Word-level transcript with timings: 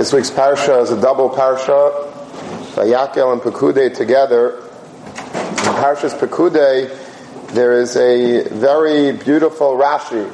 This 0.00 0.14
week's 0.14 0.30
parsha 0.30 0.80
is 0.80 0.90
a 0.90 0.98
double 0.98 1.28
parsha, 1.28 2.10
Vayakel 2.72 3.34
and 3.34 3.42
Pekudei 3.42 3.94
together. 3.94 4.56
In 4.56 5.76
Parshas 5.76 6.18
Pekudei, 6.18 6.88
there 7.48 7.78
is 7.78 7.98
a 7.98 8.48
very 8.48 9.12
beautiful 9.12 9.76
Rashi. 9.76 10.24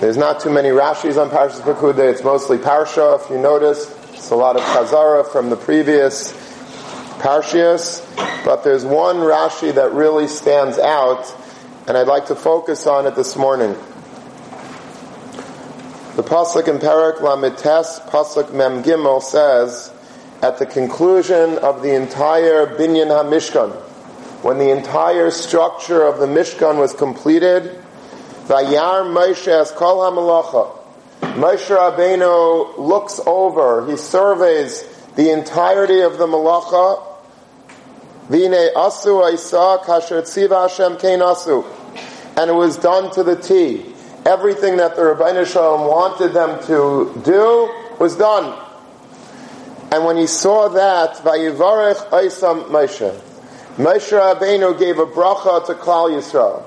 There's 0.00 0.16
not 0.16 0.40
too 0.40 0.48
many 0.48 0.70
Rashis 0.70 1.20
on 1.20 1.28
Parshas 1.28 1.60
Pekudei. 1.60 2.12
It's 2.12 2.24
mostly 2.24 2.56
parsha. 2.56 3.22
If 3.22 3.28
you 3.28 3.36
notice, 3.36 3.94
it's 4.14 4.30
a 4.30 4.36
lot 4.36 4.56
of 4.56 4.62
Chazara 4.62 5.30
from 5.30 5.50
the 5.50 5.56
previous 5.56 6.32
Parshias, 7.18 8.00
but 8.42 8.64
there's 8.64 8.86
one 8.86 9.16
Rashi 9.16 9.74
that 9.74 9.92
really 9.92 10.28
stands 10.28 10.78
out, 10.78 11.30
and 11.86 11.94
I'd 11.94 12.06
like 12.06 12.28
to 12.28 12.34
focus 12.34 12.86
on 12.86 13.06
it 13.06 13.16
this 13.16 13.36
morning. 13.36 13.76
The 16.14 16.22
pasuk 16.22 16.68
in 16.68 16.78
Parak 16.78 17.16
Lamites, 17.16 18.00
pasuk 18.08 18.52
Mem 18.52 18.84
Gimel 18.84 19.20
says, 19.20 19.92
at 20.42 20.58
the 20.58 20.66
conclusion 20.66 21.58
of 21.58 21.82
the 21.82 21.92
entire 21.92 22.68
Binyan 22.68 23.08
HaMishkan, 23.08 23.72
when 24.44 24.58
the 24.58 24.70
entire 24.70 25.32
structure 25.32 26.04
of 26.04 26.20
the 26.20 26.26
Mishkan 26.26 26.78
was 26.78 26.94
completed, 26.94 27.64
Vayar 28.46 29.02
Moshe 29.12 29.48
as 29.48 29.72
Kol 29.72 30.08
HaMalacha, 30.08 30.78
Moshe 31.34 31.76
Rabbeinu 31.76 32.78
looks 32.78 33.18
over, 33.26 33.84
he 33.90 33.96
surveys 33.96 34.84
the 35.16 35.32
entirety 35.32 35.98
of 35.98 36.18
the 36.18 36.28
Malacha, 36.28 37.02
Vine 38.28 38.72
Asu 38.76 39.20
Aisa 39.20 39.82
Kasher 39.82 40.22
Tziva 40.22 40.68
Hashem 40.68 40.96
Kein 40.98 41.18
Asu, 41.18 41.66
and 42.36 42.48
it 42.48 42.54
was 42.54 42.76
done 42.76 43.10
to 43.14 43.24
the 43.24 43.34
T 43.34 43.93
everything 44.26 44.78
that 44.78 44.96
the 44.96 45.02
Ribbono 45.02 45.46
Shel 45.46 45.78
Olam 45.78 45.88
wanted 45.88 46.32
them 46.32 46.62
to 46.66 47.20
do 47.24 47.72
was 47.98 48.16
done. 48.16 48.58
And 49.92 50.04
when 50.04 50.16
he 50.16 50.26
saw 50.26 50.68
that, 50.68 51.16
Vayivarech 51.16 52.08
Aisam 52.10 52.64
Moshe, 52.64 53.14
Moshe 53.76 54.12
Rabbeinu 54.12 54.78
gave 54.78 54.98
a 54.98 55.06
bracha 55.06 55.66
to 55.66 55.74
Klal 55.74 56.10
Yisrael. 56.10 56.64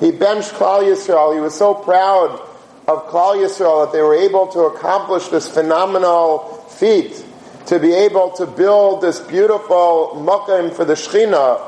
He 0.00 0.10
benched 0.10 0.52
Klal 0.52 0.82
Yisrael. 0.82 1.34
He 1.34 1.40
was 1.40 1.54
so 1.54 1.74
proud 1.74 2.40
of 2.88 3.06
Klal 3.08 3.36
Yisrael 3.36 3.86
that 3.86 3.92
they 3.92 4.02
were 4.02 4.14
able 4.14 4.46
to 4.48 4.60
accomplish 4.60 5.28
this 5.28 5.48
phenomenal 5.48 6.38
feat 6.70 7.24
to 7.66 7.78
be 7.78 7.92
able 7.92 8.30
to 8.32 8.46
build 8.46 9.02
this 9.02 9.20
beautiful 9.20 10.12
makom 10.16 10.74
for 10.74 10.84
the 10.84 10.94
Shechina 10.94 11.60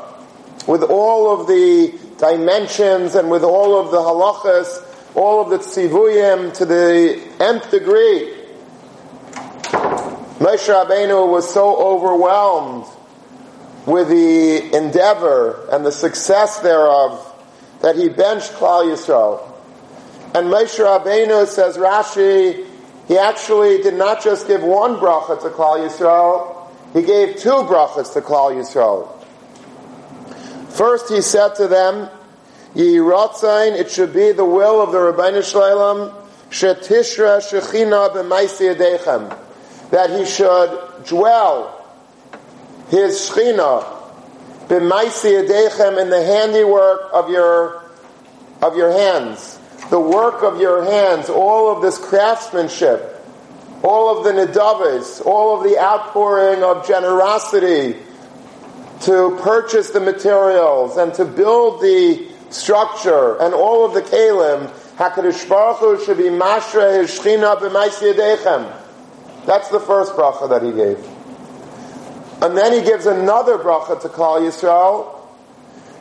with 0.67 0.83
all 0.83 1.41
of 1.41 1.47
the 1.47 1.95
dimensions 2.19 3.15
and 3.15 3.31
with 3.31 3.43
all 3.43 3.79
of 3.79 3.91
the 3.91 3.99
halachas, 3.99 4.83
all 5.15 5.41
of 5.41 5.51
the 5.51 5.59
tzivuyim 5.59 6.53
to 6.55 6.65
the 6.65 7.21
nth 7.41 7.71
degree. 7.71 8.33
Moshe 10.39 10.69
Rabbeinu 10.69 11.31
was 11.31 11.53
so 11.53 11.77
overwhelmed 11.77 12.87
with 13.87 14.09
the 14.09 14.77
endeavor 14.77 15.69
and 15.71 15.87
the 15.87 15.93
success 15.93 16.61
thereof 16.61 17.33
that 17.81 17.97
he 17.97 18.09
benched 18.09 18.53
Klal 18.53 18.85
Yisrael. 18.85 19.53
And 20.35 20.49
Moshe 20.49 20.79
Rabbeinu, 20.79 21.47
says 21.47 21.77
Rashi, 21.77 22.67
he 23.07 23.19
actually 23.19 23.83
did 23.83 23.95
not 23.95 24.23
just 24.23 24.47
give 24.47 24.63
one 24.63 24.97
bracha 24.97 25.41
to 25.43 25.51
Klal 25.51 25.87
Yisrael, 25.87 26.67
he 26.93 27.03
gave 27.03 27.37
two 27.37 27.51
brachas 27.51 28.13
to 28.15 28.21
Klal 28.21 28.53
Yisrael. 28.55 29.14
First, 30.75 31.09
he 31.09 31.21
said 31.21 31.55
to 31.57 31.69
them, 31.69 32.11
Ye 32.75 32.97
Yiratzain, 32.97 33.79
it 33.79 33.93
should 33.93 34.13
be 34.13 34.33
the 34.33 34.45
will 34.45 34.83
of 34.83 34.91
the 34.91 34.99
Ribbono 34.99 35.49
Shel 35.49 35.63
Olam, 35.63 36.13
Shetishra 36.51 37.39
Shechina 37.39 38.13
b'maisi 38.13 38.77
that 39.91 40.11
he 40.11 40.25
should 40.25 41.07
dwell 41.07 41.81
his 42.89 43.31
Shechina 43.31 43.85
b'maisi 44.67 45.47
Yadechem 45.47 46.03
in 46.03 46.11
the 46.11 46.25
handiwork 46.25 47.03
of 47.13 47.31
your, 47.31 47.81
of 48.61 48.77
your 48.77 48.91
hands. 48.91 49.61
The 49.91 50.01
work 50.01 50.43
of 50.43 50.61
your 50.61 50.85
hands, 50.85 51.29
all 51.29 51.71
of 51.71 51.83
this 51.83 51.99
craftsmanship, 51.99 53.25
all 53.85 54.19
of 54.19 54.25
the 54.25 54.33
nidavis, 54.33 55.25
all 55.25 55.57
of 55.57 55.63
the 55.63 55.79
outpouring 55.79 56.65
of 56.65 56.85
generosity, 56.85 57.97
to 59.03 59.39
purchase 59.43 59.91
the 59.91 60.01
materials 60.01 60.97
and 60.97 61.13
to 61.15 61.25
build 61.25 61.83
the 61.83 62.27
structure 62.51 63.41
and 63.41 63.53
all 63.55 63.85
of 63.85 63.95
the 63.95 64.03
kalim, 64.03 64.71
Hakadosh 64.97 65.49
Baruch 65.49 65.79
Hu 65.79 66.05
should 66.05 66.19
be 66.19 66.25
mashra 66.25 67.01
his 67.01 67.11
b'maisi 67.19 68.17
That's 69.47 69.69
the 69.69 69.81
first 69.81 70.13
bracha 70.13 70.49
that 70.49 70.63
he 70.63 70.71
gave. 70.71 70.99
And 72.41 72.57
then 72.57 72.73
he 72.73 72.83
gives 72.83 73.07
another 73.07 73.59
bracha 73.59 74.01
to 74.03 74.09
Klal 74.09 74.41
Yisrael. 74.41 75.11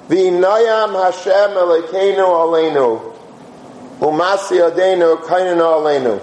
V'inayam 0.10 1.02
Hashem 1.02 1.56
Elokeinu 1.56 2.18
Aleinu 2.18 3.16
Umasi 4.00 4.70
Adenu 4.70 5.18
Kainenu 5.24 5.62
Aleinu 5.62 6.20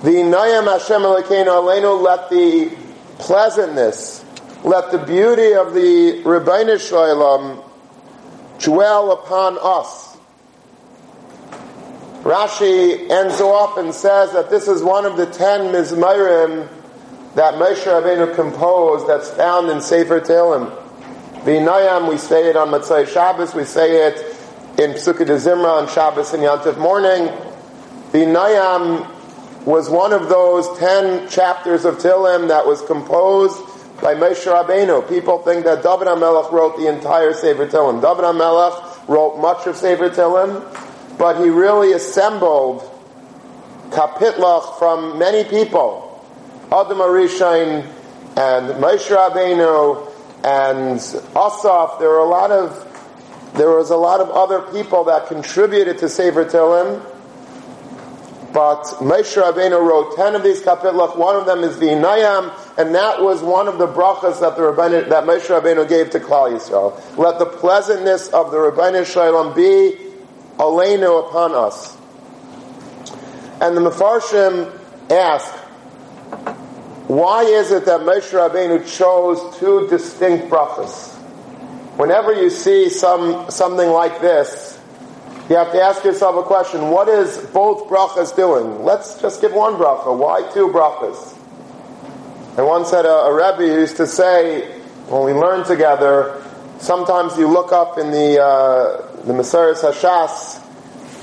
V'inayam 0.00 0.64
Hashem 0.72 1.02
Elokeinu 1.02 1.46
Aleinu 1.46 2.02
Let 2.02 2.30
the 2.30 2.74
pleasantness 3.18 4.24
let 4.64 4.92
the 4.92 4.98
beauty 4.98 5.54
of 5.54 5.74
the 5.74 6.22
Ribbono 6.22 6.78
Shel 6.78 7.16
Olam 7.16 7.64
dwell 8.60 9.12
upon 9.12 9.58
us. 9.60 10.16
Rashi 12.22 13.10
ends 13.10 13.40
off 13.40 13.76
and 13.78 13.92
says 13.92 14.32
that 14.32 14.48
this 14.48 14.68
is 14.68 14.80
one 14.80 15.04
of 15.04 15.16
the 15.16 15.26
ten 15.26 15.72
Mizmairim 15.72 16.68
that 17.34 17.54
Moshe 17.54 17.82
Rabbeinu 17.82 18.34
composed 18.36 19.08
that's 19.08 19.30
found 19.30 19.68
in 19.68 19.80
Sefer 19.80 20.20
Tehillim. 20.20 20.70
V'inayam, 21.42 22.08
we 22.08 22.16
say 22.16 22.48
it 22.48 22.56
on 22.56 22.68
Matzai 22.68 23.08
Shabbos, 23.08 23.54
we 23.54 23.64
say 23.64 24.06
it 24.06 24.18
in 24.78 24.92
Pesukei 24.92 25.26
de 25.26 25.34
Zimra 25.36 25.82
on 25.82 25.88
Shabbos 25.88 26.32
and 26.34 26.44
Yantiv 26.44 26.78
morning. 26.78 27.26
V'inayam 28.12 29.08
was 29.64 29.90
one 29.90 30.12
of 30.12 30.28
those 30.28 30.78
ten 30.78 31.28
chapters 31.28 31.84
of 31.84 31.96
Tehillim 31.96 32.46
that 32.46 32.64
was 32.64 32.82
composed 32.82 33.58
by 34.02 34.14
Moshe 34.14 34.44
Rabbeinu. 34.44 35.08
People 35.08 35.38
think 35.38 35.64
that 35.64 35.84
David 35.84 36.08
HaMelech 36.08 36.50
wrote 36.50 36.76
the 36.76 36.88
entire 36.88 37.32
Sefer 37.32 37.68
Tehillim. 37.68 38.02
David 38.02 38.24
HaMelech 38.24 39.08
wrote 39.08 39.38
much 39.38 39.66
of 39.68 39.76
Sefer 39.76 40.10
Tehillim, 40.10 41.18
but 41.18 41.40
he 41.40 41.48
really 41.48 41.92
assembled 41.92 42.82
kapitlach 43.90 44.78
from 44.78 45.18
many 45.18 45.44
people. 45.44 46.08
Adam 46.72 46.98
Arishain 46.98 47.86
and 48.36 48.82
Moshe 48.82 49.14
Rabbeinu 49.14 50.10
and 50.42 50.98
Asaf. 51.36 52.00
There 52.00 52.08
were 52.08 52.18
a 52.18 52.28
lot 52.28 52.50
of 52.50 52.88
there 53.54 53.70
was 53.70 53.90
a 53.90 53.96
lot 53.96 54.20
of 54.20 54.30
other 54.30 54.62
people 54.72 55.04
that 55.04 55.28
contributed 55.28 55.98
to 55.98 56.08
Sefer 56.08 56.44
Tehillim. 56.44 57.00
But 58.52 58.82
Moshe 58.98 59.40
Rabbeinu 59.40 59.80
wrote 59.80 60.16
ten 60.16 60.34
of 60.34 60.42
these 60.42 60.60
kapitlach. 60.60 61.16
One 61.16 61.36
of 61.36 61.46
them 61.46 61.60
is 61.60 61.78
the 61.78 61.86
Inayam, 61.86 62.50
and 62.78 62.94
that 62.94 63.20
was 63.20 63.42
one 63.42 63.68
of 63.68 63.78
the 63.78 63.86
brachas 63.86 64.40
that 64.40 64.56
the 64.56 64.62
Rabbeinu, 64.62 65.08
that 65.10 65.24
Moshe 65.24 65.46
Rabbeinu 65.46 65.86
gave 65.88 66.10
to 66.10 66.20
Klal 66.20 66.52
Yisrael. 66.52 67.18
Let 67.18 67.38
the 67.38 67.46
pleasantness 67.46 68.28
of 68.28 68.50
the 68.50 68.56
Ribbono 68.56 69.04
Shel 69.04 69.32
Olam 69.32 69.54
be 69.54 69.98
aleinu 70.56 71.28
upon 71.28 71.54
us. 71.54 71.96
And 73.60 73.76
the 73.76 73.80
Mefarshim 73.82 74.72
ask, 75.10 75.52
why 77.08 77.42
is 77.42 77.72
it 77.72 77.84
that 77.84 78.00
Moshe 78.00 78.30
Rabbeinu 78.30 78.86
chose 78.96 79.58
two 79.58 79.86
distinct 79.88 80.48
brachas? 80.48 81.10
Whenever 81.98 82.32
you 82.32 82.48
see 82.48 82.88
some 82.88 83.50
something 83.50 83.90
like 83.90 84.22
this, 84.22 84.80
you 85.50 85.56
have 85.56 85.72
to 85.72 85.82
ask 85.82 86.04
yourself 86.04 86.36
a 86.36 86.42
question, 86.42 86.88
what 86.88 87.08
is 87.08 87.36
both 87.52 87.86
brachas 87.88 88.34
doing? 88.34 88.82
Let's 88.82 89.20
just 89.20 89.42
give 89.42 89.52
one 89.52 89.74
bracha. 89.74 90.16
Why 90.16 90.48
two 90.54 90.68
brachas? 90.68 91.31
And 92.56 92.66
one 92.66 92.84
said 92.84 93.06
a, 93.06 93.08
a 93.08 93.34
Rebbe 93.34 93.64
used 93.64 93.96
to 93.96 94.06
say, 94.06 94.68
when 95.08 95.24
we 95.24 95.32
learn 95.32 95.64
together, 95.64 96.42
sometimes 96.78 97.38
you 97.38 97.48
look 97.48 97.72
up 97.72 97.96
in 97.96 98.10
the, 98.10 98.42
uh, 98.42 99.22
the 99.24 99.32
Maseres 99.32 99.80
Hashas, 99.80 100.60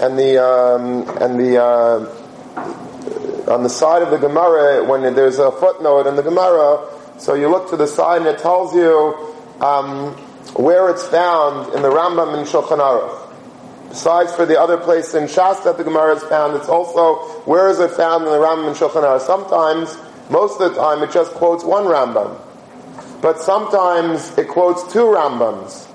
and 0.01 0.17
the, 0.17 0.43
um, 0.43 1.07
and 1.21 1.39
the, 1.39 1.61
uh, 1.61 3.51
on 3.51 3.63
the 3.63 3.69
side 3.69 4.01
of 4.01 4.09
the 4.09 4.17
Gemara, 4.17 4.83
when 4.83 5.01
there's 5.13 5.39
a 5.39 5.51
footnote 5.51 6.07
in 6.07 6.15
the 6.15 6.23
Gemara, 6.23 6.87
so 7.19 7.33
you 7.35 7.49
look 7.49 7.69
to 7.69 7.77
the 7.77 7.85
side 7.87 8.21
and 8.21 8.27
it 8.27 8.39
tells 8.39 8.73
you 8.73 9.35
um, 9.59 10.13
where 10.55 10.89
it's 10.89 11.05
found 11.07 11.73
in 11.75 11.81
the 11.81 11.89
Rambam 11.89 12.37
and 12.37 12.47
Shulchan 12.47 12.79
Aruch. 12.79 13.27
Besides 13.89 14.33
for 14.33 14.45
the 14.45 14.59
other 14.59 14.77
place 14.77 15.13
in 15.13 15.25
Shas 15.25 15.63
that 15.63 15.77
the 15.77 15.83
Gemara 15.83 16.15
is 16.15 16.23
found, 16.23 16.55
it's 16.55 16.69
also, 16.69 17.17
where 17.45 17.69
is 17.69 17.79
it 17.79 17.91
found 17.91 18.23
in 18.23 18.31
the 18.31 18.37
Rambam 18.37 18.67
and 18.67 18.75
Shulchan 18.75 19.03
Aruch? 19.03 19.21
Sometimes, 19.21 19.97
most 20.29 20.59
of 20.61 20.73
the 20.73 20.79
time, 20.79 21.03
it 21.03 21.11
just 21.11 21.31
quotes 21.31 21.63
one 21.63 21.85
Rambam. 21.85 22.39
But 23.21 23.39
sometimes 23.41 24.37
it 24.37 24.47
quotes 24.47 24.91
two 24.93 25.05
Rambams. 25.05 25.87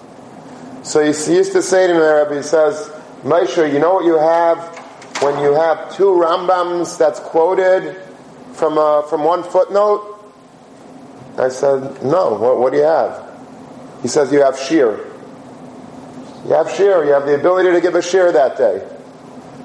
So 0.84 1.00
he 1.00 1.08
used 1.08 1.52
to 1.52 1.62
say 1.62 1.86
to 1.86 1.94
me, 1.94 2.00
Rabbi, 2.00 2.36
he 2.36 2.42
says, 2.42 2.90
Moshe, 3.22 3.72
you 3.72 3.78
know 3.78 3.94
what 3.94 4.04
you 4.04 4.18
have? 4.18 4.74
when 5.24 5.40
you 5.40 5.54
have 5.54 5.94
two 5.96 6.10
Rambams 6.10 6.98
that's 6.98 7.18
quoted 7.20 7.96
from, 8.52 8.76
uh, 8.76 9.02
from 9.02 9.24
one 9.24 9.42
footnote? 9.42 10.10
I 11.38 11.48
said, 11.48 12.02
no, 12.04 12.34
what, 12.34 12.58
what 12.58 12.72
do 12.72 12.78
you 12.78 12.84
have? 12.84 13.22
He 14.02 14.08
says, 14.08 14.30
you 14.32 14.42
have 14.42 14.58
shear. 14.58 14.98
You 16.44 16.52
have 16.52 16.70
shear, 16.70 17.04
you 17.04 17.12
have 17.12 17.24
the 17.24 17.34
ability 17.36 17.72
to 17.72 17.80
give 17.80 17.94
a 17.94 18.02
shear 18.02 18.30
that 18.32 18.58
day. 18.58 18.86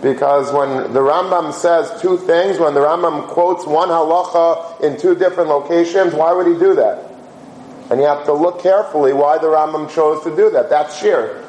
Because 0.02 0.54
when 0.54 0.94
the 0.94 1.02
Rambam 1.02 1.52
says 1.54 2.02
two 2.02 2.18
things, 2.18 2.58
when 2.58 2.74
the 2.74 2.80
Rambam 2.80 3.28
quotes 3.28 3.66
one 3.66 3.90
halacha 3.90 4.82
in 4.82 4.98
two 4.98 5.14
different 5.14 5.50
locations, 5.50 6.14
why 6.14 6.34
would 6.34 6.48
he 6.48 6.54
do 6.54 6.76
that? 6.76 7.06
And 7.90 8.00
you 8.00 8.06
have 8.08 8.26
to 8.26 8.34
look 8.34 8.62
carefully 8.62 9.14
why 9.14 9.40
the 9.40 9.48
Rambam 9.48 9.94
chose 9.94 10.24
to 10.24 10.36
do 10.36 10.50
that. 10.52 10.70
That's 10.70 10.98
sheer. 10.98 11.44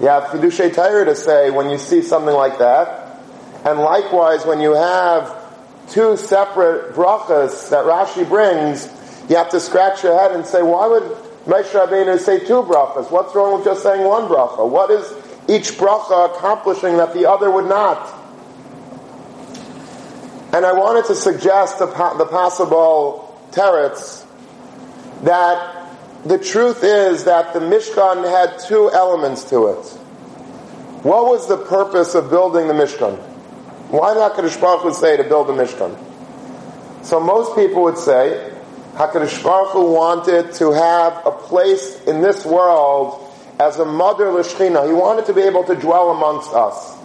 You 0.00 0.08
have 0.08 0.24
Kedushay 0.24 1.04
to 1.04 1.14
say 1.14 1.50
when 1.50 1.70
you 1.70 1.78
see 1.78 2.02
something 2.02 2.34
like 2.34 2.58
that. 2.58 3.20
And 3.64 3.78
likewise, 3.78 4.46
when 4.46 4.60
you 4.60 4.72
have 4.74 5.36
two 5.90 6.16
separate 6.16 6.94
brachas 6.94 7.70
that 7.70 7.84
Rashi 7.84 8.26
brings, 8.26 8.88
you 9.28 9.36
have 9.36 9.50
to 9.50 9.60
scratch 9.60 10.02
your 10.02 10.18
head 10.18 10.32
and 10.32 10.46
say, 10.46 10.62
why 10.62 10.86
would 10.86 11.02
Moshe 11.46 11.70
Rabbeinu 11.70 12.18
say 12.18 12.38
two 12.38 12.62
brachas? 12.62 13.10
What's 13.10 13.34
wrong 13.34 13.56
with 13.56 13.64
just 13.64 13.82
saying 13.82 14.06
one 14.06 14.24
bracha? 14.24 14.68
What 14.68 14.90
is 14.90 15.12
each 15.48 15.72
bracha 15.72 16.34
accomplishing 16.34 16.96
that 16.96 17.14
the 17.14 17.28
other 17.28 17.50
would 17.50 17.66
not? 17.66 18.20
And 20.52 20.66
I 20.66 20.72
wanted 20.72 21.06
to 21.06 21.14
suggest 21.14 21.78
the, 21.78 21.86
the 21.86 22.26
possible 22.26 23.34
terets 23.52 24.26
that 25.22 25.88
the 26.24 26.38
truth 26.38 26.84
is 26.84 27.24
that 27.24 27.52
the 27.52 27.60
Mishkan 27.60 28.28
had 28.28 28.58
two 28.60 28.90
elements 28.92 29.44
to 29.44 29.68
it. 29.68 29.84
What 31.02 31.26
was 31.26 31.48
the 31.48 31.56
purpose 31.56 32.14
of 32.14 32.30
building 32.30 32.68
the 32.68 32.74
Mishkan? 32.74 33.18
Why 33.88 34.14
did 34.14 34.22
HaKadosh 34.22 34.60
Baruch 34.60 34.82
Hu 34.82 34.94
say 34.94 35.16
to 35.16 35.24
build 35.24 35.48
the 35.48 35.52
Mishkan? 35.52 35.98
So 37.04 37.18
most 37.18 37.56
people 37.56 37.82
would 37.82 37.98
say, 37.98 38.52
HaKadosh 38.94 39.42
Baruch 39.42 39.70
Hu 39.70 39.92
wanted 39.92 40.52
to 40.54 40.72
have 40.72 41.26
a 41.26 41.32
place 41.32 42.00
in 42.04 42.20
this 42.20 42.44
world 42.44 43.21
as 43.62 43.78
a 43.78 43.84
mother 43.84 44.30
l'shchina. 44.32 44.86
He 44.86 44.92
wanted 44.92 45.26
to 45.26 45.32
be 45.32 45.42
able 45.42 45.64
to 45.64 45.74
dwell 45.74 46.10
amongst 46.10 46.52
us. 46.52 46.98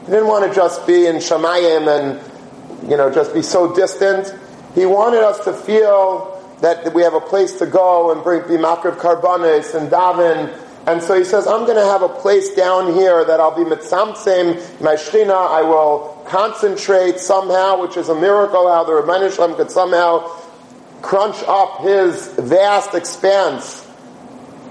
He 0.00 0.10
didn't 0.10 0.28
want 0.28 0.48
to 0.48 0.54
just 0.54 0.86
be 0.86 1.06
in 1.06 1.16
Shemayim 1.16 1.88
and, 1.88 2.90
you 2.90 2.96
know, 2.96 3.10
just 3.10 3.32
be 3.32 3.42
so 3.42 3.74
distant. 3.74 4.34
He 4.74 4.84
wanted 4.84 5.22
us 5.22 5.44
to 5.44 5.52
feel 5.52 6.28
that 6.60 6.92
we 6.94 7.02
have 7.02 7.14
a 7.14 7.20
place 7.20 7.58
to 7.58 7.66
go 7.66 8.12
and 8.12 8.22
bring 8.22 8.42
bimakriv 8.42 8.96
karbanis 8.96 9.74
and 9.74 9.90
daven. 9.90 10.56
And 10.86 11.02
so 11.02 11.16
he 11.16 11.24
says, 11.24 11.46
I'm 11.46 11.64
going 11.64 11.76
to 11.76 11.84
have 11.84 12.02
a 12.02 12.08
place 12.08 12.54
down 12.54 12.92
here 12.94 13.24
that 13.24 13.40
I'll 13.40 13.56
be 13.56 13.64
mitzamtzim, 13.64 14.80
my 14.80 14.94
shchina, 14.94 15.34
I 15.34 15.62
will 15.62 16.24
concentrate 16.26 17.18
somehow, 17.20 17.80
which 17.80 17.96
is 17.96 18.08
a 18.08 18.14
miracle 18.14 18.68
how 18.68 18.84
the 18.84 18.92
Rebbeinu 18.92 19.56
could 19.56 19.70
somehow 19.70 20.28
crunch 21.00 21.42
up 21.46 21.80
his 21.80 22.28
vast 22.34 22.94
expanse, 22.94 23.81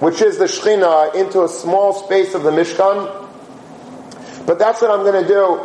which 0.02 0.22
is 0.22 0.38
the 0.38 0.46
shchina, 0.46 1.16
into 1.16 1.44
a 1.44 1.48
small 1.48 1.94
space 1.94 2.34
of 2.34 2.44
the 2.44 2.52
Mishkan. 2.52 3.30
But 4.46 4.58
that's 4.58 4.82
what 4.82 4.90
I'm 4.90 5.04
going 5.06 5.24
to 5.24 5.28
do. 5.28 5.60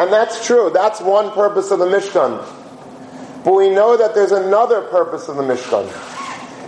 And 0.00 0.12
that's 0.12 0.46
true. 0.46 0.70
That's 0.72 1.00
one 1.00 1.32
purpose 1.32 1.72
of 1.72 1.80
the 1.80 1.86
Mishkan. 1.86 3.44
But 3.44 3.54
we 3.54 3.70
know 3.70 3.96
that 3.96 4.14
there's 4.14 4.30
another 4.30 4.82
purpose 4.82 5.28
of 5.28 5.36
the 5.36 5.42
Mishkan. 5.42 5.84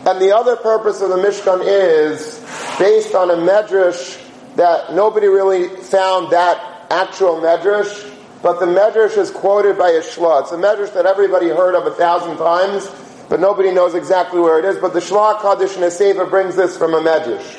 And 0.06 0.20
the 0.20 0.35
other 0.37 0.56
purpose 0.56 1.00
of 1.00 1.11
the 1.11 1.17
Mishkan 1.17 1.62
is 1.62 2.44
based 2.79 3.14
on 3.14 3.31
a 3.31 3.37
medrash 3.37 4.20
that 4.56 4.93
nobody 4.93 5.29
really 5.29 5.69
found 5.69 6.32
that 6.32 6.87
actual 6.91 7.37
medrash, 7.37 8.12
but 8.43 8.58
the 8.58 8.67
medrash 8.67 9.17
is 9.17 9.31
quoted 9.31 9.79
by 9.79 9.91
a 9.91 10.00
shla. 10.00 10.43
It's 10.43 10.50
a 10.50 10.56
medrash 10.56 10.93
that 10.94 11.06
everybody 11.06 11.49
heard 11.49 11.76
of 11.76 11.87
a 11.87 11.93
thousand 11.93 12.38
times, 12.38 12.91
but 13.30 13.38
nobody 13.38 13.70
knows 13.70 13.94
exactly 13.94 14.40
where 14.40 14.58
it 14.58 14.64
is. 14.64 14.76
But 14.76 14.92
the 14.92 14.98
Shla 14.98 15.40
Kaddish 15.40 15.74
Neseva 15.74 16.28
brings 16.28 16.56
this 16.56 16.76
from 16.76 16.94
a 16.94 17.00
medrash. 17.00 17.58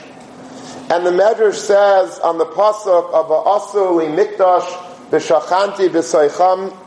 And 0.91 1.06
the 1.06 1.12
medrash 1.12 1.56
says 1.56 2.19
on 2.19 2.38
the 2.38 2.45
pasuk 2.45 3.13
of 3.13 3.27
Asu 3.27 3.95
li 3.95 4.06
mikdash 4.07 4.68
b'shachanti 5.09 5.88
b'soicham, 5.88 6.77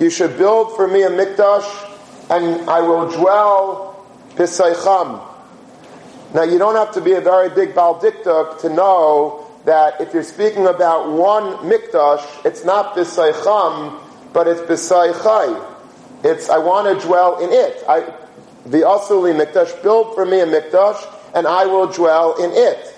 you 0.00 0.10
should 0.10 0.36
build 0.36 0.74
for 0.74 0.88
me 0.88 1.04
a 1.04 1.10
mikdash, 1.10 1.64
and 2.30 2.68
I 2.68 2.80
will 2.80 3.08
dwell 3.12 4.04
b'saycham. 4.34 5.28
Now, 6.34 6.42
you 6.42 6.58
don't 6.58 6.74
have 6.74 6.92
to 6.94 7.00
be 7.00 7.12
a 7.12 7.20
very 7.20 7.48
big 7.48 7.74
baldiktuk 7.74 8.60
to 8.62 8.68
know 8.70 9.46
that 9.66 10.00
if 10.00 10.12
you're 10.12 10.24
speaking 10.24 10.66
about 10.66 11.12
one 11.12 11.58
mikdash, 11.70 12.44
it's 12.44 12.64
not 12.64 12.96
b'saycham, 12.96 14.00
but 14.32 14.48
it's 14.48 14.62
b'saychai. 14.62 15.68
It's, 16.24 16.48
I 16.50 16.58
want 16.58 17.00
to 17.00 17.06
dwell 17.06 17.38
in 17.38 17.50
it. 17.52 17.84
I, 17.88 18.12
the 18.64 18.78
asuli 18.78 19.34
mikdash, 19.34 19.82
build 19.82 20.14
for 20.14 20.24
me 20.24 20.40
a 20.40 20.46
mikdash, 20.46 21.04
and 21.34 21.46
I 21.46 21.66
will 21.66 21.86
dwell 21.86 22.42
in 22.42 22.50
it. 22.52 22.88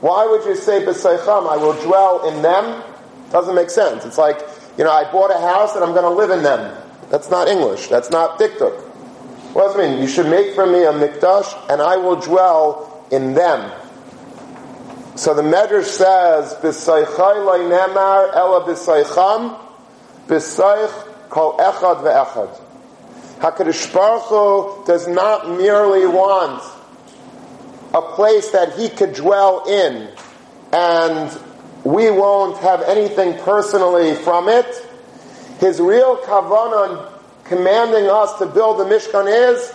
Why 0.00 0.26
would 0.26 0.44
you 0.44 0.56
say 0.56 0.84
b'saycham, 0.84 1.48
I 1.48 1.56
will 1.56 1.80
dwell 1.84 2.28
in 2.28 2.42
them? 2.42 2.82
Doesn't 3.30 3.54
make 3.54 3.70
sense. 3.70 4.04
It's 4.04 4.18
like, 4.18 4.40
you 4.76 4.84
know, 4.84 4.90
I 4.90 5.10
bought 5.10 5.30
a 5.30 5.40
house 5.40 5.74
and 5.74 5.84
I'm 5.84 5.92
going 5.92 6.02
to 6.02 6.10
live 6.10 6.30
in 6.30 6.42
them. 6.42 6.76
That's 7.08 7.30
not 7.30 7.46
English. 7.46 7.88
That's 7.88 8.10
not 8.10 8.38
diktuk. 8.38 8.80
What 9.54 9.68
does 9.68 9.76
it 9.76 9.90
mean? 9.90 10.00
You 10.00 10.08
should 10.08 10.26
make 10.26 10.54
for 10.54 10.66
me 10.66 10.84
a 10.84 10.92
mikdash 10.92 11.70
and 11.70 11.80
I 11.80 11.96
will 11.96 12.16
dwell 12.16 13.06
in 13.10 13.34
them. 13.34 13.70
So 15.14 15.34
the 15.34 15.42
Medrash 15.42 15.84
says, 15.84 16.54
"B'saychai 16.54 17.68
nemar 17.68 18.34
ela 18.34 18.64
b'saycham, 18.64 19.58
b'saych 20.26 21.28
kol 21.28 21.58
echad 21.58 22.02
ve'echad." 22.02 22.61
Hakadosh 23.42 23.92
Baruch 23.92 24.22
Hu 24.26 24.86
does 24.86 25.08
not 25.08 25.50
merely 25.58 26.06
want 26.06 26.62
a 27.92 28.00
place 28.14 28.52
that 28.52 28.74
He 28.74 28.88
could 28.88 29.14
dwell 29.14 29.64
in, 29.68 30.08
and 30.72 31.40
we 31.82 32.08
won't 32.12 32.56
have 32.58 32.82
anything 32.82 33.36
personally 33.40 34.14
from 34.14 34.48
it. 34.48 34.88
His 35.58 35.80
real 35.80 36.18
kavanah 36.18 37.10
commanding 37.42 38.08
us 38.08 38.38
to 38.38 38.46
build 38.46 38.78
the 38.78 38.84
Mishkan 38.84 39.26
is 39.26 39.74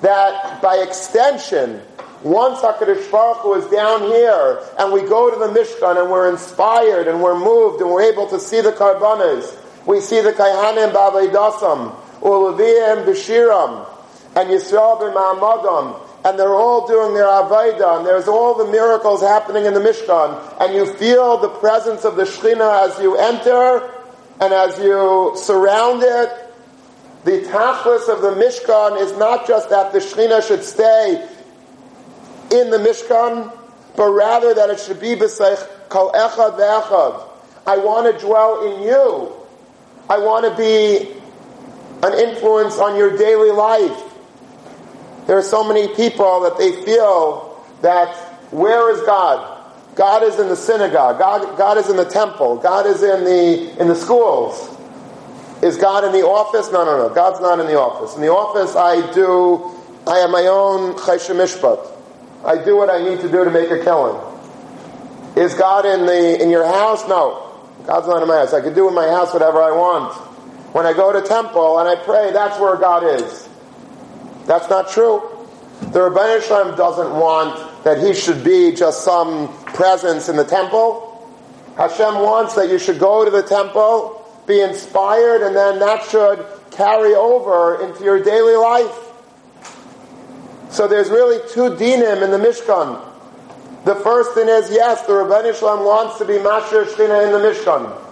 that 0.00 0.60
by 0.60 0.78
extension, 0.78 1.80
once 2.24 2.58
HaKadosh 2.58 3.08
Baruch 3.12 3.36
Hu 3.38 3.54
is 3.54 3.66
down 3.70 4.02
here 4.02 4.60
and 4.80 4.92
we 4.92 5.02
go 5.02 5.30
to 5.30 5.38
the 5.38 5.56
Mishkan 5.56 6.02
and 6.02 6.10
we're 6.10 6.28
inspired 6.28 7.06
and 7.06 7.22
we're 7.22 7.38
moved 7.38 7.80
and 7.80 7.88
we're 7.88 8.02
able 8.02 8.26
to 8.30 8.40
see 8.40 8.60
the 8.60 8.72
karbanas, 8.72 9.56
we 9.86 10.00
see 10.00 10.20
the 10.20 10.32
Kaihanim 10.32 10.92
Ba'avedasam, 10.92 11.94
Uleviyim 12.26 13.06
B'Shiram, 13.06 13.86
and 14.34 14.50
Yisrael 14.50 14.98
B'Ma'amadam, 15.00 16.00
and 16.24 16.36
they're 16.36 16.54
all 16.54 16.88
doing 16.88 17.14
their 17.14 17.24
Avaida, 17.24 17.98
and 17.98 18.06
there's 18.06 18.26
all 18.26 18.54
the 18.54 18.70
miracles 18.70 19.22
happening 19.22 19.64
in 19.64 19.74
the 19.74 19.80
Mishkan, 19.80 20.60
and 20.60 20.74
you 20.74 20.92
feel 20.94 21.38
the 21.38 21.48
presence 21.48 22.04
of 22.04 22.16
the 22.16 22.24
Shekhinah 22.24 22.88
as 22.90 23.00
you 23.00 23.16
enter, 23.16 23.88
and 24.40 24.52
as 24.52 24.76
you 24.80 25.32
surround 25.36 26.02
it. 26.02 26.30
The 27.24 27.42
tachlis 27.42 28.08
of 28.08 28.22
the 28.22 28.32
Mishkan 28.32 29.00
is 29.00 29.16
not 29.16 29.46
just 29.46 29.70
that 29.70 29.92
the 29.92 29.98
Shekhinah 30.00 30.46
should 30.46 30.64
stay 30.64 31.28
in 32.50 32.70
the 32.70 32.78
Mishkan, 32.78 33.52
but 33.96 34.10
rather 34.10 34.52
that 34.52 34.68
it 34.70 34.80
should 34.80 35.00
be 35.00 35.14
b'seich 35.14 35.64
kol 35.88 36.12
echad 36.12 36.58
ve'echad. 36.58 37.28
I 37.66 37.78
want 37.78 38.12
to 38.12 38.26
dwell 38.26 38.72
in 38.72 38.82
you. 38.82 39.32
I 40.08 40.18
want 40.18 40.44
to 40.44 40.56
be 40.56 41.16
an 42.02 42.28
influence 42.28 42.78
on 42.78 42.96
your 42.96 43.16
daily 43.16 43.50
life. 43.50 44.02
There 45.26 45.36
are 45.36 45.42
so 45.42 45.64
many 45.64 45.88
people 45.94 46.42
that 46.42 46.58
they 46.58 46.84
feel 46.84 47.64
that 47.82 48.14
where 48.52 48.94
is 48.94 49.00
God? 49.02 49.54
God 49.96 50.22
is 50.22 50.38
in 50.38 50.48
the 50.48 50.56
synagogue. 50.56 51.18
God, 51.18 51.56
God 51.56 51.78
is 51.78 51.88
in 51.88 51.96
the 51.96 52.04
temple. 52.04 52.56
God 52.56 52.86
is 52.86 53.02
in 53.02 53.24
the 53.24 53.80
in 53.80 53.88
the 53.88 53.94
schools. 53.94 54.76
Is 55.62 55.78
God 55.78 56.04
in 56.04 56.12
the 56.12 56.24
office? 56.26 56.70
No, 56.70 56.84
no, 56.84 57.08
no. 57.08 57.14
God's 57.14 57.40
not 57.40 57.58
in 57.60 57.66
the 57.66 57.78
office. 57.80 58.14
In 58.14 58.20
the 58.20 58.30
office, 58.30 58.76
I 58.76 59.10
do. 59.14 59.72
I 60.06 60.18
have 60.18 60.30
my 60.30 60.46
own 60.46 60.94
choshen 60.94 61.36
mishpat. 61.36 61.92
I 62.44 62.62
do 62.62 62.76
what 62.76 62.90
I 62.90 63.02
need 63.02 63.20
to 63.20 63.28
do 63.28 63.42
to 63.42 63.50
make 63.50 63.70
a 63.70 63.82
killing. 63.82 64.20
Is 65.34 65.54
God 65.54 65.86
in 65.86 66.06
the 66.06 66.42
in 66.42 66.50
your 66.50 66.66
house? 66.66 67.08
No, 67.08 67.52
God's 67.86 68.06
not 68.06 68.22
in 68.22 68.28
my 68.28 68.36
house. 68.36 68.52
I 68.52 68.60
can 68.60 68.74
do 68.74 68.88
in 68.88 68.94
my 68.94 69.08
house 69.08 69.32
whatever 69.32 69.62
I 69.62 69.72
want. 69.72 70.25
When 70.76 70.84
I 70.84 70.92
go 70.92 71.10
to 71.10 71.26
temple 71.26 71.78
and 71.78 71.88
I 71.88 71.96
pray, 71.96 72.32
that's 72.32 72.60
where 72.60 72.76
God 72.76 73.02
is. 73.02 73.48
That's 74.44 74.68
not 74.68 74.90
true. 74.90 75.22
The 75.80 76.00
Ribbono 76.00 76.42
Shel 76.42 76.66
Olam 76.66 76.76
doesn't 76.76 77.14
want 77.14 77.82
that 77.84 77.96
he 77.96 78.12
should 78.12 78.44
be 78.44 78.72
just 78.72 79.02
some 79.02 79.48
presence 79.64 80.28
in 80.28 80.36
the 80.36 80.44
temple. 80.44 81.26
Hashem 81.78 82.16
wants 82.16 82.56
that 82.56 82.68
you 82.68 82.78
should 82.78 82.98
go 82.98 83.24
to 83.24 83.30
the 83.30 83.42
temple, 83.42 84.22
be 84.46 84.60
inspired, 84.60 85.40
and 85.40 85.56
then 85.56 85.78
that 85.78 86.04
should 86.10 86.44
carry 86.72 87.14
over 87.14 87.82
into 87.82 88.04
your 88.04 88.22
daily 88.22 88.56
life. 88.56 89.14
So 90.68 90.86
there's 90.86 91.08
really 91.08 91.38
two 91.48 91.70
dinim 91.70 92.22
in 92.22 92.30
the 92.30 92.36
Mishkan. 92.36 93.02
The 93.86 93.94
first 93.94 94.34
thing 94.34 94.50
is, 94.50 94.70
yes, 94.70 95.00
the 95.06 95.14
Ribbono 95.14 95.58
Shel 95.58 95.78
Olam 95.78 95.86
wants 95.86 96.18
to 96.18 96.26
be 96.26 96.38
Masher 96.38 96.84
Shechina 96.84 97.24
in 97.24 97.32
the 97.32 97.38
Mishkan. 97.38 98.05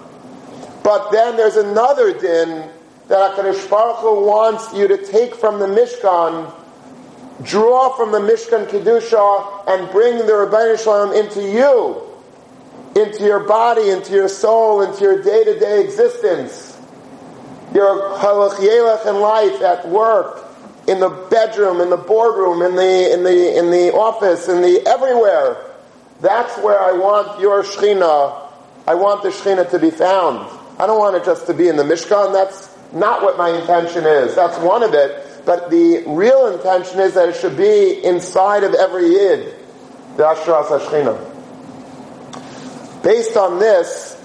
But 0.85 1.11
then 1.11 1.37
there's 1.37 1.57
another 1.57 2.13
din 2.13 2.71
that 3.09 3.37
HaKadosh 3.37 3.71
Baruch 3.71 3.97
Hu 3.97 4.27
wants 4.27 4.73
you 4.75 4.87
to 4.87 4.99
take 4.99 5.35
from 5.35 5.59
the 5.59 5.67
Mishkan, 5.67 6.53
draw 7.43 7.97
from 7.97 8.13
the 8.13 8.21
Mishkan 8.21 8.69
Kedusha, 8.69 9.67
and 9.67 9.91
bring 9.91 10.19
the 10.19 10.25
Ribbono 10.25 10.79
Shel 10.79 11.09
Olam 11.09 11.19
into 11.19 11.41
you, 11.41 12.03
into 13.03 13.25
your 13.25 13.41
body, 13.41 13.89
into 13.89 14.13
your 14.13 14.29
soul, 14.29 14.83
into 14.83 15.03
your 15.03 15.23
day-to-day 15.23 15.83
existence. 15.83 16.79
Your 17.75 18.19
halach 18.19 18.57
yelech 18.57 19.07
in 19.07 19.21
life, 19.21 19.63
at 19.63 19.89
work, 19.89 20.45
in 20.87 21.01
the 21.01 21.09
bedroom, 21.09 21.81
in 21.81 21.89
the 21.89 21.97
boardroom, 21.97 22.61
in 22.61 22.77
the, 22.77 23.13
in 23.13 23.25
the, 23.25 23.59
in 23.59 23.71
the 23.71 23.95
office, 23.95 24.49
in 24.49 24.61
the, 24.61 24.87
everywhere. 24.87 25.57
That's 26.21 26.57
where 26.59 26.79
I 26.79 26.93
want 26.93 27.41
your 27.41 27.63
Shechina, 27.63 28.49
I 28.87 28.95
want 28.95 29.23
the 29.23 29.31
Shechina 29.31 29.71
to 29.71 29.79
be 29.79 29.91
found. 29.91 30.61
I 30.79 30.87
don't 30.87 30.99
want 30.99 31.17
it 31.17 31.25
just 31.25 31.47
to 31.47 31.55
be 31.55 31.69
in 31.69 31.77
the 31.77 31.85
Mishkan. 31.85 32.33
That's 32.33 32.69
not 32.93 33.23
what 33.23 33.39
my 33.39 33.51
intention 33.51 34.05
is. 34.05 34.35
That's 34.35 34.59
one 34.59 34.83
of 34.83 34.95
it. 34.95 35.45
But 35.45 35.71
the 35.71 36.05
real 36.07 36.47
intention 36.49 37.01
is 37.01 37.15
that 37.15 37.29
it 37.29 37.37
should 37.37 37.57
be 37.57 38.03
inside 38.05 38.65
of 38.65 38.75
every 38.75 39.09
Yid. 39.09 39.55
The 40.17 40.23
Ashras 40.23 40.67
Hashchina. 40.67 41.33
Based 43.03 43.37
on 43.37 43.59
this, 43.59 44.17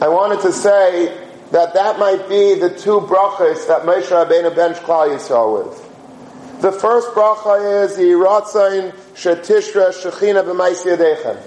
I 0.00 0.08
wanted 0.08 0.40
to 0.42 0.52
say 0.52 1.26
that 1.50 1.74
that 1.74 1.98
might 1.98 2.28
be 2.28 2.54
the 2.54 2.70
two 2.70 3.00
brachas 3.00 3.66
that 3.68 3.82
Moshe 3.82 4.08
Rabbeinu 4.08 4.54
bench 4.54 4.78
Klal 4.78 5.08
Yisrael 5.08 5.64
with. 5.64 6.60
The 6.62 6.72
first 6.72 7.10
bracha 7.10 7.84
is 7.84 7.96
Yiratzain 7.98 8.92
Shetishra 9.14 9.92
Shechina 9.92 10.42
B'mais 10.44 10.84
Yadechem. 10.84 11.40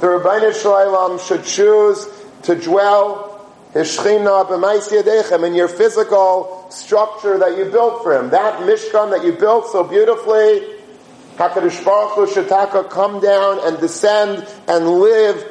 The 0.00 0.06
Ribbono 0.06 0.52
Shel 0.52 0.72
Olam 0.72 1.26
should 1.26 1.44
choose 1.44 2.08
to 2.42 2.56
dwell 2.56 3.31
his 3.72 3.96
Shechina 3.96 4.46
b'mais 4.46 4.88
yadechem, 4.90 5.46
in 5.46 5.54
your 5.54 5.68
physical 5.68 6.66
structure 6.70 7.38
that 7.38 7.56
you 7.56 7.64
built 7.66 8.02
for 8.02 8.18
him. 8.18 8.30
That 8.30 8.60
Mishkan 8.60 9.10
that 9.10 9.24
you 9.24 9.32
built 9.32 9.68
so 9.68 9.82
beautifully, 9.82 10.62
HaKadosh 11.36 11.84
Baruch 11.84 12.12
Hu 12.12 12.26
Shataka 12.26 12.90
come 12.90 13.20
down 13.20 13.66
and 13.66 13.78
descend 13.80 14.46
and 14.68 14.86
live 14.86 15.42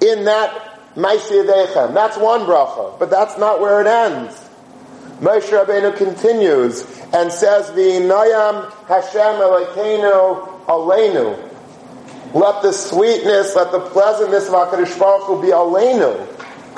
in 0.00 0.24
that 0.24 0.94
Ma'is 0.94 1.28
Yadechem. 1.28 1.94
That's 1.94 2.16
one 2.16 2.42
bracha, 2.42 2.96
but 3.00 3.10
that's 3.10 3.36
not 3.38 3.60
where 3.60 3.80
it 3.80 3.88
ends. 3.88 4.40
Moshe 5.20 5.50
Rabbeinu 5.50 5.96
continues 5.96 6.82
and 7.12 7.32
says, 7.32 7.70
V'inayam 7.70 8.72
Hashem 8.86 9.40
Elokeinu 9.40 10.64
Aleinu. 10.66 11.50
Let 12.34 12.62
the 12.62 12.72
sweetness, 12.72 13.56
let 13.56 13.72
the 13.72 13.80
pleasantness 13.80 14.48
of 14.48 14.54
HaKadosh 14.54 14.98
Baruch 14.98 15.24
Hu 15.24 15.42
be 15.42 15.48
Aleinu. 15.48 16.33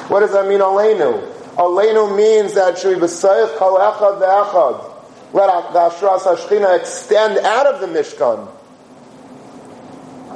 What 0.09 0.21
does 0.21 0.33
that 0.33 0.47
mean, 0.47 0.61
Aleinu? 0.61 1.33
Aleinu 1.57 2.17
means 2.17 2.55
that 2.55 2.79
should 2.79 3.01
be 3.01 3.07
b'sayich 3.07 3.57
kol 3.57 3.79
echad 3.79 4.21
ve'echad. 4.21 4.93
Let 5.33 5.73
the 5.73 5.79
Ashras 5.79 6.21
HaShechina 6.21 6.79
extend 6.79 7.39
out 7.39 7.67
of 7.67 7.81
the 7.81 7.87
Mishkan. 7.87 8.49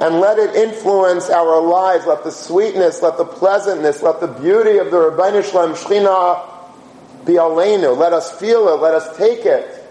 And 0.01 0.19
let 0.19 0.39
it 0.39 0.55
influence 0.55 1.29
our 1.29 1.61
lives. 1.61 2.05
Let 2.05 2.23
the 2.23 2.31
sweetness, 2.31 3.01
let 3.01 3.17
the 3.17 3.25
pleasantness, 3.25 4.01
let 4.01 4.19
the 4.19 4.27
beauty 4.27 4.77
of 4.77 4.91
the 4.91 4.97
Ribbono 4.97 5.43
Shel 5.43 5.67
Olam 5.67 5.75
Shechina 5.75 7.25
be 7.25 7.33
Aleinu. 7.33 7.95
Let 7.95 8.13
us 8.13 8.31
feel 8.39 8.67
it, 8.69 8.81
let 8.81 8.95
us 8.95 9.15
take 9.17 9.45
it, 9.45 9.83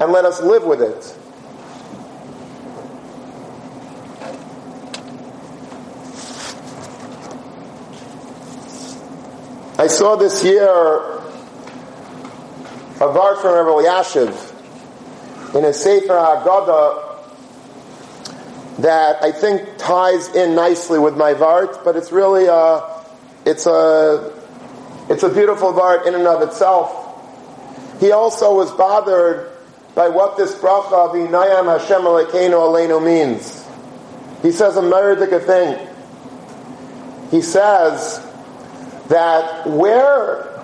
and 0.00 0.10
let 0.10 0.24
us 0.24 0.40
live 0.40 0.64
with 0.64 0.80
it. 0.80 1.17
I 9.80 9.86
saw 9.86 10.16
this 10.16 10.42
year 10.42 10.64
a 13.00 13.04
art 13.04 13.40
from 13.40 13.54
Rabbi 13.54 13.86
Yashiv 13.86 15.54
in 15.54 15.64
a 15.64 15.72
Sefer 15.72 16.14
Haggadah 16.14 17.04
that 18.78 19.22
I 19.22 19.30
think 19.30 19.78
ties 19.78 20.34
in 20.34 20.56
nicely 20.56 20.98
with 20.98 21.16
my 21.16 21.32
Vart, 21.34 21.84
but 21.84 21.94
it's 21.94 22.10
really 22.10 22.46
a, 22.46 22.82
it's 23.46 23.66
a, 23.66 24.36
it's 25.08 25.22
a 25.22 25.28
beautiful 25.28 25.72
Vart 25.72 26.08
in 26.08 26.16
and 26.16 26.26
of 26.26 26.42
itself. 26.42 28.00
He 28.00 28.10
also 28.10 28.56
was 28.56 28.72
bothered 28.72 29.48
by 29.94 30.08
what 30.08 30.36
this 30.36 30.56
bracha 30.56 31.12
v'inayam 31.12 31.78
Hashem 31.78 32.02
Alekeinu 32.02 32.50
Aleinu 32.50 33.00
means. 33.04 33.64
He 34.42 34.50
says 34.50 34.76
a 34.76 34.82
meridic 34.82 35.40
thing. 35.44 35.88
He 37.30 37.42
says 37.42 38.27
that 39.08 39.66
where 39.66 40.62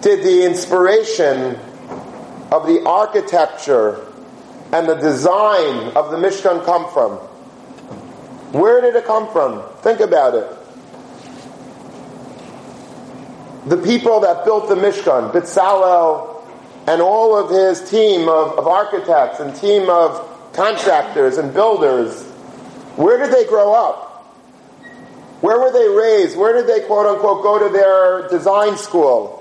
did 0.00 0.24
the 0.24 0.44
inspiration 0.46 1.58
of 2.50 2.66
the 2.66 2.82
architecture 2.86 4.06
and 4.72 4.88
the 4.88 4.94
design 4.94 5.92
of 5.96 6.10
the 6.10 6.16
Mishkan 6.16 6.64
come 6.64 6.90
from? 6.92 7.16
Where 8.52 8.80
did 8.80 8.96
it 8.96 9.04
come 9.04 9.30
from? 9.30 9.62
Think 9.78 10.00
about 10.00 10.34
it. 10.34 10.56
The 13.68 13.76
people 13.76 14.20
that 14.20 14.44
built 14.44 14.68
the 14.68 14.74
Mishkan, 14.74 15.32
Bitzalel, 15.32 16.42
and 16.86 17.02
all 17.02 17.36
of 17.36 17.50
his 17.50 17.88
team 17.88 18.28
of, 18.28 18.58
of 18.58 18.66
architects 18.66 19.38
and 19.38 19.54
team 19.54 19.90
of 19.90 20.26
contractors 20.52 21.36
and 21.36 21.52
builders, 21.52 22.24
where 22.96 23.18
did 23.18 23.32
they 23.32 23.44
grow 23.46 23.72
up? 23.72 24.09
Where 25.40 25.58
were 25.58 25.72
they 25.72 25.88
raised? 25.88 26.36
Where 26.36 26.52
did 26.52 26.66
they 26.66 26.86
quote 26.86 27.06
unquote 27.06 27.42
go 27.42 27.58
to 27.58 27.72
their 27.72 28.28
design 28.28 28.76
school? 28.76 29.36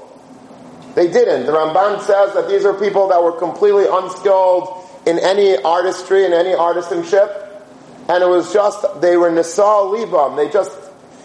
They 0.95 1.07
didn't. 1.11 1.45
The 1.45 1.51
Ramban 1.51 2.01
says 2.01 2.33
that 2.33 2.47
these 2.47 2.65
are 2.65 2.73
people 2.73 3.09
that 3.09 3.21
were 3.21 3.33
completely 3.33 3.85
unskilled 3.89 4.87
in 5.05 5.19
any 5.19 5.57
artistry 5.57 6.25
and 6.25 6.33
any 6.33 6.51
artisanship. 6.51 7.47
And 8.09 8.23
it 8.23 8.27
was 8.27 8.51
just, 8.51 9.01
they 9.01 9.17
were 9.17 9.29
Nisal 9.29 9.93
Libam. 9.93 10.35
They 10.35 10.49
just 10.51 10.75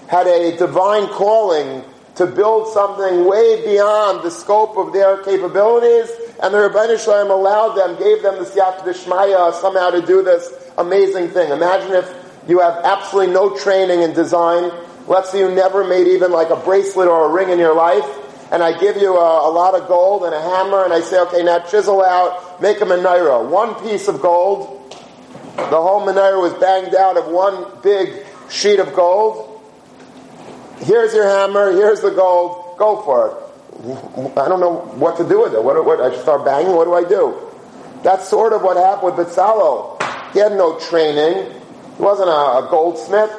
had 0.09 0.27
a 0.27 0.57
divine 0.57 1.07
calling 1.09 1.83
to 2.17 2.27
build 2.27 2.73
something 2.73 3.25
way 3.25 3.65
beyond 3.65 4.23
the 4.23 4.31
scope 4.31 4.77
of 4.77 4.93
their 4.93 5.23
capabilities. 5.23 6.11
And 6.43 6.53
the 6.53 6.59
Ribbono 6.59 7.03
Shel 7.03 7.27
Olam 7.27 7.31
allowed 7.31 7.75
them, 7.75 7.99
gave 7.99 8.23
them 8.23 8.39
the 8.39 8.45
Siyat 8.45 8.81
Dishmaya 8.81 9.53
somehow 9.55 9.91
to 9.91 10.03
do 10.03 10.23
this 10.23 10.53
amazing 10.77 11.31
thing. 11.31 11.51
Imagine 11.51 11.95
if 11.95 12.24
you 12.49 12.61
have 12.61 12.85
absolutely 12.85 13.33
no 13.33 13.57
training 13.57 14.03
in 14.03 14.13
design. 14.13 14.71
Let's 15.07 15.31
say 15.31 15.41
you 15.41 15.51
never 15.55 15.85
made 15.85 16.07
even 16.09 16.31
like 16.31 16.51
a 16.51 16.57
bracelet 16.57 17.09
or 17.09 17.27
a 17.27 17.33
ring 17.33 17.51
in 17.51 17.59
your 17.59 17.75
life. 17.75 18.05
And 18.53 18.63
I 18.63 18.79
give 18.79 18.97
you 18.97 19.17
a, 19.17 19.49
a 19.49 19.51
lot 19.51 19.75
of 19.75 19.89
gold 19.89 20.25
and 20.25 20.35
a 20.35 20.41
hammer 20.41 20.85
and 20.85 20.93
I 20.93 21.01
say, 21.01 21.19
okay, 21.21 21.43
now 21.43 21.61
chisel 21.61 22.03
out, 22.03 22.61
make 22.61 22.81
a 22.81 22.85
menorah. 22.85 23.49
One 23.49 23.75
piece 23.83 24.09
of 24.09 24.21
gold. 24.21 24.81
The 25.57 25.81
whole 25.81 26.07
menorah 26.07 26.41
was 26.41 26.53
banged 26.55 26.95
out 26.95 27.17
of 27.17 27.27
one 27.29 27.81
big 27.83 28.27
sheet 28.51 28.79
of 28.79 28.95
gold. 28.95 29.63
Here's 30.81 31.15
your 31.15 31.29
hammer, 31.29 31.73
here's 31.73 32.01
the 32.01 32.11
gold, 32.11 32.77
go 32.79 33.01
for 33.03 33.29
it. 33.29 33.45
I 34.39 34.49
don't 34.49 34.61
know 34.61 34.93
what 34.97 35.17
to 35.17 35.29
do 35.29 35.43
with 35.43 35.55
it. 35.55 35.63
What, 35.63 35.83
what, 35.85 36.01
I 36.01 36.15
start 36.21 36.45
banging? 36.45 36.75
What 36.75 36.85
do 36.85 36.95
I 36.95 37.05
do? 37.05 37.51
That's 38.03 38.29
sort 38.29 38.53
of 38.53 38.63
what 38.63 38.77
happened 38.77 39.17
with 39.17 39.27
Bezalel. 39.27 40.01
He 40.33 40.39
had 40.39 40.53
no 40.53 40.79
training. 40.79 41.61
He 41.97 42.03
wasn't 42.03 42.29
a, 42.29 42.33
a 42.33 42.69
goldsmith. 42.71 43.31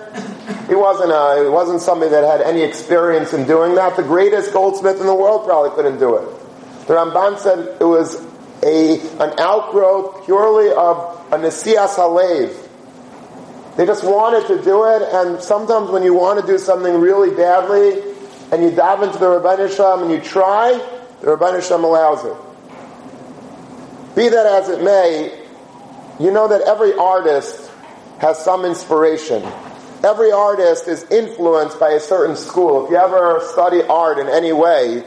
He 0.68 0.76
wasn't 0.76 1.12
a, 1.12 1.44
he 1.44 1.50
wasn't 1.50 1.82
somebody 1.82 2.12
that 2.12 2.24
had 2.24 2.42
any 2.42 2.62
experience 2.62 3.34
in 3.34 3.46
doing 3.46 3.76
that. 3.76 3.96
The 3.96 4.04
greatest 4.04 4.54
goldsmith 4.54 5.00
in 5.00 5.06
the 5.06 5.16
world 5.16 5.46
probably 5.46 5.72
couldn't 5.72 6.00
do 6.00 6.16
it. 6.16 6.88
The 6.88 6.94
Ramban 6.94 7.40
said 7.40 7.78
it 7.82 7.84
was 7.84 8.16
a, 8.64 9.00
an 9.20 9.40
outgrowth 9.40 10.26
purely 10.26 10.70
of 10.70 10.98
a 11.32 11.38
Nesias 11.38 11.96
Halev. 11.96 12.56
They 13.76 13.86
just 13.86 14.04
wanted 14.04 14.48
to 14.48 14.64
do 14.64 14.86
it, 14.86 15.02
and 15.02 15.42
sometimes 15.42 15.90
when 15.90 16.04
you 16.04 16.14
want 16.14 16.40
to 16.40 16.48
do 16.48 16.58
something 16.58 17.00
really 17.02 17.36
badly, 17.36 18.02
and 18.52 18.64
you 18.64 18.72
dive 18.72 19.02
into 19.04 19.18
the 19.18 19.26
Ribbono 19.26 19.76
Shel 19.76 19.98
Olam 19.98 20.04
and 20.04 20.12
you 20.12 20.22
try, 20.22 20.72
the 21.22 21.28
Ribbono 21.28 21.62
Shel 21.68 21.80
Olam 21.80 21.84
allows 21.84 22.24
it. 22.24 24.16
Be 24.16 24.30
that 24.30 24.46
as 24.46 24.70
it 24.70 24.82
may, 24.82 25.44
you 26.20 26.32
know 26.32 26.48
that 26.48 26.62
every 26.62 26.94
artist 26.94 27.65
has 28.20 28.44
some 28.44 28.66
inspiration. 28.66 29.44
Every 30.04 30.32
artist 30.32 30.88
is 30.88 31.04
influenced 31.12 31.80
by 31.80 31.92
a 31.92 32.00
certain 32.00 32.36
school. 32.36 32.86
If 32.86 32.92
you 32.92 32.98
ever 32.98 33.42
study 33.52 33.82
art 33.84 34.20
in 34.20 34.28
any 34.28 34.54
way, 34.54 35.04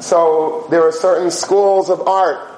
so 0.00 0.66
there 0.70 0.82
are 0.82 0.92
certain 0.92 1.30
schools 1.30 1.90
of 1.90 2.06
art. 2.06 2.50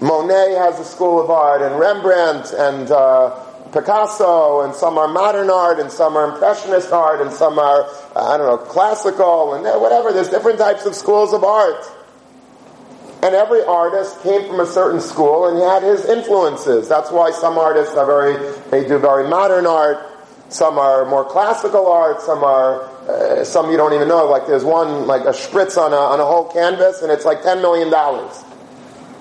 Monet 0.00 0.54
has 0.54 0.78
a 0.78 0.84
school 0.84 1.20
of 1.20 1.30
art, 1.30 1.62
and 1.62 1.78
Rembrandt, 1.78 2.52
and 2.52 2.90
uh, 2.90 3.30
Picasso, 3.72 4.62
and 4.62 4.74
some 4.74 4.98
are 4.98 5.08
modern 5.08 5.50
art, 5.50 5.78
and 5.78 5.90
some 5.90 6.16
are 6.16 6.32
impressionist 6.32 6.92
art, 6.92 7.20
and 7.20 7.32
some 7.32 7.58
are, 7.58 7.86
I 8.16 8.36
don't 8.36 8.46
know, 8.46 8.56
classical, 8.56 9.54
and 9.54 9.64
whatever. 9.80 10.12
There's 10.12 10.30
different 10.30 10.58
types 10.58 10.86
of 10.86 10.94
schools 10.94 11.32
of 11.32 11.44
art. 11.44 11.84
And 13.22 13.34
every 13.34 13.62
artist 13.64 14.22
came 14.22 14.46
from 14.48 14.60
a 14.60 14.66
certain 14.66 15.00
school 15.00 15.46
and 15.46 15.58
he 15.58 15.62
had 15.62 15.82
his 15.82 16.04
influences. 16.06 16.88
That's 16.88 17.10
why 17.10 17.30
some 17.30 17.58
artists 17.58 17.94
are 17.94 18.06
very, 18.06 18.36
they 18.70 18.88
do 18.88 18.98
very 18.98 19.28
modern 19.28 19.66
art. 19.66 20.06
Some 20.48 20.78
are 20.78 21.04
more 21.04 21.24
classical 21.24 21.86
art. 21.86 22.20
Some 22.22 22.42
are 22.42 22.82
uh, 23.08 23.44
some 23.44 23.70
you 23.70 23.76
don't 23.76 23.92
even 23.92 24.08
know. 24.08 24.26
Like 24.26 24.46
there's 24.46 24.64
one 24.64 25.06
like 25.06 25.22
a 25.22 25.32
spritz 25.32 25.76
on 25.78 25.92
a 25.92 25.96
on 25.96 26.18
a 26.18 26.24
whole 26.24 26.50
canvas, 26.50 27.02
and 27.02 27.12
it's 27.12 27.24
like 27.24 27.42
ten 27.42 27.62
million 27.62 27.88
dollars. 27.88 28.44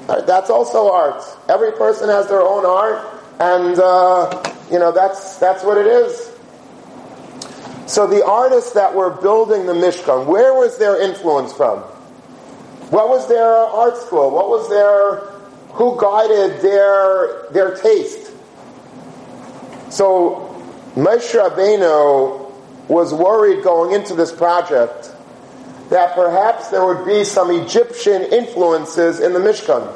Right, 0.08 0.26
that's 0.26 0.50
also 0.50 0.92
art. 0.92 1.22
Every 1.48 1.72
person 1.72 2.10
has 2.10 2.28
their 2.28 2.42
own 2.42 2.66
art, 2.66 3.24
and 3.40 3.78
uh, 3.78 4.44
you 4.72 4.80
know 4.80 4.92
that's 4.92 5.38
that's 5.38 5.64
what 5.64 5.78
it 5.78 5.86
is. 5.86 6.32
So 7.86 8.08
the 8.08 8.26
artists 8.26 8.74
that 8.74 8.94
were 8.94 9.10
building 9.10 9.66
the 9.66 9.74
Mishkan, 9.74 10.26
where 10.26 10.54
was 10.54 10.78
their 10.78 11.02
influence 11.02 11.54
from? 11.54 11.84
What 12.90 13.10
was 13.10 13.28
their 13.28 13.48
art 13.48 13.98
school? 13.98 14.32
What 14.32 14.50
was 14.50 14.68
their 14.70 15.18
who 15.74 16.00
guided 16.00 16.62
their 16.62 17.48
their 17.52 17.76
taste? 17.76 18.32
So 19.92 20.50
Moshe 20.96 21.34
Rabbeinu 21.40 22.52
was 22.88 23.14
worried 23.14 23.64
going 23.64 23.94
into 23.94 24.16
this 24.16 24.32
project 24.32 25.12
that 25.90 26.16
perhaps 26.16 26.70
there 26.70 26.86
would 26.86 27.06
be 27.06 27.24
some 27.24 27.52
Egyptian 27.52 28.24
influences 28.24 29.20
in 29.20 29.34
the 29.34 29.40
Mishkan. 29.40 29.96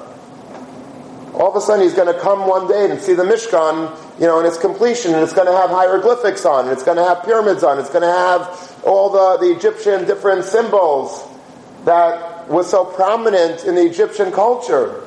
All 1.33 1.49
of 1.49 1.55
a 1.55 1.61
sudden, 1.61 1.83
he's 1.83 1.95
going 1.95 2.13
to 2.13 2.19
come 2.19 2.47
one 2.47 2.67
day 2.67 2.89
and 2.89 3.01
see 3.01 3.13
the 3.13 3.23
Mishkan, 3.23 4.19
you 4.19 4.27
know, 4.27 4.39
in 4.39 4.45
its 4.45 4.57
completion, 4.57 5.13
and 5.13 5.23
it's 5.23 5.33
going 5.33 5.47
to 5.47 5.53
have 5.53 5.71
hieroglyphics 5.71 6.45
on, 6.45 6.65
and 6.65 6.73
it's 6.73 6.83
going 6.83 6.97
to 6.97 7.03
have 7.03 7.23
pyramids 7.23 7.63
on, 7.63 7.79
it's 7.79 7.89
going 7.89 8.03
to 8.03 8.07
have 8.07 8.81
all 8.85 9.09
the, 9.09 9.45
the 9.45 9.55
Egyptian 9.55 10.05
different 10.05 10.45
symbols 10.45 11.27
that 11.85 12.32
was 12.47 12.69
so 12.69 12.85
prominent 12.85 13.63
in 13.65 13.75
the 13.75 13.85
Egyptian 13.85 14.31
culture. 14.31 15.03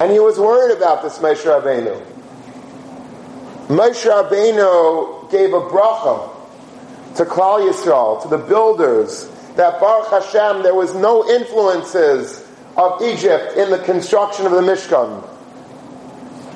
And 0.00 0.12
he 0.12 0.20
was 0.20 0.38
worried 0.38 0.76
about 0.76 1.02
this 1.02 1.18
Moshe 1.18 1.44
Rabbeinu. 1.44 2.04
Moshe 3.68 4.06
Rabbeinu 4.06 5.30
gave 5.30 5.52
a 5.52 5.60
bracha 5.60 6.30
to 7.16 7.24
Klal 7.24 7.68
Yisrael, 7.68 8.22
to 8.22 8.28
the 8.28 8.38
builders, 8.38 9.28
that 9.56 9.80
Baruch 9.80 10.10
Hashem, 10.10 10.62
there 10.62 10.74
was 10.74 10.94
no 10.94 11.28
influences 11.28 12.46
of 12.76 13.02
Egypt 13.02 13.56
in 13.56 13.70
the 13.70 13.78
construction 13.80 14.46
of 14.46 14.52
the 14.52 14.60
Mishkan. 14.60 15.22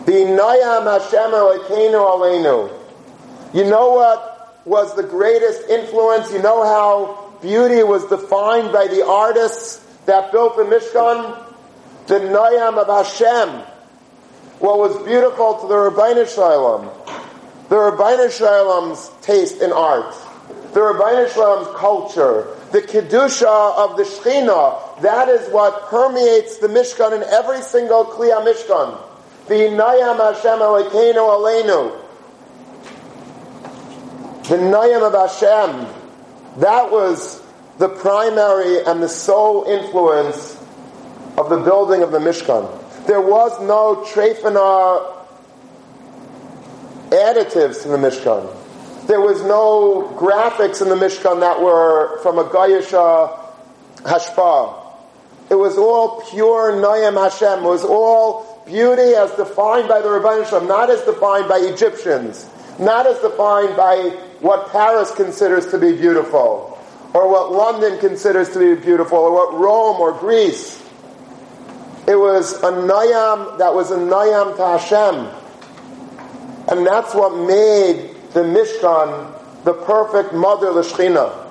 V'nayam 0.05 0.85
Hashem 0.85 1.31
Elokeinu 1.33 1.99
Aleinu. 1.99 2.73
You 3.53 3.65
know 3.65 3.91
what 3.91 4.57
was 4.65 4.95
the 4.95 5.03
greatest 5.03 5.69
influence? 5.69 6.33
You 6.33 6.41
know 6.41 6.65
how 6.65 7.22
beauty 7.43 7.83
was 7.83 8.07
defined 8.07 8.73
by 8.73 8.87
the 8.87 9.05
artists 9.05 9.85
that 10.07 10.33
built 10.33 10.57
the 10.57 10.63
Mishkan? 10.63 11.45
The 12.07 12.21
Nayam 12.21 12.79
of 12.79 12.87
Hashem. 12.87 13.63
What 14.59 14.79
was 14.79 14.97
beautiful 15.05 15.59
to 15.61 15.67
the 15.67 15.75
Ribbono 15.75 16.27
Shel 16.33 16.51
Olam 16.51 17.03
the 17.73 17.79
Ribbono 17.79 18.31
Shel 18.31 18.67
Olam's 18.67 19.11
taste 19.23 19.63
in 19.63 19.73
art, 19.73 20.15
the 20.75 20.81
Ribbono 20.81 21.27
Shel 21.33 21.43
Olam's 21.43 21.75
culture, 21.79 22.47
the 22.71 22.83
Kedusha 22.83 23.79
of 23.79 23.97
the 23.97 24.03
Shechina, 24.03 25.01
that 25.01 25.31
is 25.31 25.51
what 25.51 25.89
permeates 25.89 26.59
the 26.59 26.67
Mishkan 26.67 27.17
in 27.17 27.23
every 27.23 27.63
single 27.63 28.05
Kliya 28.05 28.45
Mishkan. 28.45 29.01
The 29.49 29.55
Nayam 29.55 30.19
Hashem 30.19 30.59
Elokeinu 30.59 31.17
Aleinu. 31.17 31.99
The 34.49 34.57
Nayam 34.57 35.07
of 35.07 35.15
Hashem. 35.15 36.02
That 36.59 36.91
was 36.91 37.43
the 37.79 37.89
primary 37.89 38.85
and 38.85 39.03
the 39.03 39.09
sole 39.09 39.65
influence 39.65 40.57
of 41.39 41.49
the 41.49 41.59
building 41.59 42.03
of 42.03 42.13
the 42.13 42.19
Mishkan. 42.19 43.07
There 43.07 43.21
was 43.21 43.59
no 43.61 44.05
Trefana 44.07 45.25
additives 47.11 47.83
to 47.83 47.89
the 47.89 47.97
Mishkan. 47.97 48.59
There 49.07 49.21
was 49.21 49.43
no 49.43 50.15
graphics 50.17 50.81
in 50.81 50.89
the 50.89 50.95
Mishkan 50.95 51.41
that 51.41 51.61
were 51.61 52.19
from 52.23 52.39
a 52.39 52.45
Gayasha 52.45 53.29
uh, 53.29 54.03
Hashpa. 54.03 54.79
It 55.51 55.57
was 55.57 55.77
all 55.77 56.23
pure 56.31 56.73
Nayam 56.73 57.21
Hashem. 57.21 57.65
It 57.65 57.69
was 57.69 57.85
all 57.85 58.63
beauty 58.65 59.15
as 59.15 59.31
defined 59.33 59.89
by 59.89 60.01
the 60.01 60.45
Shalom, 60.49 60.69
not 60.69 60.89
as 60.89 61.03
defined 61.03 61.49
by 61.49 61.59
Egyptians, 61.59 62.49
not 62.79 63.07
as 63.07 63.19
defined 63.19 63.77
by 63.77 64.17
what 64.43 64.71
Paris 64.73 65.11
considers 65.13 65.69
to 65.69 65.79
be 65.79 65.93
beautiful, 65.93 66.79
or 67.15 67.31
what 67.31 67.53
London 67.53 67.99
considers 68.01 68.51
to 68.51 68.59
be 68.59 68.81
beautiful, 68.81 69.19
or 69.19 69.33
what 69.33 69.55
Rome 69.55 70.01
or 70.01 70.13
Greece. 70.13 70.83
It 72.09 72.17
was 72.17 72.55
a 72.55 72.73
Nayam 72.73 73.59
that 73.59 73.73
was 73.73 73.93
a 73.93 73.97
Nayam 73.97 74.57
to 74.57 74.67
Hashem. 74.67 75.39
And 76.69 76.87
that's 76.87 77.15
what 77.15 77.37
made 77.37 78.15
the 78.33 78.41
Mishkan 78.41 79.39
the 79.65 79.75
perfect 79.75 80.35
mother 80.35 80.69
Lashchina. 80.69 81.49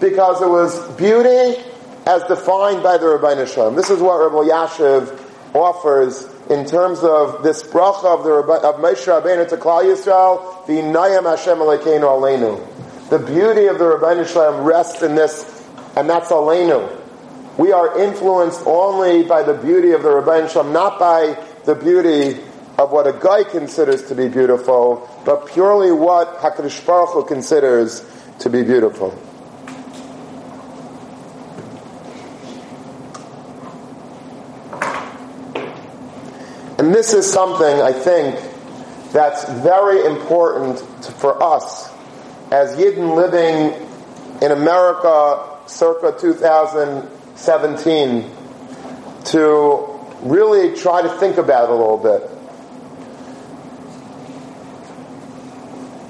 Because 0.00 0.40
it 0.40 0.48
was 0.48 0.78
beauty 0.96 1.60
as 2.06 2.22
defined 2.24 2.84
by 2.84 2.98
the 2.98 3.06
Ribbono 3.06 3.52
Shel 3.52 3.72
Olam. 3.72 3.76
This 3.76 3.90
is 3.90 4.00
what 4.00 4.20
Rabbi 4.20 4.48
Yashiv 4.48 5.20
offers 5.54 6.24
in 6.50 6.64
terms 6.64 7.00
of 7.00 7.42
this 7.42 7.62
bracha 7.62 8.04
of 8.04 8.24
the 8.24 8.32
of 8.32 8.76
Moshe 8.76 9.06
Rabbeinu 9.06 9.48
to 9.50 9.56
Klal 9.56 9.84
Yisrael, 9.84 10.66
the 10.66 10.74
Nayam 10.74 11.24
Hashem 11.24 11.58
Alekeinu 11.58 12.02
Aleinu. 12.02 13.10
The 13.10 13.18
beauty 13.18 13.66
of 13.66 13.78
the 13.78 13.84
Ribbono 13.84 14.26
Shel 14.26 14.52
Olam 14.52 14.64
rests 14.64 15.02
in 15.02 15.14
this, 15.14 15.66
and 15.96 16.08
that's 16.08 16.30
Aleinu. 16.30 16.94
We 17.58 17.72
are 17.72 17.98
influenced 17.98 18.62
only 18.66 19.24
by 19.24 19.42
the 19.42 19.54
beauty 19.54 19.92
of 19.92 20.02
the 20.02 20.08
Ribbono 20.08 20.50
Shel 20.50 20.64
Olam, 20.64 20.72
not 20.72 20.98
by 20.98 21.42
the 21.64 21.74
beauty 21.74 22.40
of 22.78 22.92
what 22.92 23.06
a 23.06 23.12
guy 23.12 23.44
considers 23.44 24.08
to 24.08 24.14
be 24.14 24.28
beautiful, 24.28 25.08
but 25.24 25.48
purely 25.48 25.90
what 25.90 26.38
Hakadosh 26.38 26.86
Baruch 26.86 27.10
Hu 27.10 27.24
considers 27.24 28.04
to 28.38 28.48
be 28.48 28.62
beautiful. 28.62 29.18
And 36.78 36.94
this 36.94 37.12
is 37.12 37.30
something 37.30 37.82
I 37.82 37.92
think 37.92 38.40
that's 39.12 39.44
very 39.62 40.06
important 40.06 40.78
to, 40.78 41.12
for 41.12 41.42
us 41.42 41.90
as 42.50 42.74
Yidden 42.76 43.14
living 43.16 43.74
in 44.40 44.52
America 44.52 45.44
circa 45.66 46.16
2017 46.18 48.30
to 49.26 49.86
really 50.22 50.74
try 50.76 51.02
to 51.02 51.10
think 51.18 51.36
about 51.36 51.68
a 51.68 51.74
little 51.74 51.98
bit. 51.98 52.22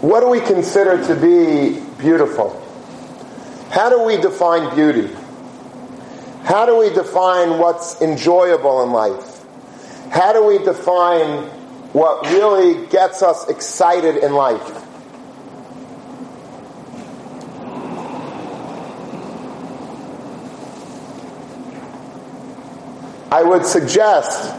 What 0.00 0.20
do 0.20 0.28
we 0.28 0.40
consider 0.40 1.04
to 1.06 1.16
be 1.16 1.80
beautiful? 1.98 2.54
How 3.70 3.90
do 3.90 4.04
we 4.04 4.16
define 4.16 4.72
beauty? 4.74 5.12
How 6.44 6.64
do 6.66 6.78
we 6.78 6.90
define 6.90 7.58
what's 7.58 8.00
enjoyable 8.00 8.84
in 8.84 8.92
life? 8.92 9.37
How 10.10 10.32
do 10.32 10.44
we 10.44 10.58
define 10.58 11.44
what 11.92 12.26
really 12.30 12.86
gets 12.86 13.22
us 13.22 13.48
excited 13.48 14.16
in 14.16 14.32
life? 14.32 14.84
I 23.30 23.42
would 23.42 23.66
suggest 23.66 24.54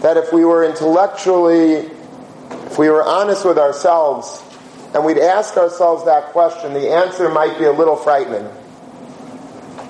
that 0.00 0.16
if 0.16 0.32
we 0.32 0.44
were 0.44 0.64
intellectually, 0.64 1.90
if 2.66 2.78
we 2.78 2.88
were 2.88 3.02
honest 3.02 3.44
with 3.44 3.58
ourselves, 3.58 4.42
and 4.94 5.04
we'd 5.04 5.18
ask 5.18 5.56
ourselves 5.58 6.06
that 6.06 6.32
question, 6.32 6.72
the 6.72 6.90
answer 6.90 7.28
might 7.28 7.58
be 7.58 7.64
a 7.64 7.72
little 7.72 7.96
frightening. 7.96 8.48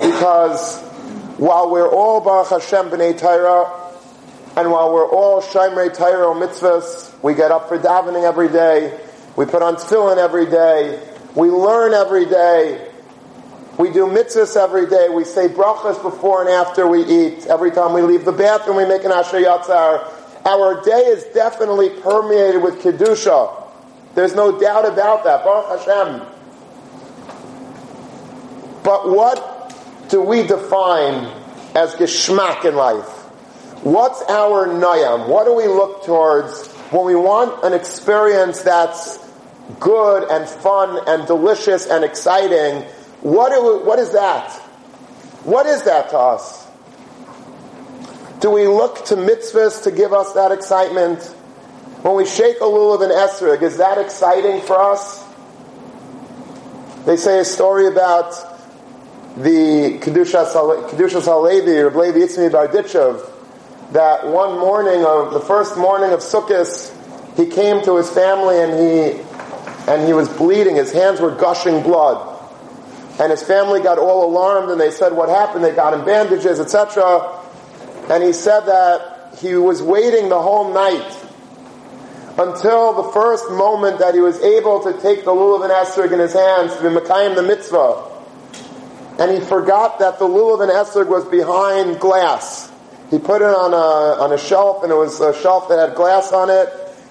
Because 0.01 0.81
while 1.39 1.71
we're 1.71 1.89
all 1.89 2.21
Baruch 2.21 2.49
Hashem 2.49 2.91
B'nai 2.91 3.17
Torah, 3.17 3.88
and 4.59 4.73
while 4.73 4.93
we're 4.93 5.09
all 5.09 5.41
Shomrei 5.41 5.97
Torah 5.97 6.35
mitzvahs, 6.35 7.23
we 7.23 7.35
get 7.35 7.53
up 7.53 7.69
for 7.69 7.79
davening 7.79 8.25
every 8.25 8.49
day, 8.49 8.99
we 9.37 9.47
put 9.47 9.63
on 9.63 9.77
tefillin 9.77 10.17
every 10.17 10.47
day, 10.47 11.01
we 11.37 11.49
learn 11.49 11.95
every 11.95 12.27
day, 12.27 12.91
we 13.79 13.93
do 13.93 14.07
mitzvahs 14.07 14.57
every 14.57 14.87
day, 14.87 15.11
we 15.11 15.23
say 15.23 15.47
brachas 15.47 16.03
before 16.03 16.41
and 16.41 16.51
after 16.51 16.89
we 16.89 17.05
eat, 17.05 17.47
every 17.47 17.71
time 17.71 17.93
we 17.93 18.03
leave 18.03 18.25
the 18.25 18.33
bathroom 18.33 18.79
we 18.79 18.85
make 18.85 19.05
an 19.05 19.13
asher 19.13 19.41
yatzar. 19.41 20.13
Our 20.45 20.83
day 20.83 21.03
is 21.07 21.23
definitely 21.35 21.91
permeated 21.91 22.61
with 22.61 22.83
kedusha. 22.83 23.63
There's 24.17 24.35
no 24.35 24.59
doubt 24.59 24.87
about 24.93 25.23
that. 25.23 25.45
Baruch 25.45 25.79
Hashem. 25.79 26.27
But 28.83 29.09
what 29.09 30.09
do 30.09 30.21
we 30.21 30.45
define 30.45 31.27
as 31.77 31.95
geschmack 31.95 32.65
in 32.65 32.75
life? 32.75 33.18
What's 33.89 34.21
our 34.29 34.67
nayam? 34.67 35.29
What 35.29 35.47
do 35.47 35.55
we 35.55 35.67
look 35.67 36.05
towards 36.05 36.67
when 36.91 37.07
we 37.07 37.15
want 37.15 37.65
an 37.65 37.73
experience 37.73 38.61
that's 38.61 39.17
good 39.81 40.31
and 40.31 40.47
fun 40.47 41.01
and 41.07 41.27
delicious 41.27 41.87
and 41.87 42.05
exciting? 42.05 42.83
What, 43.23 43.51
we, 43.51 43.87
what 43.87 43.99
is 43.99 44.13
that? 44.13 44.53
What 45.43 45.65
is 45.65 45.85
that 45.85 46.11
to 46.11 46.19
us? 46.19 46.69
Do 48.41 48.51
we 48.51 48.69
look 48.69 49.07
to 49.07 49.17
mitzvahs 49.17 49.85
to 49.85 49.91
give 49.91 50.13
us 50.13 50.35
that 50.35 50.53
excitement? 50.53 51.23
When 52.03 52.15
we 52.15 52.27
shake 52.27 52.59
a 52.59 52.65
lulav 52.65 53.03
and 53.03 53.11
esrog, 53.11 53.63
is 53.63 53.79
that 53.79 53.97
exciting 53.97 54.61
for 54.61 54.79
us? 54.79 55.25
They 57.07 57.17
say 57.17 57.39
a 57.39 57.45
story 57.47 57.87
about 57.87 58.33
the 59.39 59.99
Kedushas 60.03 60.53
Halevi, 60.53 61.79
or 61.79 61.91
Levi 61.91 62.19
Yitzmi 62.19 62.51
Barditchev, 62.51 63.37
that 63.93 64.27
one 64.27 64.59
morning 64.59 65.05
of 65.05 65.33
the 65.33 65.41
first 65.41 65.77
morning 65.77 66.11
of 66.11 66.21
Sukkot, 66.21 66.95
he 67.37 67.47
came 67.47 67.83
to 67.85 67.97
his 67.97 68.11
family 68.11 68.61
and 68.61 68.73
he 68.73 69.29
and 69.89 70.07
he 70.07 70.13
was 70.13 70.29
bleeding. 70.29 70.77
His 70.77 70.93
hands 70.93 71.19
were 71.19 71.35
gushing 71.35 71.83
blood. 71.83 72.37
And 73.19 73.31
his 73.31 73.43
family 73.43 73.81
got 73.81 73.99
all 73.99 74.31
alarmed 74.31 74.71
and 74.71 74.81
they 74.81 74.91
said, 74.91 75.13
what 75.13 75.29
happened? 75.29 75.65
They 75.65 75.75
got 75.75 75.95
him 75.95 76.05
bandages, 76.05 76.61
etc. 76.61 77.43
And 78.11 78.23
he 78.23 78.33
said 78.33 78.61
that 78.61 79.35
he 79.39 79.55
was 79.55 79.83
waiting 79.83 80.29
the 80.29 80.41
whole 80.41 80.73
night 80.73 81.25
until 82.39 83.03
the 83.03 83.11
first 83.13 83.51
moment 83.51 83.99
that 83.99 84.15
he 84.15 84.21
was 84.21 84.39
able 84.41 84.81
to 84.85 84.93
take 85.01 85.25
the 85.25 85.33
lulav 85.33 85.65
and 85.65 85.73
esrog 85.73 86.13
in 86.13 86.21
his 86.21 86.35
hands 86.35 86.77
to 86.77 86.83
be 86.83 87.35
the 87.35 87.43
mitzvah. 87.43 88.05
And 89.19 89.33
he 89.33 89.41
forgot 89.41 89.99
that 89.99 90.19
the 90.19 90.27
lulav 90.27 90.63
and 90.63 90.71
esrog 90.71 91.09
was 91.09 91.25
behind 91.25 91.99
glass. 91.99 92.68
He 93.11 93.19
put 93.19 93.41
it 93.41 93.49
on 93.49 93.73
a, 93.73 94.23
on 94.23 94.33
a 94.33 94.39
shelf 94.39 94.83
and 94.83 94.93
it 94.93 94.97
was 94.97 95.21
a 95.21 95.35
shelf 95.41 95.69
that 95.69 95.79
had 95.79 95.97
glass 95.97 96.33
on 96.33 96.51
it. 96.51 96.69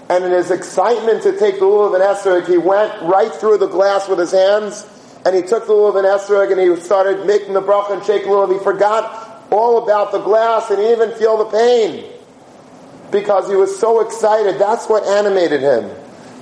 And 0.09 0.23
in 0.23 0.31
his 0.31 0.51
excitement 0.51 1.23
to 1.23 1.37
take 1.37 1.55
the 1.55 1.65
lulav 1.65 1.95
and 1.95 2.03
esrog, 2.03 2.47
he 2.47 2.57
went 2.57 2.93
right 3.01 3.33
through 3.33 3.57
the 3.57 3.67
glass 3.67 4.07
with 4.07 4.19
his 4.19 4.31
hands 4.31 4.85
and 5.25 5.35
he 5.35 5.41
took 5.41 5.65
the 5.65 5.73
lulav 5.73 5.97
and 5.97 6.05
esrog 6.05 6.51
and 6.51 6.61
he 6.61 6.81
started 6.81 7.25
making 7.25 7.53
the 7.53 7.61
bracha 7.61 7.93
and 7.93 8.05
shaking 8.05 8.29
lulav. 8.29 8.53
He 8.53 8.63
forgot 8.63 9.47
all 9.51 9.83
about 9.83 10.11
the 10.11 10.19
glass 10.19 10.69
and 10.69 10.79
he 10.79 10.91
even 10.91 11.11
feel 11.15 11.37
the 11.37 11.45
pain 11.45 12.05
because 13.11 13.49
he 13.49 13.55
was 13.55 13.77
so 13.79 14.01
excited. 14.01 14.59
That's 14.59 14.87
what 14.87 15.03
animated 15.03 15.61
him. 15.61 15.89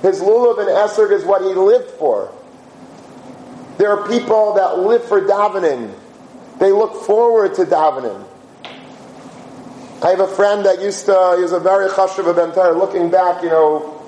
His 0.02 0.20
lulav 0.20 0.58
and 0.58 0.68
esrog 0.68 1.12
is 1.12 1.24
what 1.24 1.42
he 1.42 1.48
lived 1.48 1.90
for. 1.92 2.32
There 3.78 3.90
are 3.90 4.06
people 4.08 4.54
that 4.54 4.78
live 4.78 5.04
for 5.04 5.22
davening. 5.22 5.94
They 6.58 6.72
look 6.72 7.04
forward 7.04 7.54
to 7.54 7.64
davening. 7.64 8.24
I 10.02 10.10
have 10.10 10.20
a 10.20 10.28
friend 10.28 10.66
that 10.66 10.82
used 10.82 11.06
to, 11.06 11.34
he 11.36 11.42
was 11.42 11.52
a 11.52 11.60
very 11.60 11.88
chashuv 11.88 12.28
of 12.28 12.76
Looking 12.76 13.10
back, 13.10 13.42
you 13.42 13.48
know, 13.48 14.02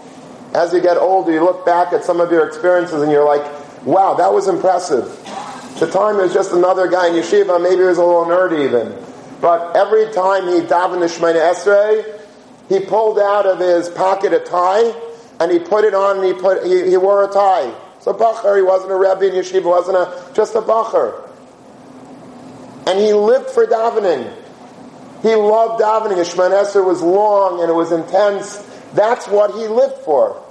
as 0.55 0.73
you 0.73 0.81
get 0.81 0.97
older, 0.99 1.33
you 1.33 1.43
look 1.43 1.65
back 1.65 1.93
at 1.93 2.05
some 2.05 2.21
of 2.21 2.31
your 2.31 2.47
experiences 2.47 3.03
and 3.03 3.11
you're 3.11 3.25
like, 3.25 3.43
wow, 3.87 4.15
that 4.15 4.33
was 4.33 4.49
impressive. 4.49 5.05
At 5.27 5.81
the 5.81 5.91
time, 5.91 6.17
was 6.17 6.35
just 6.35 6.53
another 6.53 6.89
guy 6.89 7.09
in 7.09 7.15
yeshiva. 7.15 7.63
Maybe 7.63 7.77
he 7.77 7.83
was 7.83 7.99
a 7.99 8.05
little 8.05 8.27
nerdy 8.27 8.65
even. 8.65 8.95
But 9.41 9.77
every 9.77 10.13
time 10.13 10.47
he 10.49 10.61
davened 10.61 11.01
the 11.01 11.07
Shemoneh 11.07 11.55
Esrei, 11.55 12.21
he 12.69 12.81
pulled 12.81 13.19
out 13.19 13.47
of 13.47 13.59
his 13.59 13.89
pocket 13.89 14.33
a 14.33 14.41
tie 14.41 14.93
and 15.41 15.51
he 15.51 15.59
put 15.59 15.85
it 15.85 15.95
on 15.95 16.19
and 16.19 16.27
he 16.27 16.33
put 16.35 16.67
he, 16.67 16.91
he 16.91 16.97
wore 16.97 17.25
a 17.25 17.33
tie. 17.33 17.73
So 18.01 18.13
bacher, 18.13 18.57
he 18.57 18.63
wasn't 18.63 18.93
a 18.93 18.97
rebbe 18.97 19.35
in 19.35 19.43
yeshiva, 19.43 19.65
wasn't 19.65 19.97
a 19.97 20.33
just 20.35 20.55
a 20.55 20.61
bacher. 20.61 21.29
And 22.87 22.99
he 22.99 23.13
lived 23.13 23.51
for 23.51 23.67
davening. 23.67 24.35
He 25.23 25.35
loved 25.35 25.83
davening. 25.83 26.17
His 26.17 26.29
Shemoneh 26.29 26.65
Esrei 26.65 26.85
was 26.85 27.03
long 27.03 27.61
and 27.61 27.71
it 27.71 27.75
was 27.75 27.93
intense. 27.93 28.57
That's 28.95 29.27
what 29.29 29.53
he 29.53 29.67
lived 29.67 29.99
for. 29.99 30.43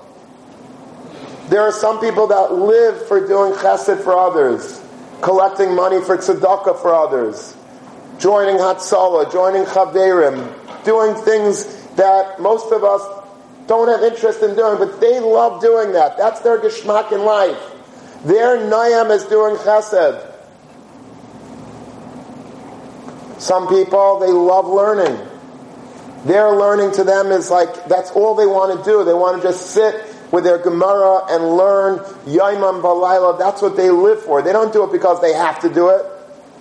There 1.49 1.61
are 1.61 1.71
some 1.71 1.99
people 2.01 2.27
that 2.27 2.53
live 2.53 3.07
for 3.07 3.25
doing 3.25 3.53
chesed 3.53 4.03
for 4.03 4.13
others, 4.13 4.81
collecting 5.21 5.73
money 5.73 6.01
for 6.01 6.17
tzedakah 6.17 6.81
for 6.81 6.93
others, 6.93 7.55
joining 8.19 8.57
Hatzalah, 8.57 9.31
joining 9.31 9.63
Chaverim, 9.63 10.83
doing 10.83 11.15
things 11.23 11.65
that 11.95 12.41
most 12.41 12.71
of 12.73 12.83
us 12.83 13.01
don't 13.67 13.87
have 13.87 14.01
interest 14.03 14.41
in 14.41 14.55
doing, 14.55 14.77
but 14.77 14.99
they 14.99 15.19
love 15.21 15.61
doing 15.61 15.93
that. 15.93 16.17
That's 16.17 16.41
their 16.41 16.57
geschmack 16.59 17.13
in 17.13 17.23
life. 17.23 17.59
Their 18.25 18.57
nayam 18.57 19.11
is 19.11 19.23
doing 19.25 19.55
chesed. 19.55 20.36
Some 23.39 23.67
people, 23.67 24.19
they 24.19 24.31
love 24.31 24.67
learning. 24.67 25.19
Their 26.25 26.51
learning 26.51 26.93
to 26.93 27.03
them 27.03 27.27
is 27.31 27.49
like, 27.51 27.85
that's 27.85 28.11
all 28.11 28.35
they 28.35 28.47
want 28.47 28.77
to 28.77 28.89
do. 28.89 29.03
They 29.03 29.13
want 29.13 29.41
to 29.41 29.47
just 29.47 29.71
sit 29.71 30.15
with 30.31 30.43
their 30.43 30.57
Gemara 30.57 31.25
and 31.29 31.55
learn 31.55 31.99
Yaimam 32.25 32.81
Balayla. 32.81 33.37
That's 33.37 33.61
what 33.61 33.77
they 33.77 33.89
live 33.89 34.21
for. 34.23 34.41
They 34.41 34.51
don't 34.51 34.73
do 34.73 34.83
it 34.83 34.91
because 34.91 35.21
they 35.21 35.33
have 35.33 35.59
to 35.61 35.73
do 35.73 35.89
it. 35.89 36.05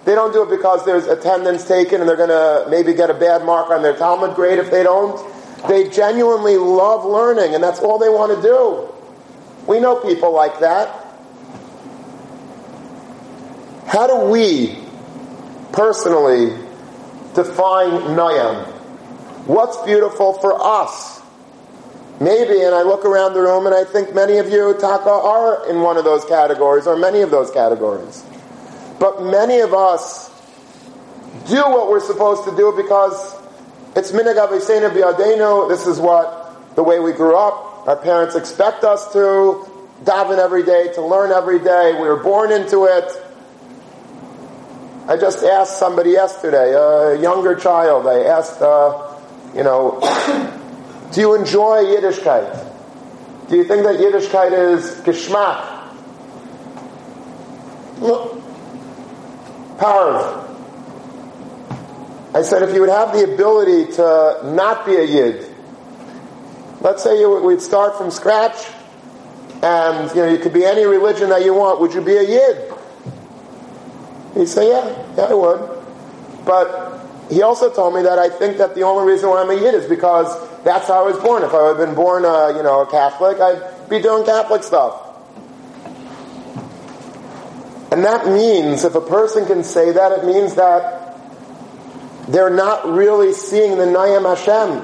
They 0.04 0.14
don't 0.14 0.32
do 0.32 0.44
it 0.44 0.50
because 0.56 0.84
there's 0.84 1.06
attendance 1.06 1.66
taken 1.66 2.00
and 2.00 2.08
they're 2.08 2.16
going 2.16 2.28
to 2.28 2.70
maybe 2.70 2.94
get 2.94 3.10
a 3.10 3.14
bad 3.14 3.44
mark 3.44 3.70
on 3.70 3.82
their 3.82 3.96
Talmud 3.96 4.36
grade 4.36 4.58
if 4.58 4.70
they 4.70 4.84
don't. 4.84 5.20
They 5.66 5.88
genuinely 5.88 6.58
love 6.58 7.04
learning 7.04 7.54
and 7.54 7.64
that's 7.64 7.80
all 7.80 7.98
they 7.98 8.08
want 8.08 8.36
to 8.36 8.42
do. 8.42 8.88
We 9.66 9.80
know 9.80 9.96
people 9.96 10.32
like 10.32 10.60
that. 10.60 11.02
How 13.88 14.06
do 14.06 14.30
we 14.30 14.78
personally 15.72 16.65
define 17.36 18.16
Nayam? 18.16 18.66
What's 19.46 19.76
beautiful 19.84 20.32
for 20.32 20.60
us? 20.60 21.22
Maybe, 22.18 22.62
and 22.62 22.74
I 22.74 22.82
look 22.82 23.04
around 23.04 23.34
the 23.34 23.40
room 23.42 23.66
and 23.66 23.74
I 23.74 23.84
think 23.84 24.14
many 24.14 24.38
of 24.38 24.48
you, 24.50 24.74
Taka, 24.80 25.10
are 25.10 25.70
in 25.70 25.82
one 25.82 25.98
of 25.98 26.04
those 26.04 26.24
categories 26.24 26.86
or 26.86 26.96
many 26.96 27.20
of 27.20 27.30
those 27.30 27.50
categories. 27.50 28.24
But 28.98 29.22
many 29.22 29.60
of 29.60 29.74
us 29.74 30.30
do 31.46 31.56
what 31.56 31.90
we're 31.90 32.00
supposed 32.00 32.44
to 32.44 32.56
do 32.56 32.72
because 32.74 33.36
it's 33.94 34.12
minhag 34.12 34.36
avosenu 34.36 34.90
b'yadeinu. 34.90 35.68
This 35.68 35.86
is 35.86 36.00
what, 36.00 36.74
the 36.74 36.82
way 36.82 36.98
we 36.98 37.12
grew 37.12 37.36
up. 37.36 37.86
Our 37.86 37.96
parents 37.96 38.34
expect 38.34 38.82
us 38.82 39.12
to 39.12 39.70
daven 40.04 40.38
every 40.38 40.62
day, 40.64 40.92
to 40.94 41.02
learn 41.02 41.30
every 41.30 41.58
day. 41.58 41.92
We 41.92 42.08
were 42.08 42.22
born 42.22 42.50
into 42.50 42.86
it. 42.86 43.04
I 45.08 45.16
just 45.16 45.44
asked 45.44 45.78
somebody 45.78 46.10
yesterday, 46.10 46.72
a 46.74 47.20
younger 47.20 47.54
child, 47.54 48.08
I 48.08 48.24
asked, 48.24 48.60
uh, 48.60 49.16
you 49.54 49.62
know, 49.62 50.00
do 51.12 51.20
you 51.20 51.34
enjoy 51.36 51.84
Yiddishkeit? 51.84 53.48
Do 53.48 53.56
you 53.56 53.62
think 53.62 53.84
that 53.84 54.00
Yiddishkeit 54.00 54.50
is 54.52 54.96
geschmack? 55.02 55.74
Power. 59.78 60.42
I 62.34 62.42
said 62.42 62.62
if 62.62 62.74
you 62.74 62.80
would 62.80 62.90
have 62.90 63.12
the 63.12 63.32
ability 63.32 63.92
to 63.92 64.40
not 64.42 64.84
be 64.84 64.96
a 64.96 65.04
Yid, 65.04 65.54
let's 66.80 67.04
say 67.04 67.20
you, 67.20 67.42
we'd 67.44 67.62
start 67.62 67.96
from 67.96 68.10
scratch, 68.10 68.56
and 69.62 70.10
you 70.10 70.16
know 70.16 70.28
you 70.28 70.38
could 70.38 70.52
be 70.52 70.64
any 70.64 70.84
religion 70.84 71.28
that 71.28 71.44
you 71.44 71.54
want. 71.54 71.80
Would 71.80 71.94
you 71.94 72.00
be 72.00 72.16
a 72.16 72.22
Yid? 72.22 72.75
He'd 74.36 74.48
say, 74.48 74.68
yeah, 74.68 75.14
yeah, 75.16 75.24
I 75.24 75.34
would. 75.34 75.60
But 76.44 77.06
he 77.30 77.42
also 77.42 77.72
told 77.72 77.94
me 77.94 78.02
that 78.02 78.18
I 78.18 78.28
think 78.28 78.58
that 78.58 78.74
the 78.74 78.82
only 78.82 79.10
reason 79.10 79.30
why 79.30 79.40
I'm 79.40 79.50
a 79.50 79.54
Yid 79.54 79.74
is 79.74 79.88
because 79.88 80.28
that's 80.62 80.88
how 80.88 81.04
I 81.04 81.10
was 81.10 81.18
born. 81.18 81.42
If 81.42 81.54
I 81.54 81.68
had 81.68 81.78
been 81.78 81.94
born, 81.94 82.24
uh, 82.24 82.48
you 82.56 82.62
know, 82.62 82.82
a 82.82 82.90
Catholic, 82.90 83.40
I'd 83.40 83.88
be 83.88 84.00
doing 84.00 84.24
Catholic 84.24 84.62
stuff. 84.62 85.02
And 87.90 88.04
that 88.04 88.26
means, 88.26 88.84
if 88.84 88.94
a 88.94 89.00
person 89.00 89.46
can 89.46 89.64
say 89.64 89.92
that, 89.92 90.12
it 90.12 90.24
means 90.24 90.56
that 90.56 91.16
they're 92.28 92.50
not 92.50 92.86
really 92.86 93.32
seeing 93.32 93.78
the 93.78 93.84
Nayam 93.84 94.24
Hashem. 94.24 94.82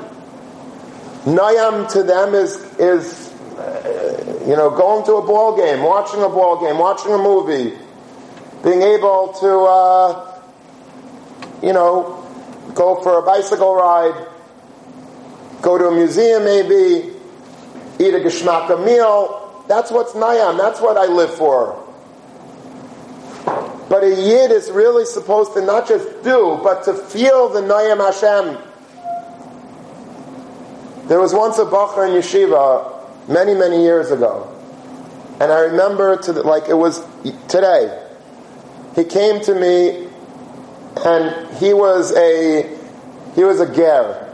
Nayam 1.34 1.92
to 1.92 2.02
them 2.02 2.34
is, 2.34 2.56
is 2.78 3.28
uh, 3.58 4.44
you 4.46 4.56
know, 4.56 4.70
going 4.70 5.04
to 5.04 5.14
a 5.16 5.26
ball 5.26 5.56
game, 5.56 5.82
watching 5.82 6.22
a 6.22 6.28
ball 6.28 6.60
game, 6.60 6.78
watching 6.78 7.12
a 7.12 7.18
movie, 7.18 7.76
being 8.62 8.82
able 8.82 9.34
to, 9.40 9.58
uh, 9.58 10.40
you 11.62 11.72
know, 11.72 12.24
go 12.74 13.02
for 13.02 13.18
a 13.18 13.22
bicycle 13.22 13.74
ride, 13.74 14.26
go 15.60 15.78
to 15.78 15.88
a 15.88 15.94
museum 15.94 16.44
maybe, 16.44 17.10
eat 17.98 18.14
a 18.14 18.20
geschmacka 18.20 18.84
meal. 18.84 19.64
That's 19.68 19.90
what's 19.90 20.12
nayam. 20.12 20.58
That's 20.58 20.80
what 20.80 20.96
I 20.96 21.06
live 21.06 21.34
for. 21.34 21.78
But 23.88 24.04
a 24.04 24.08
yid 24.08 24.50
is 24.50 24.70
really 24.70 25.04
supposed 25.04 25.54
to 25.54 25.60
not 25.60 25.88
just 25.88 26.22
do, 26.22 26.58
but 26.62 26.84
to 26.84 26.94
feel 26.94 27.48
the 27.48 27.60
nayam 27.60 27.98
Hashem. 27.98 28.58
There 31.08 31.20
was 31.20 31.34
once 31.34 31.58
a 31.58 31.64
bacher 31.64 32.08
in 32.08 32.14
yeshiva 32.14 33.28
many, 33.28 33.54
many 33.54 33.82
years 33.82 34.10
ago. 34.10 34.48
And 35.40 35.50
I 35.52 35.60
remember 35.60 36.16
to 36.16 36.32
the, 36.32 36.42
like 36.42 36.68
it 36.68 36.74
was 36.74 37.04
today. 37.48 38.01
He 38.94 39.04
came 39.04 39.40
to 39.42 39.54
me 39.54 40.08
and 41.04 41.56
he 41.56 41.72
was 41.72 42.12
a 42.16 42.78
he 43.34 43.44
was 43.44 43.60
a 43.60 43.74
ger. 43.74 44.28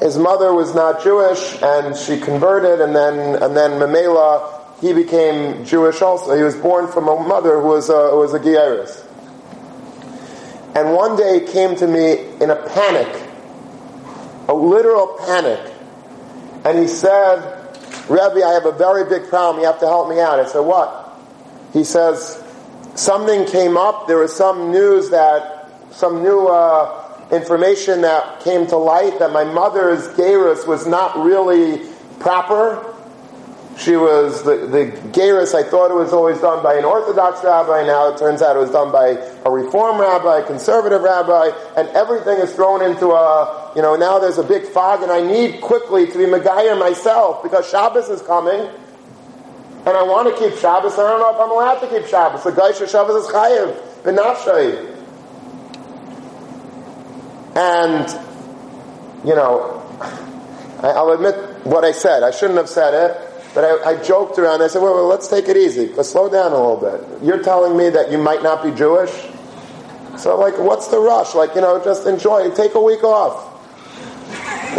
His 0.00 0.16
mother 0.16 0.54
was 0.54 0.74
not 0.74 1.02
Jewish, 1.02 1.60
and 1.62 1.94
she 1.94 2.18
converted, 2.18 2.80
and 2.80 2.96
then 2.96 3.42
and 3.42 3.56
then 3.56 3.72
Mamela 3.72 4.60
he 4.80 4.94
became 4.94 5.64
Jewish 5.64 6.00
also. 6.00 6.34
He 6.34 6.42
was 6.42 6.56
born 6.56 6.88
from 6.88 7.06
a 7.08 7.16
mother 7.16 7.60
who 7.60 7.68
was 7.68 7.90
a, 7.90 8.10
who 8.10 8.18
was 8.18 8.32
a 8.32 8.38
Gieris. 8.38 9.06
And 10.74 10.94
one 10.94 11.16
day 11.16 11.40
he 11.40 11.46
came 11.52 11.76
to 11.76 11.86
me 11.86 12.12
in 12.40 12.50
a 12.50 12.56
panic, 12.56 13.28
a 14.48 14.54
literal 14.54 15.18
panic. 15.26 15.72
And 16.64 16.78
he 16.78 16.86
said, 16.86 17.40
Rebbe, 18.08 18.44
I 18.44 18.52
have 18.54 18.66
a 18.66 18.72
very 18.72 19.04
big 19.04 19.28
problem. 19.28 19.60
You 19.60 19.66
have 19.66 19.80
to 19.80 19.86
help 19.86 20.08
me 20.08 20.20
out. 20.20 20.40
I 20.40 20.46
said, 20.46 20.60
what? 20.60 21.18
He 21.72 21.84
says, 21.84 22.42
something 22.94 23.46
came 23.46 23.76
up. 23.76 24.06
There 24.06 24.18
was 24.18 24.34
some 24.34 24.70
news 24.70 25.10
that, 25.10 25.70
some 25.90 26.22
new 26.22 26.48
uh, 26.48 27.28
information 27.32 28.02
that 28.02 28.40
came 28.40 28.66
to 28.68 28.76
light 28.76 29.18
that 29.18 29.32
my 29.32 29.44
mother's 29.44 30.08
gerus 30.16 30.66
was 30.66 30.86
not 30.86 31.16
really 31.24 31.88
proper. 32.18 32.86
She 33.78 33.96
was 33.96 34.42
the, 34.42 34.66
the 34.66 34.92
gerus. 35.10 35.54
I 35.54 35.62
thought 35.62 35.90
it 35.90 35.94
was 35.94 36.12
always 36.12 36.38
done 36.40 36.62
by 36.62 36.74
an 36.74 36.84
Orthodox 36.84 37.42
rabbi. 37.42 37.86
Now 37.86 38.12
it 38.12 38.18
turns 38.18 38.42
out 38.42 38.56
it 38.56 38.58
was 38.58 38.70
done 38.70 38.92
by 38.92 39.16
a 39.46 39.50
Reform 39.50 39.98
rabbi, 39.98 40.40
a 40.40 40.46
conservative 40.46 41.00
rabbi, 41.00 41.50
and 41.76 41.88
everything 41.90 42.38
is 42.38 42.52
thrown 42.52 42.82
into 42.82 43.08
a, 43.12 43.72
you 43.74 43.80
know, 43.80 43.96
now 43.96 44.18
there's 44.18 44.36
a 44.36 44.42
big 44.42 44.64
fog 44.64 45.02
and 45.02 45.10
I 45.10 45.22
need 45.22 45.62
quickly 45.62 46.06
to 46.06 46.18
be 46.18 46.24
Megayer 46.24 46.78
myself 46.78 47.42
because 47.42 47.70
Shabbos 47.70 48.10
is 48.10 48.20
coming. 48.22 48.68
And 49.90 49.98
I 49.98 50.04
want 50.04 50.28
to 50.28 50.40
keep 50.40 50.56
Shabbos. 50.56 50.92
I 50.92 51.02
don't 51.02 51.18
know 51.18 51.34
if 51.34 51.40
I'm 51.40 51.50
allowed 51.50 51.80
to 51.80 51.88
keep 51.88 52.06
Shabbos. 52.06 52.44
The 52.44 52.52
Geisha 52.52 52.86
Shabbos 52.86 53.24
is 53.24 53.32
Chayiv. 53.32 53.74
Benafshay. 54.04 54.86
And, 57.56 58.08
you 59.26 59.34
know, 59.34 59.82
I'll 60.80 61.10
admit 61.10 61.34
what 61.66 61.84
I 61.84 61.90
said. 61.90 62.22
I 62.22 62.30
shouldn't 62.30 62.58
have 62.58 62.68
said 62.68 62.94
it. 62.94 63.52
But 63.52 63.64
I, 63.64 63.90
I 63.90 63.96
joked 64.00 64.38
around. 64.38 64.62
I 64.62 64.68
said, 64.68 64.80
well, 64.80 64.94
well, 64.94 65.08
let's 65.08 65.26
take 65.26 65.48
it 65.48 65.56
easy. 65.56 65.88
Let's 65.88 66.10
slow 66.10 66.30
down 66.30 66.52
a 66.52 66.56
little 66.56 66.76
bit. 66.76 67.24
You're 67.24 67.42
telling 67.42 67.76
me 67.76 67.88
that 67.90 68.12
you 68.12 68.18
might 68.18 68.44
not 68.44 68.62
be 68.62 68.70
Jewish? 68.70 69.10
So, 70.18 70.38
like, 70.38 70.56
what's 70.56 70.86
the 70.86 71.00
rush? 71.00 71.34
Like, 71.34 71.56
you 71.56 71.62
know, 71.62 71.82
just 71.82 72.06
enjoy. 72.06 72.48
Take 72.52 72.76
a 72.76 72.80
week 72.80 73.02
off. 73.02 73.48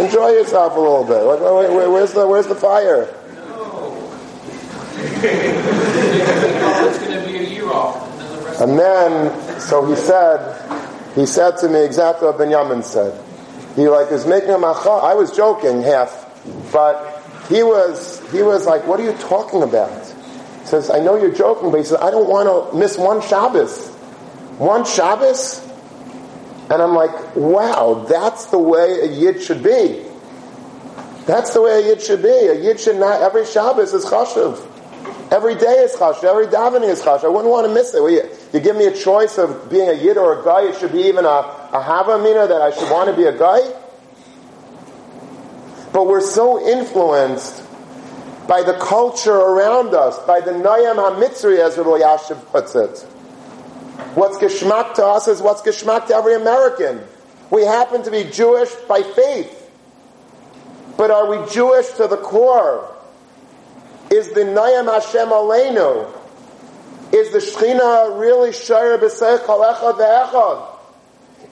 Enjoy 0.00 0.30
yourself 0.30 0.74
a 0.74 0.80
little 0.80 1.04
bit. 1.04 1.20
Like, 1.20 1.40
where's 1.92 2.14
the 2.14 2.26
where's 2.26 2.46
the 2.46 2.54
fire? 2.54 3.14
And 8.60 8.78
then, 8.78 9.60
so 9.60 9.84
he 9.86 9.96
said, 9.96 11.14
he 11.14 11.26
said 11.26 11.56
to 11.58 11.68
me 11.68 11.84
exactly 11.84 12.28
what 12.28 12.38
Benjamin 12.38 12.82
said. 12.82 13.20
He 13.74 13.88
like 13.88 14.10
was 14.10 14.26
making 14.26 14.50
a 14.50 14.58
macha. 14.58 14.88
I 14.88 15.14
was 15.14 15.34
joking 15.36 15.82
half, 15.82 16.28
but 16.72 17.22
he 17.48 17.62
was, 17.62 18.20
he 18.30 18.42
was 18.42 18.66
like, 18.66 18.86
what 18.86 19.00
are 19.00 19.04
you 19.04 19.14
talking 19.14 19.62
about? 19.62 19.90
He 20.60 20.66
says, 20.66 20.90
I 20.90 21.00
know 21.00 21.16
you're 21.16 21.34
joking, 21.34 21.70
but 21.70 21.78
he 21.78 21.84
says, 21.84 21.98
I 22.00 22.10
don't 22.10 22.28
want 22.28 22.70
to 22.70 22.76
miss 22.78 22.96
one 22.96 23.20
Shabbos. 23.22 23.88
One 24.58 24.84
Shabbos? 24.84 25.60
And 26.70 26.80
I'm 26.80 26.94
like, 26.94 27.34
wow, 27.34 28.06
that's 28.08 28.46
the 28.46 28.58
way 28.58 29.00
a 29.00 29.06
Yid 29.06 29.42
should 29.42 29.62
be. 29.62 30.04
That's 31.26 31.52
the 31.52 31.62
way 31.62 31.82
a 31.82 31.86
Yid 31.88 32.00
should 32.00 32.22
be. 32.22 32.28
A 32.28 32.54
Yid 32.54 32.78
should 32.78 32.96
not, 32.96 33.22
every 33.22 33.44
Shabbos 33.44 33.92
is 33.92 34.04
chashuv. 34.04 34.68
Every 35.32 35.54
day 35.54 35.78
is 35.78 35.96
chashuv. 35.96 36.24
Every 36.24 36.46
davening 36.46 36.90
is 36.90 37.00
chashuv. 37.00 37.24
I 37.24 37.28
wouldn't 37.28 37.50
want 37.50 37.66
to 37.66 37.72
miss 37.72 37.94
it. 37.94 38.02
You, 38.02 38.28
you, 38.52 38.60
give 38.60 38.76
me 38.76 38.84
a 38.84 38.94
choice 38.94 39.38
of 39.38 39.70
being 39.70 39.88
a 39.88 39.94
Yid 39.94 40.18
or 40.18 40.38
a 40.38 40.44
guy, 40.44 40.68
it 40.68 40.78
should 40.78 40.92
be 40.92 41.04
even 41.04 41.24
a, 41.24 41.28
a 41.28 41.82
Havamina 41.82 42.46
that 42.48 42.60
I 42.60 42.70
should 42.70 42.90
want 42.90 43.08
to 43.08 43.16
be 43.16 43.24
a 43.24 43.32
guy. 43.32 43.60
But 45.90 46.06
we're 46.06 46.20
so 46.20 46.68
influenced 46.68 47.62
by 48.46 48.62
the 48.62 48.74
culture 48.74 49.34
around 49.34 49.94
us, 49.94 50.18
by 50.26 50.42
the 50.42 50.50
Nayam 50.50 50.96
HaMitzri, 50.96 51.60
as 51.60 51.78
Rabbi 51.78 52.00
Yashiv 52.00 52.44
puts 52.50 52.74
it. 52.74 53.00
What's 54.14 54.36
geschmack 54.36 54.92
to 54.96 55.06
us 55.06 55.28
is 55.28 55.40
what's 55.40 55.62
geschmack 55.62 56.08
to 56.08 56.14
every 56.14 56.34
American. 56.34 57.00
We 57.50 57.62
happen 57.62 58.02
to 58.02 58.10
be 58.10 58.24
Jewish 58.24 58.70
by 58.86 59.02
faith. 59.02 59.70
But 60.98 61.10
are 61.10 61.26
we 61.26 61.50
Jewish 61.50 61.88
to 61.92 62.06
the 62.06 62.18
core? 62.18 62.91
Is 64.12 64.28
the 64.28 64.42
Nayam 64.42 64.92
Hashem 64.92 65.28
Aleinu? 65.28 66.12
Is 67.12 67.32
the 67.32 67.38
Shechina 67.38 68.18
really 68.20 68.50
Shara 68.50 68.98
B'Seich 68.98 69.40
Echad 69.40 69.98
Ve'echad? 69.98 70.72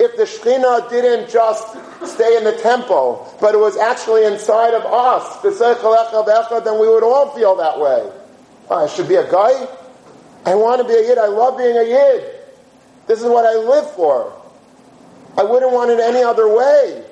if 0.01 0.16
the 0.16 0.23
Shekhinah 0.23 0.88
didn't 0.88 1.29
just 1.29 1.77
stay 2.07 2.38
in 2.38 2.44
the 2.44 2.57
temple, 2.62 3.37
but 3.38 3.55
it 3.55 3.59
was 3.59 3.77
actually 3.77 4.25
inside 4.25 4.73
of 4.73 4.83
us, 4.87 5.42
then 5.42 6.81
we 6.81 6.88
would 6.88 7.03
all 7.03 7.31
feel 7.37 7.57
that 7.57 7.79
way. 7.79 8.11
Oh, 8.70 8.85
I 8.85 8.87
should 8.88 9.09
be 9.09 9.16
a 9.16 9.31
guy? 9.31 9.68
I 10.46 10.55
want 10.55 10.81
to 10.81 10.88
be 10.88 10.94
a 10.94 11.03
Yid. 11.03 11.18
I 11.18 11.27
love 11.27 11.59
being 11.59 11.77
a 11.77 11.85
Yid. 11.85 12.35
This 13.07 13.20
is 13.20 13.27
what 13.27 13.44
I 13.44 13.57
live 13.57 13.90
for. 13.90 14.33
I 15.37 15.42
wouldn't 15.42 15.70
want 15.70 15.90
it 15.90 16.01
any 16.01 16.23
other 16.23 16.49
way. 16.49 17.05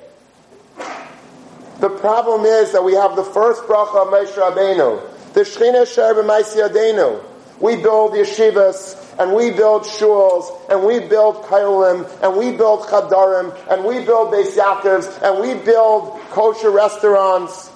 The 1.79 1.89
problem 1.89 2.43
is 2.45 2.71
that 2.71 2.83
we 2.83 2.93
have 2.93 3.15
the 3.15 3.23
first 3.23 3.61
bracha 3.63 4.01
of 4.01 4.07
Moshe 4.07 4.33
Rabbeinu, 4.33 4.99
the 5.33 5.41
Shekhinah 5.41 5.93
Sher 5.93 6.13
B'Maisi 6.15 7.23
We 7.59 7.75
build 7.75 8.13
yeshivas, 8.13 9.17
and 9.19 9.33
we 9.33 9.51
build 9.51 9.83
shuls, 9.83 10.49
and 10.69 10.85
we 10.85 10.99
build 10.99 11.43
kailim, 11.43 12.09
and 12.23 12.37
we 12.37 12.55
build 12.55 12.81
chadarim, 12.81 13.55
and 13.69 13.83
we 13.83 14.03
build 14.05 14.33
Beis 14.33 14.55
Yaakovs, 14.55 15.21
and 15.21 15.41
we 15.41 15.63
build 15.63 16.19
kosher 16.29 16.71
restaurants. 16.71 17.69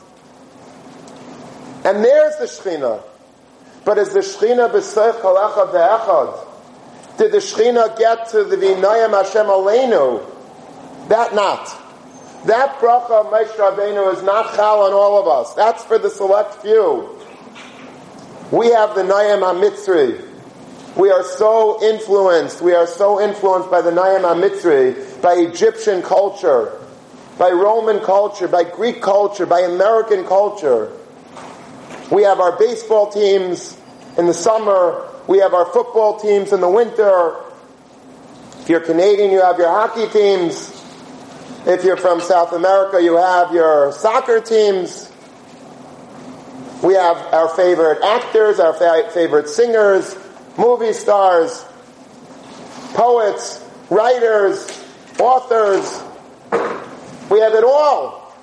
And 1.83 2.03
there's 2.03 2.37
the 2.37 2.45
Shechina. 2.45 3.03
But 3.83 3.97
is 3.97 4.13
the 4.13 4.19
Shechina 4.19 4.71
b'seich 4.71 5.19
echad 5.19 5.71
ve'echad? 5.71 7.17
Did 7.17 7.31
the 7.33 7.37
Shechina 7.39 7.97
get 7.97 8.29
to 8.29 8.45
the 8.45 8.55
Vinayim 8.55 9.11
Hashem 9.11 9.45
Aleinu? 9.45 10.25
That 11.09 11.35
not. 11.35 11.65
That 12.45 12.77
bracha 12.79 13.11
of 13.11 13.27
Moshe 13.27 14.13
is 14.13 14.23
not 14.23 14.55
chal 14.55 14.83
on 14.83 14.93
all 14.93 15.19
of 15.19 15.27
us. 15.27 15.53
That's 15.55 15.83
for 15.83 15.97
the 15.97 16.09
select 16.09 16.55
few. 16.55 17.09
We 18.53 18.69
have 18.69 18.93
the 18.93 19.01
Nayim 19.01 19.41
HaMitzri. 19.41 20.29
We 20.95 21.09
are 21.09 21.23
so 21.23 21.81
influenced, 21.81 22.61
we 22.61 22.75
are 22.75 22.85
so 22.85 23.19
influenced 23.19 23.71
by 23.71 23.81
the 23.81 23.89
Nayam 23.89 24.21
HaMitzri, 24.21 25.19
by 25.23 25.33
Egyptian 25.33 26.03
culture, 26.03 26.79
by 27.39 27.49
Roman 27.49 27.99
culture, 28.01 28.47
by 28.47 28.63
Greek 28.63 29.01
culture, 29.01 29.47
by 29.47 29.61
American 29.61 30.23
culture. 30.25 30.91
We 32.11 32.21
have 32.21 32.39
our 32.39 32.55
baseball 32.59 33.11
teams 33.11 33.75
in 34.19 34.27
the 34.27 34.35
summer, 34.35 35.09
we 35.25 35.39
have 35.39 35.55
our 35.55 35.65
football 35.73 36.19
teams 36.19 36.53
in 36.53 36.61
the 36.61 36.69
winter. 36.69 37.35
If 38.59 38.69
you're 38.69 38.81
Canadian, 38.81 39.31
you 39.31 39.41
have 39.41 39.57
your 39.57 39.69
hockey 39.69 40.05
teams. 40.09 40.69
If 41.65 41.83
you're 41.83 41.97
from 41.97 42.21
South 42.21 42.53
America, 42.53 43.01
you 43.01 43.17
have 43.17 43.51
your 43.51 43.93
soccer 43.93 44.41
teams. 44.41 45.02
We 46.83 46.95
have 46.95 47.15
our 47.33 47.47
favorite 47.47 48.03
actors, 48.03 48.59
our 48.59 48.73
fa- 48.73 49.09
favorite 49.13 49.47
singers, 49.47 50.17
movie 50.57 50.91
stars, 50.91 51.65
poets, 52.93 53.65
writers, 53.89 54.67
authors. 55.17 56.03
We 57.31 57.39
have 57.39 57.53
it 57.53 57.63
all. 57.63 58.35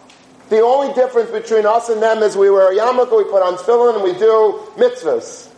The 0.49 0.61
only 0.61 0.95
difference 0.95 1.31
between 1.31 1.67
us 1.67 1.91
and 1.91 2.03
them 2.03 2.23
is 2.23 2.35
we 2.35 2.51
wear 2.51 2.73
a 2.73 2.75
yarmulke, 2.75 3.17
we 3.17 3.31
put 3.31 3.43
on 3.43 3.57
tefillin, 3.59 3.97
and 3.97 4.05
we 4.05 4.19
do 4.19 4.67
mitzvahs. 4.77 5.49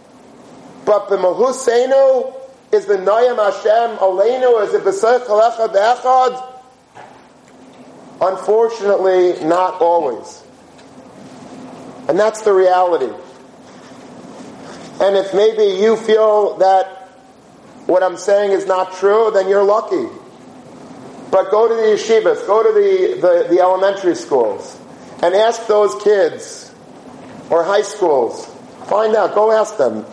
But 0.84 1.08
the 1.08 1.16
Mahusenu 1.16 2.34
is 2.72 2.86
the 2.86 2.96
Nayam 2.96 3.36
Hashem 3.36 3.98
Aleinu, 3.98 4.66
is 4.66 4.74
it 4.74 4.82
B'sech 4.82 5.26
Echad 5.26 5.72
Echad? 5.72 6.48
Unfortunately, 8.20 9.42
not 9.44 9.80
always. 9.80 10.41
And 12.08 12.18
that's 12.18 12.42
the 12.42 12.52
reality. 12.52 13.12
And 15.00 15.16
if 15.16 15.34
maybe 15.34 15.80
you 15.80 15.96
feel 15.96 16.58
that 16.58 16.86
what 17.86 18.02
I'm 18.02 18.16
saying 18.16 18.52
is 18.52 18.66
not 18.66 18.94
true, 18.94 19.30
then 19.32 19.48
you're 19.48 19.64
lucky. 19.64 20.08
But 21.30 21.50
go 21.50 21.66
to 21.66 21.74
the 21.74 21.82
yeshivas, 21.82 22.46
go 22.46 22.62
to 22.62 22.72
the, 22.72 23.20
the, 23.20 23.48
the 23.54 23.60
elementary 23.60 24.14
schools, 24.14 24.78
and 25.22 25.34
ask 25.34 25.66
those 25.66 26.00
kids, 26.02 26.72
or 27.50 27.64
high 27.64 27.82
schools, 27.82 28.46
find 28.86 29.16
out, 29.16 29.34
go 29.34 29.50
ask 29.50 29.76
them. 29.76 30.04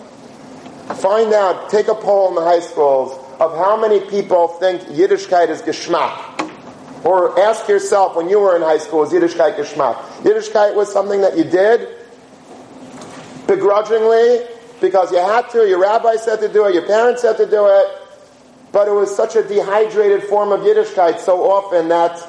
Find 0.95 1.33
out, 1.33 1.69
take 1.69 1.87
a 1.87 1.95
poll 1.95 2.29
in 2.29 2.35
the 2.35 2.41
high 2.41 2.61
schools 2.61 3.11
of 3.39 3.55
how 3.55 3.79
many 3.79 3.99
people 3.99 4.47
think 4.47 4.81
Yiddishkeit 4.83 5.49
is 5.49 5.61
geschmack. 5.61 6.28
Or 7.03 7.39
ask 7.39 7.67
yourself, 7.67 8.15
when 8.15 8.29
you 8.29 8.39
were 8.39 8.55
in 8.55 8.61
high 8.61 8.77
school, 8.77 9.03
is 9.03 9.11
Yiddishkeit 9.11 9.55
geschmack? 9.55 9.95
Yiddishkeit 10.23 10.75
was 10.75 10.91
something 10.91 11.21
that 11.21 11.37
you 11.37 11.45
did 11.45 11.87
begrudgingly, 13.47 14.45
because 14.81 15.11
you 15.11 15.17
had 15.17 15.49
to, 15.49 15.67
your 15.67 15.79
rabbi 15.79 16.15
said 16.17 16.39
to 16.41 16.51
do 16.51 16.65
it, 16.65 16.73
your 16.73 16.85
parents 16.85 17.21
said 17.21 17.37
to 17.37 17.45
do 17.49 17.65
it, 17.67 17.87
but 18.71 18.87
it 18.87 18.91
was 18.91 19.15
such 19.15 19.35
a 19.35 19.43
dehydrated 19.43 20.23
form 20.23 20.51
of 20.51 20.61
Yiddishkeit 20.61 21.19
so 21.19 21.49
often 21.49 21.89
that 21.89 22.21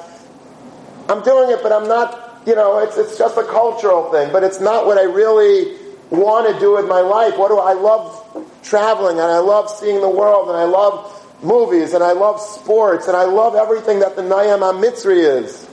I'm 1.09 1.21
doing 1.23 1.51
it, 1.51 1.61
but 1.61 1.71
I'm 1.71 1.87
not, 1.87 2.41
you 2.47 2.55
know, 2.55 2.79
it's, 2.79 2.97
it's 2.97 3.17
just 3.17 3.37
a 3.37 3.43
cultural 3.43 4.11
thing, 4.11 4.31
but 4.31 4.43
it's 4.43 4.59
not 4.59 4.85
what 4.85 4.97
I 4.97 5.03
really 5.03 5.77
want 6.09 6.53
to 6.53 6.59
do 6.59 6.73
with 6.73 6.87
my 6.87 7.01
life. 7.01 7.37
What 7.37 7.49
do 7.49 7.59
I 7.59 7.73
love 7.73 8.47
traveling 8.63 9.19
and 9.19 9.27
I 9.27 9.39
love 9.39 9.69
seeing 9.69 10.01
the 10.01 10.09
world 10.09 10.49
and 10.49 10.57
I 10.57 10.63
love 10.63 11.20
movies 11.41 11.93
and 11.93 12.03
I 12.03 12.11
love 12.13 12.39
sports 12.39 13.07
and 13.07 13.17
I 13.17 13.25
love 13.25 13.55
everything 13.55 13.99
that 13.99 14.15
the 14.15 14.21
Nayam 14.21 14.59
HaMitzri 14.59 15.41
is. 15.41 15.67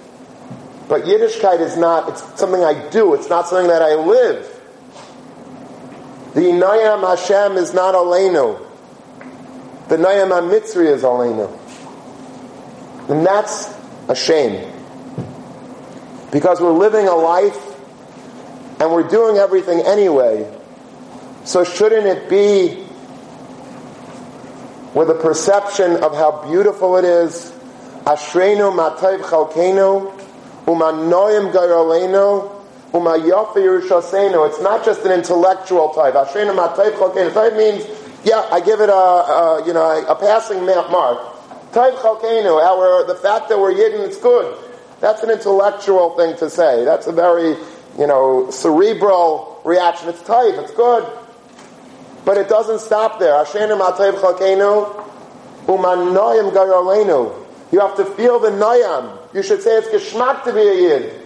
But 0.88 1.02
Yiddishkeit 1.02 1.60
is 1.60 1.76
not, 1.76 2.08
it's 2.08 2.40
something 2.40 2.64
I 2.64 2.88
do, 2.90 3.14
it's 3.14 3.28
not 3.28 3.46
something 3.46 3.68
that 3.68 3.82
I 3.82 3.94
live. 3.94 4.54
The 6.34 6.40
Nayam 6.40 7.06
Hashem 7.06 7.56
is 7.56 7.74
not 7.74 7.94
Aleinu. 7.94 8.64
The 9.88 9.96
Nayam 9.96 10.30
HaMitzri 10.30 10.86
is 10.86 11.02
Aleinu. 11.02 11.54
And 13.10 13.26
that's 13.26 13.74
a 14.08 14.14
shame. 14.14 14.72
Because 16.30 16.60
we're 16.60 16.72
living 16.72 17.06
a 17.06 17.14
life 17.14 17.58
and 18.80 18.92
we're 18.92 19.08
doing 19.08 19.36
everything 19.36 19.80
anyway. 19.80 20.54
So 21.44 21.64
shouldn't 21.64 22.06
it 22.06 22.28
be 22.28 22.87
with 24.94 25.10
a 25.10 25.14
perception 25.14 26.02
of 26.02 26.14
how 26.14 26.44
beautiful 26.48 26.96
it 26.96 27.04
is? 27.04 27.52
Ashreinu 28.04 28.72
matayv 28.74 29.20
chalkenu, 29.20 30.12
umanoyim 30.64 31.52
gayraleinu, 31.52 32.50
umayafa 32.92 33.56
yerushasenu. 33.56 34.48
It's 34.48 34.60
not 34.62 34.84
just 34.84 35.04
an 35.04 35.12
intellectual 35.12 35.90
type. 35.90 36.14
Ashreinu 36.14 36.56
matayv 36.56 36.92
chalkenu. 36.92 37.34
Type 37.34 37.54
means, 37.54 37.84
yeah, 38.24 38.48
I 38.50 38.60
give 38.60 38.80
it 38.80 38.88
a, 38.88 38.92
a 38.92 39.66
you 39.66 39.74
know, 39.74 40.06
a, 40.08 40.14
passing 40.14 40.64
mark. 40.64 41.18
Type 41.72 41.94
chalkenu, 41.96 42.62
our, 42.62 43.06
the 43.06 43.14
fact 43.14 43.50
that 43.50 43.58
we're 43.58 43.74
yidden, 43.74 44.06
it's 44.06 44.16
good. 44.16 44.56
That's 45.00 45.22
an 45.22 45.30
intellectual 45.30 46.16
thing 46.16 46.36
to 46.38 46.48
say. 46.48 46.84
That's 46.84 47.06
a 47.06 47.12
very, 47.12 47.56
you 47.98 48.06
know, 48.06 48.50
cerebral 48.50 49.60
reaction. 49.64 50.08
It's 50.08 50.22
tight, 50.22 50.54
it's 50.54 50.72
good. 50.72 51.04
But 52.28 52.36
it 52.36 52.46
doesn't 52.50 52.80
stop 52.80 53.18
there. 53.18 53.32
You 53.32 53.40
have 57.80 57.96
to 57.96 58.04
feel 58.04 58.38
the 58.38 58.50
noyam. 58.50 59.34
You 59.34 59.42
should 59.42 59.62
say 59.62 59.78
it's 59.78 59.88
geschmack 59.88 60.44
to 60.44 60.52
be 60.52 60.60
a 60.60 60.74
yid. 60.74 61.22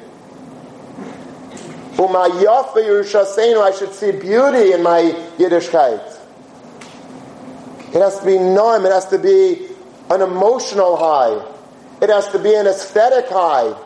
I 1.98 3.72
should 3.76 3.92
see 3.94 4.12
beauty 4.12 4.72
in 4.74 4.84
my 4.84 5.00
Yiddishkeit. 5.38 6.18
It 7.88 8.00
has 8.00 8.20
to 8.20 8.24
be 8.24 8.34
noam. 8.34 8.86
It 8.86 8.92
has 8.92 9.06
to 9.06 9.18
be 9.18 9.70
an 10.08 10.22
emotional 10.22 10.96
high. 10.96 11.44
It 12.00 12.10
has 12.10 12.28
to 12.28 12.38
be 12.38 12.54
an 12.54 12.68
aesthetic 12.68 13.28
high. 13.28 13.76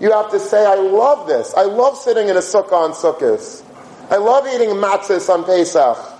You 0.00 0.10
have 0.10 0.32
to 0.32 0.40
say, 0.40 0.66
I 0.66 0.74
love 0.74 1.28
this. 1.28 1.54
I 1.54 1.62
love 1.62 1.96
sitting 1.96 2.26
in 2.28 2.36
a 2.36 2.40
sukkah 2.40 2.72
on 2.72 2.90
Sukkot. 2.90 3.62
I 4.10 4.16
love 4.16 4.48
eating 4.48 4.70
matzahs 4.70 5.32
on 5.32 5.44
Pesach. 5.44 6.16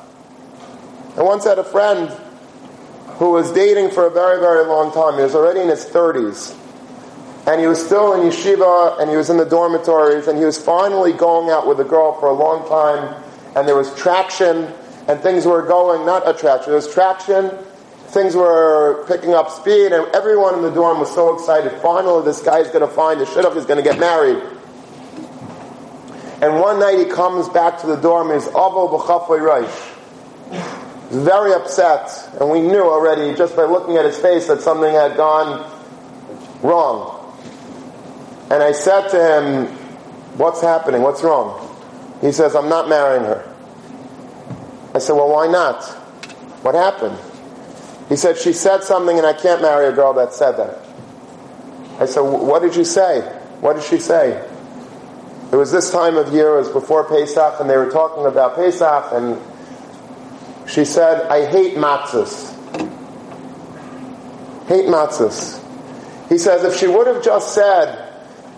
I 1.16 1.22
once 1.22 1.44
had 1.44 1.58
a 1.58 1.64
friend 1.64 2.08
who 3.18 3.30
was 3.30 3.52
dating 3.52 3.90
for 3.90 4.06
a 4.06 4.10
very, 4.10 4.40
very 4.40 4.64
long 4.66 4.92
time. 4.92 5.16
He 5.16 5.22
was 5.22 5.34
already 5.34 5.60
in 5.60 5.68
his 5.68 5.84
30s. 5.84 6.56
And 7.46 7.60
he 7.60 7.66
was 7.66 7.84
still 7.84 8.14
in 8.14 8.28
yeshiva 8.28 9.00
and 9.00 9.10
he 9.10 9.16
was 9.16 9.30
in 9.30 9.36
the 9.36 9.44
dormitories 9.44 10.28
and 10.28 10.38
he 10.38 10.44
was 10.44 10.58
finally 10.58 11.12
going 11.12 11.50
out 11.50 11.66
with 11.66 11.80
a 11.80 11.84
girl 11.84 12.18
for 12.20 12.28
a 12.28 12.34
long 12.34 12.68
time 12.68 13.22
and 13.56 13.66
there 13.66 13.76
was 13.76 13.92
traction 13.96 14.72
and 15.08 15.20
things 15.20 15.46
were 15.46 15.62
going, 15.62 16.06
not 16.06 16.28
attraction, 16.28 16.70
there 16.70 16.76
was 16.76 16.92
traction 16.92 17.50
things 18.10 18.34
were 18.34 19.04
picking 19.06 19.34
up 19.34 19.50
speed, 19.50 19.92
and 19.92 20.06
everyone 20.14 20.54
in 20.54 20.62
the 20.62 20.70
dorm 20.70 20.98
was 20.98 21.12
so 21.14 21.34
excited. 21.34 21.72
Finally, 21.80 22.24
this 22.24 22.42
guy's 22.42 22.66
going 22.68 22.80
to 22.80 22.88
find 22.88 23.20
the 23.20 23.24
shidduch, 23.24 23.54
he's 23.54 23.66
going 23.66 23.82
to 23.82 23.88
get 23.88 23.98
married. 23.98 24.42
And 26.42 26.58
one 26.58 26.80
night 26.80 26.98
he 26.98 27.04
comes 27.04 27.48
back 27.50 27.80
to 27.80 27.86
the 27.86 27.96
dorm, 27.96 28.30
and 28.30 28.40
he's 28.42 28.50
Avo 28.50 28.90
B'chafoy 28.90 29.40
Reish. 29.40 29.86
Very 31.10 31.52
upset, 31.52 32.30
and 32.40 32.48
we 32.48 32.60
knew 32.60 32.82
already, 32.82 33.36
just 33.36 33.56
by 33.56 33.64
looking 33.64 33.96
at 33.96 34.04
his 34.04 34.16
face, 34.18 34.46
that 34.46 34.60
something 34.60 34.94
had 34.94 35.16
gone 35.16 35.68
wrong. 36.62 37.16
And 38.50 38.62
I 38.62 38.72
said 38.72 39.08
to 39.08 39.16
him, 39.18 39.66
What's 40.38 40.60
happening? 40.60 41.02
What's 41.02 41.22
wrong? 41.22 41.66
He 42.20 42.32
says, 42.32 42.54
I'm 42.54 42.68
not 42.68 42.88
marrying 42.88 43.24
her. 43.24 43.46
I 44.94 44.98
said, 44.98 45.14
Well, 45.14 45.28
why 45.28 45.48
not? 45.48 45.82
What 46.62 46.74
happened? 46.74 47.18
He 48.08 48.16
said, 48.16 48.38
She 48.38 48.52
said 48.52 48.82
something 48.82 49.16
and 49.16 49.26
I 49.26 49.32
can't 49.32 49.62
marry 49.62 49.86
a 49.86 49.92
girl 49.92 50.14
that 50.14 50.32
said 50.32 50.52
that. 50.52 50.78
I 51.98 52.06
said, 52.06 52.20
What 52.20 52.62
did 52.62 52.76
you 52.76 52.84
say? 52.84 53.20
What 53.60 53.74
did 53.74 53.84
she 53.84 53.98
say? 53.98 54.46
It 55.52 55.56
was 55.56 55.72
this 55.72 55.90
time 55.90 56.16
of 56.16 56.32
year, 56.32 56.54
it 56.54 56.58
was 56.58 56.68
before 56.68 57.04
Pesach, 57.04 57.60
and 57.60 57.68
they 57.68 57.76
were 57.76 57.90
talking 57.90 58.26
about 58.26 58.54
Pesach, 58.54 59.12
and 59.12 59.40
she 60.70 60.84
said, 60.84 61.26
I 61.26 61.46
hate 61.46 61.74
matzahs. 61.74 62.48
Hate 64.68 64.86
matzahs. 64.86 65.58
He 66.28 66.38
says, 66.38 66.62
if 66.62 66.78
she 66.78 66.86
would 66.86 67.08
have 67.08 67.24
just 67.24 67.54
said, 67.54 68.08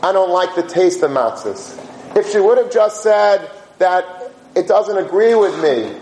I 0.02 0.12
don't 0.12 0.30
like 0.30 0.54
the 0.54 0.62
taste 0.62 1.02
of 1.02 1.10
matzahs, 1.10 1.78
if 2.14 2.30
she 2.30 2.38
would 2.38 2.58
have 2.58 2.70
just 2.70 3.02
said 3.02 3.50
that 3.78 4.30
it 4.54 4.68
doesn't 4.68 4.98
agree 4.98 5.34
with 5.34 5.58
me, 5.62 5.98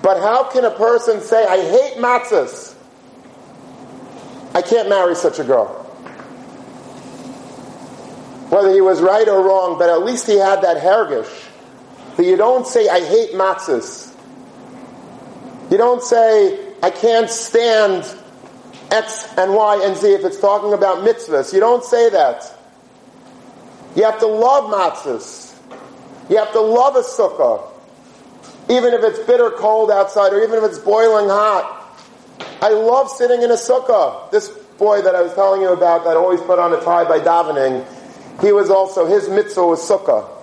but 0.00 0.20
how 0.20 0.44
can 0.44 0.64
a 0.64 0.70
person 0.70 1.20
say, 1.20 1.44
I 1.44 1.60
hate 1.60 1.98
matzahs? 1.98 2.74
I 4.54 4.62
can't 4.62 4.88
marry 4.88 5.16
such 5.16 5.38
a 5.38 5.44
girl. 5.44 5.66
Whether 8.48 8.72
he 8.72 8.80
was 8.80 9.02
right 9.02 9.28
or 9.28 9.42
wrong, 9.42 9.78
but 9.78 9.90
at 9.90 10.02
least 10.02 10.26
he 10.26 10.38
had 10.38 10.62
that 10.62 10.78
hergish. 10.78 11.48
That 12.16 12.24
you 12.24 12.36
don't 12.36 12.66
say, 12.66 12.88
I 12.88 13.00
hate 13.00 13.32
matzahs. 13.32 14.13
You 15.74 15.78
don't 15.78 16.04
say, 16.04 16.72
I 16.84 16.90
can't 16.90 17.28
stand 17.28 18.04
X 18.92 19.26
and 19.36 19.52
Y 19.56 19.82
and 19.84 19.96
Z 19.96 20.06
if 20.06 20.24
it's 20.24 20.38
talking 20.38 20.72
about 20.72 20.98
mitzvahs. 20.98 21.52
You 21.52 21.58
don't 21.58 21.82
say 21.82 22.10
that. 22.10 22.48
You 23.96 24.04
have 24.04 24.20
to 24.20 24.26
love 24.28 24.72
matzahs. 24.72 25.52
You 26.30 26.36
have 26.36 26.52
to 26.52 26.60
love 26.60 26.94
a 26.94 27.00
sukkah 27.00 27.72
even 28.70 28.94
if 28.94 29.02
it's 29.02 29.18
bitter 29.26 29.50
cold 29.50 29.90
outside 29.90 30.32
or 30.32 30.44
even 30.44 30.62
if 30.62 30.62
it's 30.62 30.78
boiling 30.78 31.28
hot. 31.28 31.98
I 32.62 32.68
love 32.68 33.10
sitting 33.10 33.42
in 33.42 33.50
a 33.50 33.54
sukkah. 33.54 34.30
This 34.30 34.50
boy 34.78 35.02
that 35.02 35.16
I 35.16 35.22
was 35.22 35.34
telling 35.34 35.60
you 35.60 35.72
about 35.72 36.04
that 36.04 36.16
always 36.16 36.40
put 36.42 36.60
on 36.60 36.72
a 36.72 36.80
tie 36.84 37.02
by 37.02 37.18
davening, 37.18 37.84
he 38.40 38.52
was 38.52 38.70
also, 38.70 39.06
his 39.06 39.28
mitzvah 39.28 39.66
was 39.66 39.80
sukkah. 39.80 40.33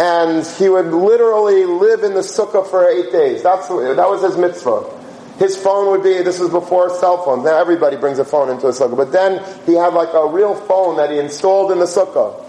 And 0.00 0.46
he 0.56 0.68
would 0.70 0.86
literally 0.86 1.66
live 1.66 2.02
in 2.02 2.14
the 2.14 2.20
sukkah 2.20 2.66
for 2.66 2.88
eight 2.88 3.12
days. 3.12 3.42
That's, 3.42 3.68
that 3.68 4.08
was 4.08 4.22
his 4.22 4.36
mitzvah. 4.36 4.96
His 5.38 5.56
phone 5.56 5.90
would 5.90 6.02
be, 6.02 6.22
this 6.22 6.40
was 6.40 6.48
before 6.48 6.88
cell 6.98 7.22
phones. 7.22 7.44
Now 7.44 7.60
everybody 7.60 7.96
brings 7.96 8.18
a 8.18 8.24
phone 8.24 8.48
into 8.48 8.66
a 8.66 8.70
sukkah. 8.70 8.96
But 8.96 9.12
then 9.12 9.44
he 9.66 9.74
had 9.74 9.92
like 9.92 10.14
a 10.14 10.26
real 10.26 10.54
phone 10.54 10.96
that 10.96 11.10
he 11.10 11.18
installed 11.18 11.70
in 11.70 11.78
the 11.78 11.84
sukkah 11.84 12.46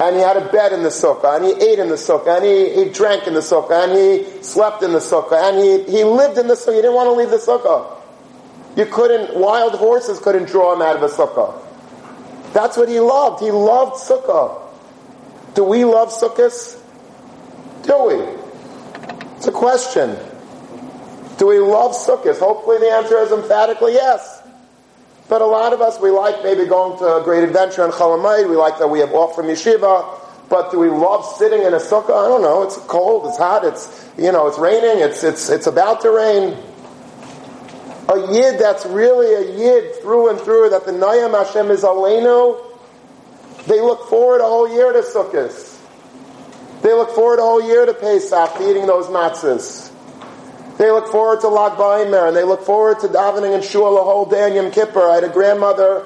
and 0.00 0.16
he 0.16 0.22
had 0.22 0.36
a 0.36 0.50
bed 0.50 0.72
in 0.72 0.82
the 0.82 0.88
sukkah, 0.88 1.36
and 1.36 1.44
he 1.44 1.52
ate 1.52 1.78
in 1.78 1.88
the 1.88 1.94
sukkah, 1.94 2.38
and 2.38 2.44
he, 2.44 2.84
he 2.84 2.90
drank 2.90 3.26
in 3.28 3.34
the 3.34 3.40
sukkah, 3.40 3.84
and 3.84 3.92
he 3.92 4.42
slept 4.42 4.82
in 4.82 4.92
the 4.92 4.98
sukkah, 4.98 5.48
and 5.48 5.58
he, 5.58 5.98
he 5.98 6.04
lived 6.04 6.36
in 6.36 6.48
the 6.48 6.54
sukkah. 6.54 6.74
He 6.74 6.82
didn't 6.82 6.94
want 6.94 7.06
to 7.06 7.12
leave 7.12 7.30
the 7.30 7.36
sukkah. 7.36 7.96
You 8.76 8.86
couldn't, 8.86 9.36
wild 9.38 9.74
horses 9.74 10.18
couldn't 10.18 10.48
draw 10.48 10.74
him 10.74 10.82
out 10.82 10.96
of 10.96 11.02
a 11.02 11.08
sukkah. 11.08 11.54
That's 12.52 12.76
what 12.76 12.88
he 12.88 12.98
loved. 12.98 13.40
He 13.40 13.52
loved 13.52 13.94
sukkah. 14.02 14.60
Do 15.54 15.64
we 15.64 15.84
love 15.84 16.10
sukkahs? 16.10 16.80
Do 17.82 18.06
we? 18.06 18.14
It's 19.36 19.46
a 19.46 19.52
question. 19.52 20.16
Do 21.38 21.46
we 21.46 21.58
love 21.58 21.92
sukkahs? 21.92 22.38
Hopefully 22.38 22.78
the 22.78 22.90
answer 22.90 23.18
is 23.18 23.32
emphatically 23.32 23.92
yes. 23.94 24.42
But 25.28 25.40
a 25.40 25.46
lot 25.46 25.72
of 25.72 25.80
us, 25.80 25.98
we 26.00 26.10
like 26.10 26.42
maybe 26.42 26.66
going 26.66 26.98
to 26.98 27.16
a 27.16 27.22
great 27.22 27.44
adventure 27.44 27.84
in 27.84 27.90
Chol 27.90 28.18
Hamoed. 28.18 28.48
We 28.48 28.56
like 28.56 28.78
that 28.78 28.88
we 28.88 29.00
have 29.00 29.12
off 29.12 29.34
from 29.34 29.46
yeshiva. 29.46 30.20
But 30.50 30.70
do 30.70 30.78
we 30.78 30.88
love 30.88 31.24
sitting 31.24 31.62
in 31.62 31.72
a 31.72 31.78
sukkah? 31.78 32.24
I 32.24 32.28
don't 32.28 32.42
know. 32.42 32.62
It's 32.62 32.76
cold. 32.76 33.26
It's 33.26 33.38
hot. 33.38 33.64
It's 33.64 34.08
you 34.18 34.30
know. 34.30 34.46
It's 34.46 34.58
raining. 34.58 35.02
It's 35.02 35.24
it's 35.24 35.48
it's 35.48 35.66
about 35.66 36.02
to 36.02 36.10
rain. 36.10 36.56
A 38.08 38.32
yid 38.32 38.60
that's 38.60 38.84
really 38.84 39.34
a 39.34 39.56
yid 39.56 40.02
through 40.02 40.28
and 40.30 40.38
through. 40.38 40.70
That 40.70 40.84
the 40.84 40.92
Nayam 40.92 41.32
Hashem 41.32 41.70
is 41.70 41.82
aleinu. 41.82 42.63
They 43.66 43.80
look 43.80 44.08
forward 44.08 44.40
a 44.40 44.44
whole 44.44 44.70
year 44.70 44.92
to 44.92 45.00
sukkahs. 45.00 45.78
They 46.82 46.92
look 46.92 47.14
forward 47.14 47.38
a 47.38 47.42
whole 47.42 47.62
year 47.62 47.86
to 47.86 47.94
Pesach, 47.94 48.54
to 48.54 48.70
eating 48.70 48.86
those 48.86 49.06
matzahs. 49.06 49.90
They 50.76 50.90
look 50.90 51.08
forward 51.08 51.40
to 51.40 51.48
Lag 51.48 51.78
BaOmer, 51.78 52.28
and 52.28 52.36
they 52.36 52.42
look 52.42 52.62
forward 52.62 53.00
to 53.00 53.08
davening 53.08 53.54
in 53.54 53.62
shul 53.62 53.98
a 53.98 54.02
whole 54.02 54.26
day 54.26 54.50
on 54.50 54.54
Yom 54.54 54.70
Kippur. 54.70 55.08
I 55.08 55.14
had 55.14 55.24
a 55.24 55.28
grandmother 55.28 56.00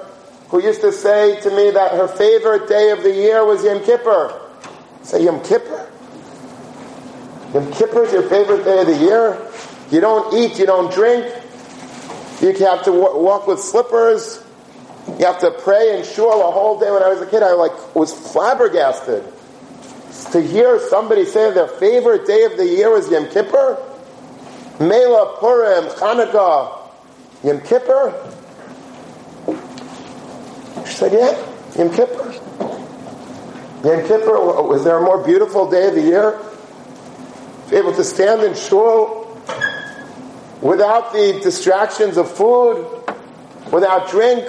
who 0.50 0.62
used 0.62 0.82
to 0.82 0.92
say 0.92 1.40
to 1.40 1.50
me 1.50 1.70
that 1.70 1.92
her 1.92 2.06
favorite 2.06 2.68
day 2.68 2.90
of 2.90 3.02
the 3.02 3.10
year 3.10 3.44
was 3.44 3.64
Yom 3.64 3.82
Kippur. 3.82 4.30
I 4.30 5.04
say 5.04 5.24
Yom 5.24 5.42
Kippur? 5.42 5.90
Yom 7.54 7.72
Kippur 7.72 8.04
is 8.04 8.12
your 8.12 8.28
favorite 8.28 8.64
day 8.64 8.80
of 8.82 8.86
the 8.86 8.96
year? 8.98 9.38
You 9.90 10.00
don't 10.00 10.34
eat, 10.34 10.58
you 10.58 10.66
don't 10.66 10.92
drink. 10.92 11.24
You 12.40 12.52
have 12.66 12.84
to 12.84 12.92
walk 12.92 13.46
with 13.46 13.58
slippers. 13.58 14.44
You 15.18 15.26
have 15.26 15.40
to 15.40 15.50
pray 15.50 15.98
in 15.98 16.04
shul 16.04 16.46
a 16.46 16.50
whole 16.50 16.78
day. 16.78 16.90
When 16.90 17.02
I 17.02 17.08
was 17.08 17.20
a 17.20 17.26
kid, 17.26 17.42
I 17.42 17.52
like 17.52 17.94
was 17.94 18.12
flabbergasted 18.32 19.24
to 20.32 20.42
hear 20.42 20.78
somebody 20.90 21.24
say 21.24 21.52
their 21.52 21.66
favorite 21.68 22.26
day 22.26 22.44
of 22.44 22.56
the 22.56 22.66
year 22.66 22.90
was 22.90 23.10
Yom 23.10 23.28
Kippur. 23.28 23.78
Mela, 24.80 25.36
Purim, 25.38 25.84
Hanukkah, 25.96 26.90
Yom 27.42 27.60
Kippur? 27.62 28.14
She 30.86 30.92
said, 30.94 31.12
yeah. 31.12 31.36
Yom 31.76 31.90
Kippur. 31.94 32.32
Yom 33.84 34.02
Kippur, 34.06 34.62
was 34.62 34.84
there 34.84 34.98
a 34.98 35.02
more 35.02 35.24
beautiful 35.24 35.70
day 35.70 35.88
of 35.88 35.94
the 35.94 36.02
year? 36.02 36.38
Able 37.72 37.94
to 37.94 38.04
stand 38.04 38.42
in 38.42 38.54
shul 38.54 39.24
without 40.60 41.12
the 41.12 41.40
distractions 41.42 42.16
of 42.16 42.30
food, 42.30 42.86
without 43.72 44.10
drink, 44.10 44.48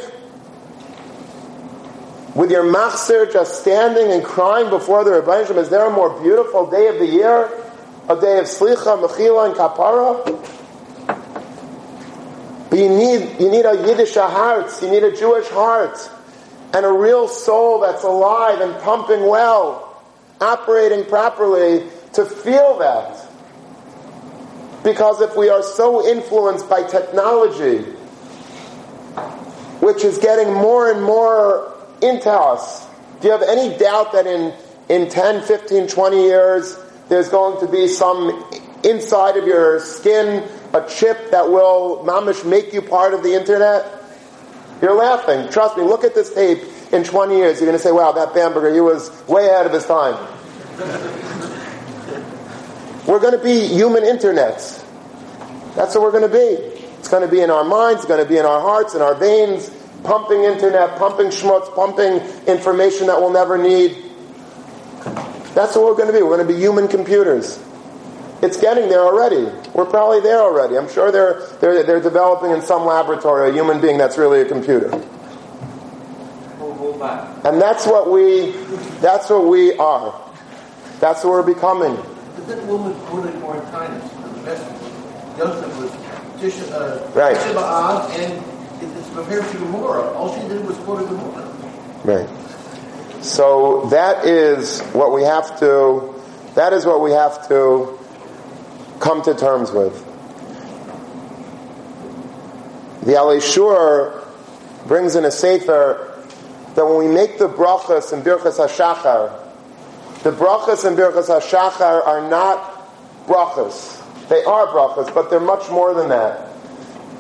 with 2.36 2.52
your 2.52 2.64
machzir 2.64 3.32
just 3.32 3.62
standing 3.62 4.12
and 4.12 4.24
crying 4.24 4.70
before 4.70 5.04
the 5.04 5.12
Rebbeinu 5.12 5.58
is 5.58 5.70
there 5.70 5.86
a 5.86 5.90
more 5.90 6.22
beautiful 6.22 6.70
day 6.70 6.88
of 6.88 7.00
the 7.00 7.06
year? 7.06 7.50
A 8.08 8.20
day 8.20 8.40
of 8.40 8.46
slicha, 8.46 9.02
mechila, 9.02 9.48
and 9.48 9.56
kapara? 9.56 10.24
But 12.70 12.80
you 12.80 12.90
need, 12.90 13.40
you 13.40 13.50
need 13.50 13.66
a 13.66 13.88
Yiddish 13.88 14.16
heart, 14.16 14.72
you 14.82 14.92
need 14.92 15.04
a 15.04 15.16
Jewish 15.16 15.48
heart, 15.48 15.98
and 16.74 16.86
a 16.86 16.92
real 16.92 17.28
soul 17.28 17.80
that's 17.82 18.04
alive 18.04 18.62
and 18.62 18.80
pumping 18.82 19.28
well, 19.28 20.04
operating 20.40 21.06
properly 21.06 21.88
to 22.14 22.26
feel 22.26 22.78
that. 22.80 23.26
Because 24.84 25.20
if 25.22 25.36
we 25.36 25.50
are 25.50 25.64
so 25.64 26.08
influenced 26.08 26.70
by 26.70 26.84
technology, 26.84 27.80
which 29.82 30.04
is 30.04 30.20
getting 30.20 30.54
more 30.54 30.92
and 30.92 31.04
more 31.04 31.74
into 32.02 32.32
us, 32.32 32.88
do 33.22 33.28
you 33.28 33.32
have 33.32 33.44
any 33.44 33.78
doubt 33.78 34.14
that 34.14 34.26
in, 34.26 34.54
in 34.90 35.10
10, 35.10 35.44
15, 35.44 35.88
20 35.88 36.18
years, 36.18 36.78
there's 37.10 37.30
going 37.30 37.60
to 37.66 37.72
be 37.72 37.88
some 37.88 38.44
inside 38.84 39.38
of 39.38 39.46
your 39.46 39.80
skin, 39.80 40.48
a 40.74 40.88
chip 40.88 41.32
that 41.32 41.50
will, 41.50 42.04
mamish, 42.06 42.48
make 42.48 42.74
you 42.74 42.82
part 42.82 43.14
of 43.14 43.24
the 43.24 43.34
internet? 43.34 43.86
You're 44.82 44.96
laughing. 44.96 45.52
Trust 45.52 45.78
me, 45.78 45.84
look 45.84 46.04
at 46.04 46.16
this 46.16 46.34
tape 46.34 46.64
in 46.94 47.04
20 47.04 47.36
years. 47.36 47.60
You're 47.60 47.68
going 47.68 47.78
to 47.78 47.84
say, 47.84 47.92
wow, 47.92 48.14
that 48.14 48.34
Bamberger, 48.34 48.74
he 48.74 48.80
was 48.80 49.12
way 49.28 49.48
ahead 49.48 49.66
of 49.66 49.74
his 49.74 49.86
time. 49.86 50.16
we're 53.06 53.20
going 53.20 53.38
to 53.38 53.44
be 53.44 53.68
human 53.68 54.04
internets. 54.04 54.86
That's 55.76 55.94
what 55.96 56.04
we're 56.04 56.12
going 56.12 56.30
to 56.30 56.30
be. 56.30 56.46
It's 57.00 57.10
going 57.10 57.24
to 57.24 57.34
be 57.34 57.42
in 57.42 57.50
our 57.50 57.64
minds, 57.64 58.02
it's 58.02 58.08
going 58.08 58.24
to 58.24 58.30
be 58.30 58.38
in 58.38 58.46
our 58.46 58.62
hearts, 58.62 58.96
in 58.96 59.02
our 59.02 59.16
veins, 59.16 59.70
pumping 60.04 60.44
internet, 60.44 60.98
pumping 60.98 61.28
schmutz, 61.28 61.74
pumping 61.76 62.18
information 62.48 63.08
that 63.08 63.20
we'll 63.20 63.34
never 63.34 63.58
need. 63.58 63.98
That's 65.56 65.76
what 65.76 65.86
we're 65.86 65.96
going 65.96 66.08
to 66.08 66.14
be. 66.14 66.22
We're 66.22 66.38
going 66.38 66.48
to 66.48 66.54
be 66.54 66.60
human 66.60 66.88
computers. 66.88 67.64
It's 68.42 68.58
getting 68.60 68.88
there 68.88 69.02
already. 69.02 69.44
We're 69.74 69.86
probably 69.86 70.22
there 70.22 70.40
already. 70.40 70.78
I'm 70.78 70.90
sure 70.90 71.12
they're, 71.12 71.46
they're, 71.60 71.84
they're 71.84 72.02
developing 72.02 72.52
in 72.52 72.62
some 72.62 72.86
laboratory 72.86 73.50
a 73.50 73.54
human 73.54 73.82
being 73.82 73.98
that's 73.98 74.18
really 74.18 74.42
a 74.42 74.46
computer. 74.46 74.90
And 77.44 77.62
that's 77.62 77.86
what 77.86 78.12
we, 78.12 78.52
that's 79.02 79.30
what 79.30 79.48
we 79.48 79.74
are. 79.78 80.14
That's 81.00 81.24
what 81.24 81.32
we're 81.32 81.54
becoming. 81.54 81.96
But 81.96 82.48
then 82.48 82.68
woman 82.68 82.94
quoted 83.06 83.36
more 83.40 83.56
times. 83.72 84.04
Joseph 85.38 85.78
was 85.78 85.92
Tisha, 86.42 86.72
uh, 86.72 87.10
Right. 87.12 87.36
Tisha 87.38 87.54
B'Av, 87.54 88.10
and 88.12 88.49
prepared 89.24 89.46
for 89.46 89.58
Gemara. 89.58 90.14
All 90.14 90.34
she 90.40 90.48
did 90.48 90.66
was 90.66 90.78
quote 90.78 91.02
a 91.02 91.06
Gemara. 91.06 91.46
Right. 92.04 93.24
So 93.24 93.88
that 93.88 94.26
is 94.26 94.82
what 94.94 95.12
we 95.12 95.24
have 95.24 95.60
to, 95.60 96.16
that 96.56 96.72
is 96.74 96.86
what 96.86 97.02
we 97.02 97.12
have 97.12 97.48
to 97.50 98.00
come 99.00 99.22
to 99.24 99.36
terms 99.36 99.72
with. 99.72 100.06
The 103.02 103.14
Alei 103.14 104.26
brings 104.88 105.16
in 105.16 105.26
a 105.26 105.32
sefer 105.32 106.24
that 106.76 106.86
when 106.86 106.98
we 106.98 107.08
make 107.14 107.38
the 107.40 107.50
brachas 107.50 108.14
and 108.14 108.24
birchas 108.24 108.58
hashachar, 108.58 109.34
the 110.24 110.32
brachas 110.32 110.86
and 110.86 110.98
birchas 110.98 111.28
hashachar 111.28 112.06
are 112.06 112.30
not 112.30 113.28
brachas. 113.28 113.98
They 114.30 114.44
are 114.44 114.68
brachas, 114.68 115.14
but 115.14 115.30
they're 115.30 115.40
much 115.40 115.70
more 115.70 115.94
than 115.94 116.10
that. 116.10 116.49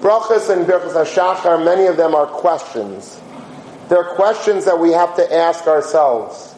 Brachas 0.01 0.49
and 0.49 0.65
birchas 0.65 0.93
hashachar, 0.93 1.63
many 1.63 1.85
of 1.85 1.97
them 1.97 2.15
are 2.15 2.25
questions. 2.25 3.19
They're 3.89 4.03
questions 4.03 4.65
that 4.65 4.79
we 4.79 4.91
have 4.91 5.15
to 5.17 5.33
ask 5.33 5.67
ourselves. 5.67 6.55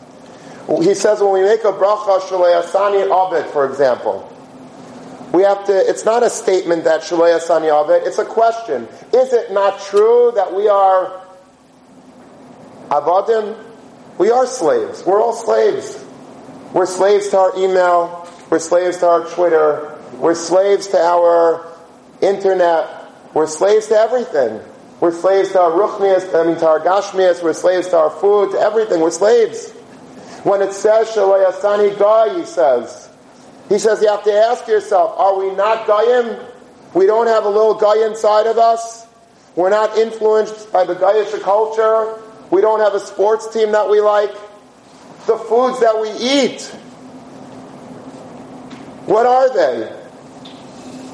He 0.67 0.93
says 0.93 1.21
when 1.21 1.33
we 1.33 1.41
make 1.41 1.61
a 1.61 1.71
bracha 1.71 2.19
shalayasani 2.21 3.09
abed, 3.09 3.49
for 3.51 3.65
example, 3.65 4.27
we 5.33 5.43
have 5.43 5.65
to, 5.65 5.73
it's 5.73 6.05
not 6.05 6.23
a 6.23 6.29
statement 6.29 6.83
that 6.83 7.01
shalayasani 7.01 7.69
abed, 7.71 8.05
it's 8.05 8.19
a 8.19 8.25
question. 8.25 8.87
Is 9.13 9.33
it 9.33 9.51
not 9.51 9.81
true 9.81 10.31
that 10.35 10.53
we 10.53 10.67
are 10.67 11.21
avadim? 12.89 13.57
We 14.17 14.29
are 14.29 14.45
slaves. 14.45 15.03
We're 15.05 15.21
all 15.21 15.33
slaves. 15.33 16.05
We're 16.73 16.85
slaves 16.85 17.29
to 17.29 17.37
our 17.37 17.57
email. 17.57 18.29
We're 18.49 18.59
slaves 18.59 18.97
to 18.97 19.07
our 19.07 19.25
Twitter. 19.25 19.97
We're 20.13 20.35
slaves 20.35 20.87
to 20.89 20.97
our 20.97 21.65
internet. 22.21 23.00
We're 23.33 23.47
slaves 23.47 23.87
to 23.87 23.95
everything. 23.95 24.61
We're 24.99 25.11
slaves 25.11 25.51
to 25.53 25.61
our 25.61 25.71
ruchnias, 25.71 26.33
I 26.35 26.47
mean 26.47 26.57
to 26.57 26.67
our 26.67 26.79
gashmias, 26.79 27.41
we're 27.41 27.53
slaves 27.53 27.87
to 27.87 27.97
our 27.97 28.09
food, 28.11 28.51
to 28.51 28.59
everything, 28.59 28.99
we're 29.01 29.09
slaves. 29.09 29.71
When 30.43 30.61
it 30.61 30.73
says 30.73 31.07
shalayasani 31.09 31.97
guy, 31.97 32.37
he 32.37 32.45
says, 32.45 33.09
he 33.67 33.79
says 33.79 34.01
you 34.01 34.09
have 34.09 34.23
to 34.25 34.33
ask 34.33 34.67
yourself, 34.67 35.17
are 35.17 35.39
we 35.39 35.55
not 35.55 35.87
goyim? 35.87 36.37
We 36.93 37.07
don't 37.07 37.27
have 37.27 37.45
a 37.45 37.49
little 37.49 37.73
guy 37.73 38.05
inside 38.05 38.45
of 38.45 38.57
us. 38.57 39.07
We're 39.55 39.69
not 39.69 39.97
influenced 39.97 40.71
by 40.71 40.83
the 40.83 40.93
Gayish 40.95 41.41
culture. 41.41 42.21
We 42.51 42.61
don't 42.61 42.79
have 42.79 42.93
a 42.93 42.99
sports 42.99 43.51
team 43.51 43.71
that 43.71 43.89
we 43.89 44.01
like. 44.01 44.33
The 45.25 45.37
foods 45.37 45.79
that 45.79 45.99
we 45.99 46.09
eat, 46.11 46.61
what 49.05 49.25
are 49.25 49.53
they? 49.53 50.00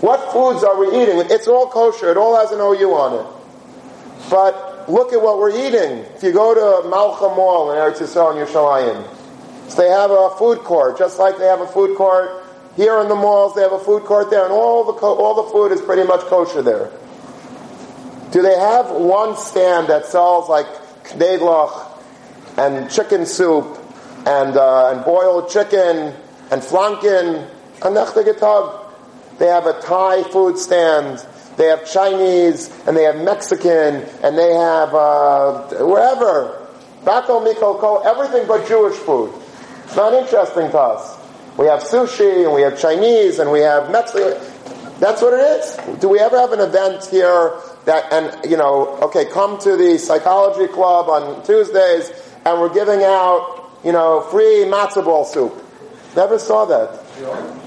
What 0.02 0.32
foods 0.32 0.64
are 0.64 0.78
we 0.78 0.88
eating? 1.02 1.20
It's 1.32 1.48
all 1.48 1.68
kosher. 1.68 2.12
It 2.12 2.18
all 2.18 2.38
has 2.38 2.52
an 2.52 2.60
OU 2.60 2.93
on 2.93 3.26
it. 3.26 4.30
But 4.30 4.89
look 4.89 5.14
at 5.14 5.22
what 5.22 5.39
we're 5.39 5.52
eating. 5.52 6.06
If 6.16 6.24
you 6.24 6.32
go 6.32 6.54
to 6.54 6.88
Malcha 6.88 7.36
Mall 7.36 7.72
in 7.72 7.78
Eretz 7.78 7.98
Yisrael 7.98 8.36
in 8.36 8.45
Yerushalayim, 8.45 9.76
they 9.76 9.89
have 9.89 10.12
a 10.12 10.30
food 10.38 10.60
court, 10.60 10.98
just 10.98 11.20
like 11.20 11.38
they 11.38 11.45
have 11.45 11.62
a 11.62 11.68
food 11.68 11.98
court 11.98 12.43
here 12.76 13.00
in 13.02 13.10
the 13.10 13.16
malls. 13.16 13.56
They 13.56 13.62
have 13.62 13.74
a 13.74 13.80
food 13.80 14.04
court 14.04 14.30
there, 14.30 14.43
and 14.43 14.52
all 14.52 14.84
the 14.86 14.93
co- 14.93 15.16
all 15.16 15.43
the 15.43 15.52
food 15.52 15.72
is 15.72 15.82
pretty 15.82 16.04
much 16.04 16.22
kosher 16.22 16.62
there. 16.62 16.91
Do 18.32 18.41
they 18.41 18.58
have 18.58 18.91
one 18.91 19.36
stand 19.38 19.88
that 19.88 20.06
sells 20.06 20.50
like 20.50 20.68
kneglach 21.16 22.00
and 22.58 22.89
chicken 22.89 23.26
soup 23.26 23.78
and 24.26 24.56
uh, 24.58 24.91
and 24.91 25.06
boiled 25.06 25.50
chicken 25.50 26.14
and 26.52 26.62
flanken 26.62 27.48
and 27.84 27.95
nechtegetag? 27.95 28.87
They 29.40 29.48
have 29.48 29.66
a 29.66 29.80
Thai 29.82 30.24
food 30.24 30.58
stand. 30.58 31.26
They 31.58 31.66
have 31.68 31.90
Chinese 31.90 32.72
and 32.88 32.96
they 32.96 33.04
have 33.04 33.18
Mexican 33.18 34.04
and 34.24 34.38
they 34.38 34.54
have 34.54 34.94
uh, 34.94 35.68
wherever. 35.86 36.68
Bako 37.04 37.44
Miko 37.44 37.78
Ko, 37.80 37.98
everything 38.06 38.48
but 38.48 38.68
Jewish 38.68 38.96
food. 38.96 39.34
It's 39.86 39.96
not 39.96 40.14
interesting 40.14 40.70
to 40.72 40.78
us. 40.78 41.18
We 41.58 41.66
have 41.68 41.80
sushi 41.82 42.44
and 42.44 42.54
we 42.54 42.62
have 42.62 42.80
Chinese 42.80 43.40
and 43.40 43.52
we 43.52 43.62
have 43.62 43.92
Mexican. 43.92 44.40
That's 45.00 45.22
what 45.22 45.34
it 45.34 45.40
is. 45.40 46.00
Do 46.00 46.10
we 46.10 46.20
ever 46.20 46.38
have 46.38 46.52
an 46.52 46.60
event 46.60 47.06
here 47.06 47.54
that, 47.86 48.12
and 48.12 48.50
you 48.50 48.58
know, 48.58 48.98
okay, 49.02 49.26
come 49.26 49.58
to 49.60 49.78
the 49.78 49.98
psychology 49.98 50.72
club 50.72 51.10
on 51.10 51.44
Tuesdays 51.44 52.12
and 52.46 52.60
we're 52.60 52.74
giving 52.74 53.04
out, 53.04 53.72
you 53.84 53.92
know, 53.92 54.22
free 54.22 54.66
matzo 54.66 55.04
ball 55.04 55.26
soup. 55.26 55.54
Never 56.16 56.38
saw 56.40 56.66
that. 56.66 57.66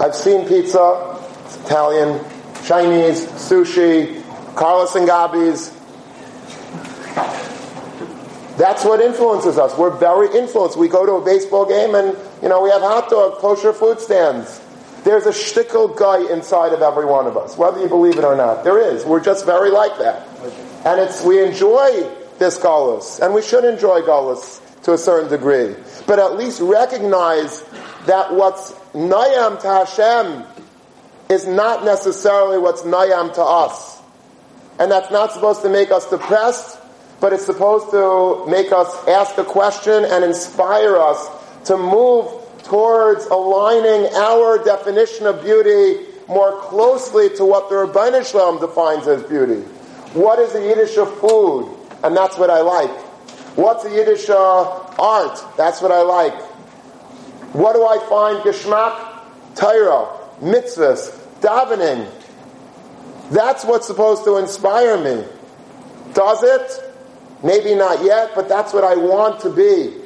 I've 0.00 0.14
seen 0.14 0.48
pizza, 0.48 1.18
it's 1.44 1.56
Italian, 1.58 2.24
Chinese, 2.64 3.26
sushi, 3.26 4.24
Carlos 4.56 4.94
and 4.94 5.06
Gabby's. 5.06 5.68
That's 8.56 8.82
what 8.82 9.00
influences 9.00 9.58
us. 9.58 9.76
We're 9.76 9.90
very 9.90 10.34
influenced. 10.34 10.78
We 10.78 10.88
go 10.88 11.04
to 11.04 11.12
a 11.12 11.24
baseball 11.24 11.66
game 11.66 11.94
and, 11.94 12.16
you 12.42 12.48
know, 12.48 12.62
we 12.62 12.70
have 12.70 12.80
hot 12.80 13.10
dog, 13.10 13.38
kosher 13.40 13.74
food 13.74 14.00
stands. 14.00 14.62
There's 15.04 15.26
a 15.26 15.32
shtickle 15.32 15.94
guy 15.94 16.32
inside 16.32 16.72
of 16.72 16.80
every 16.80 17.04
one 17.04 17.26
of 17.26 17.36
us, 17.36 17.58
whether 17.58 17.78
you 17.78 17.88
believe 17.88 18.16
it 18.16 18.24
or 18.24 18.34
not. 18.34 18.64
There 18.64 18.78
is. 18.78 19.04
We're 19.04 19.22
just 19.22 19.44
very 19.44 19.70
like 19.70 19.98
that. 19.98 20.26
And 20.86 20.98
it's, 20.98 21.22
we 21.22 21.44
enjoy 21.44 22.08
this 22.38 22.58
galus, 22.58 23.20
and 23.20 23.34
we 23.34 23.42
should 23.42 23.64
enjoy 23.64 24.00
galus 24.00 24.62
to 24.84 24.94
a 24.94 24.98
certain 24.98 25.28
degree. 25.28 25.74
But 26.06 26.18
at 26.18 26.36
least 26.36 26.60
recognize 26.62 27.62
that 28.06 28.32
what's 28.32 28.74
nayam 28.94 29.60
to 29.60 29.68
Hashem 29.68 30.44
is 31.28 31.46
not 31.46 31.84
necessarily 31.84 32.58
what's 32.58 32.82
nayam 32.82 33.32
to 33.34 33.42
us. 33.42 34.00
And 34.78 34.90
that's 34.90 35.10
not 35.10 35.32
supposed 35.32 35.62
to 35.62 35.68
make 35.68 35.90
us 35.90 36.08
depressed, 36.08 36.78
but 37.20 37.32
it's 37.32 37.44
supposed 37.44 37.90
to 37.90 38.46
make 38.48 38.72
us 38.72 39.06
ask 39.06 39.36
a 39.38 39.44
question 39.44 40.04
and 40.04 40.24
inspire 40.24 40.96
us 40.96 41.28
to 41.66 41.76
move 41.76 42.32
towards 42.64 43.26
aligning 43.26 44.12
our 44.14 44.62
definition 44.64 45.26
of 45.26 45.42
beauty 45.42 46.06
more 46.28 46.60
closely 46.62 47.28
to 47.36 47.44
what 47.44 47.68
the 47.68 47.74
Ribbono 47.74 48.24
Shel 48.24 48.40
Olam 48.40 48.60
defines 48.60 49.06
as 49.06 49.22
beauty. 49.24 49.60
What 50.14 50.38
is 50.38 50.52
the 50.52 50.60
Yiddish 50.60 50.96
of 50.96 51.12
food? 51.18 51.76
And 52.02 52.16
that's 52.16 52.38
what 52.38 52.50
I 52.50 52.60
like. 52.60 52.90
What's 53.56 53.84
a 53.84 53.90
Yiddish 53.90 54.30
uh, 54.30 54.62
art? 54.98 55.44
That's 55.56 55.82
what 55.82 55.92
I 55.92 56.02
like. 56.02 56.49
What 57.52 57.74
do 57.74 57.84
I 57.84 57.98
find 58.08 58.42
geschmack? 58.42 59.56
Torah, 59.56 60.18
mitzvahs, 60.40 61.10
davening. 61.40 62.08
That's 63.30 63.64
what's 63.64 63.86
supposed 63.86 64.24
to 64.24 64.36
inspire 64.36 64.96
me. 64.98 65.24
Does 66.14 66.42
it? 66.42 66.94
Maybe 67.42 67.74
not 67.74 68.04
yet, 68.04 68.32
but 68.34 68.48
that's 68.48 68.72
what 68.72 68.84
I 68.84 68.96
want 68.96 69.40
to 69.40 69.50
be. 69.50 69.96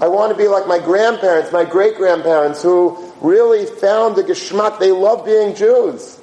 I 0.00 0.08
want 0.08 0.32
to 0.32 0.38
be 0.38 0.48
like 0.48 0.66
my 0.66 0.78
grandparents, 0.78 1.52
my 1.52 1.64
great 1.64 1.96
grandparents, 1.96 2.62
who 2.62 3.12
really 3.20 3.66
found 3.66 4.16
the 4.16 4.22
geschmack. 4.22 4.78
They 4.78 4.90
love 4.90 5.24
being 5.24 5.54
Jews. 5.54 6.20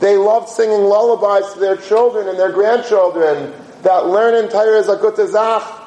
They 0.00 0.16
loved 0.16 0.48
singing 0.48 0.82
lullabies 0.82 1.52
to 1.54 1.60
their 1.60 1.76
children 1.76 2.28
and 2.28 2.38
their 2.38 2.52
grandchildren 2.52 3.52
that 3.82 4.06
learn 4.06 4.34
in 4.34 4.50
Torah 4.50 4.78
is 4.78 4.88
a. 4.88 5.77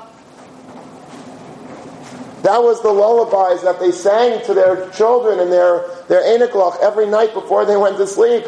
That 2.43 2.63
was 2.63 2.81
the 2.81 2.91
lullabies 2.91 3.61
that 3.63 3.79
they 3.79 3.91
sang 3.91 4.43
to 4.45 4.53
their 4.53 4.89
children 4.89 5.39
and 5.39 5.51
their, 5.51 5.85
their 6.07 6.23
Eniklach 6.23 6.81
every 6.81 7.05
night 7.05 7.33
before 7.33 7.65
they 7.65 7.77
went 7.77 7.97
to 7.97 8.07
sleep. 8.07 8.45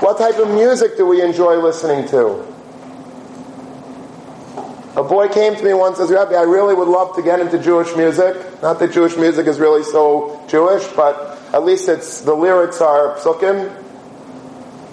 What 0.00 0.18
type 0.18 0.38
of 0.38 0.50
music 0.50 0.96
do 0.96 1.06
we 1.06 1.20
enjoy 1.20 1.56
listening 1.56 2.06
to? 2.08 2.46
A 4.96 5.02
boy 5.02 5.26
came 5.28 5.56
to 5.56 5.64
me 5.64 5.74
once 5.74 5.98
and 5.98 6.08
says, 6.08 6.14
Rabbi, 6.14 6.34
I 6.34 6.42
really 6.42 6.74
would 6.74 6.86
love 6.86 7.16
to 7.16 7.22
get 7.22 7.40
into 7.40 7.58
Jewish 7.58 7.96
music. 7.96 8.36
Not 8.62 8.78
that 8.78 8.92
Jewish 8.92 9.16
music 9.16 9.48
is 9.48 9.58
really 9.58 9.82
so 9.82 10.44
Jewish, 10.46 10.86
but 10.94 11.40
at 11.52 11.64
least 11.64 11.88
it's, 11.88 12.20
the 12.20 12.34
lyrics 12.34 12.80
are 12.80 13.16
psukim. 13.16 13.74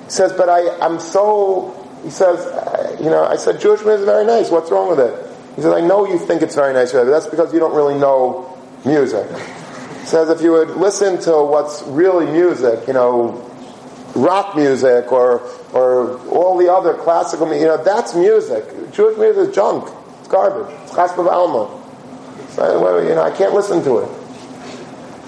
He 0.05 0.09
says, 0.09 0.33
but 0.33 0.49
I, 0.49 0.79
I'm 0.79 0.99
so, 0.99 1.77
he 2.03 2.09
says, 2.09 2.99
you 2.99 3.11
know, 3.11 3.23
I 3.23 3.35
said, 3.35 3.61
Jewish 3.61 3.81
music 3.81 3.99
is 3.99 4.05
very 4.05 4.25
nice. 4.25 4.49
What's 4.49 4.71
wrong 4.71 4.89
with 4.89 4.99
it? 4.99 5.30
He 5.55 5.61
says, 5.61 5.73
I 5.73 5.81
know 5.81 6.07
you 6.07 6.17
think 6.17 6.41
it's 6.41 6.55
very 6.55 6.73
nice, 6.73 6.93
but 6.93 7.05
That's 7.05 7.27
because 7.27 7.53
you 7.53 7.59
don't 7.59 7.75
really 7.75 7.97
know 7.97 8.57
music. 8.85 9.29
He 9.99 10.07
says, 10.07 10.29
if 10.29 10.41
you 10.41 10.51
would 10.53 10.71
listen 10.71 11.19
to 11.21 11.43
what's 11.43 11.83
really 11.83 12.25
music, 12.25 12.87
you 12.87 12.93
know, 12.93 13.47
rock 14.15 14.55
music 14.55 15.11
or 15.11 15.41
or 15.73 16.17
all 16.27 16.57
the 16.57 16.71
other 16.71 16.93
classical 16.95 17.45
music, 17.45 17.61
you 17.61 17.67
know, 17.67 17.83
that's 17.83 18.15
music. 18.15 18.91
Jewish 18.91 19.17
music 19.17 19.49
is 19.49 19.55
junk. 19.55 19.89
It's 20.19 20.27
garbage. 20.27 20.73
It's 20.83 20.91
chaspav 20.93 21.27
alma. 21.27 21.79
So, 22.49 22.99
you 22.99 23.15
know, 23.15 23.21
I 23.21 23.31
can't 23.31 23.53
listen 23.53 23.83
to 23.83 23.99
it. 23.99 24.09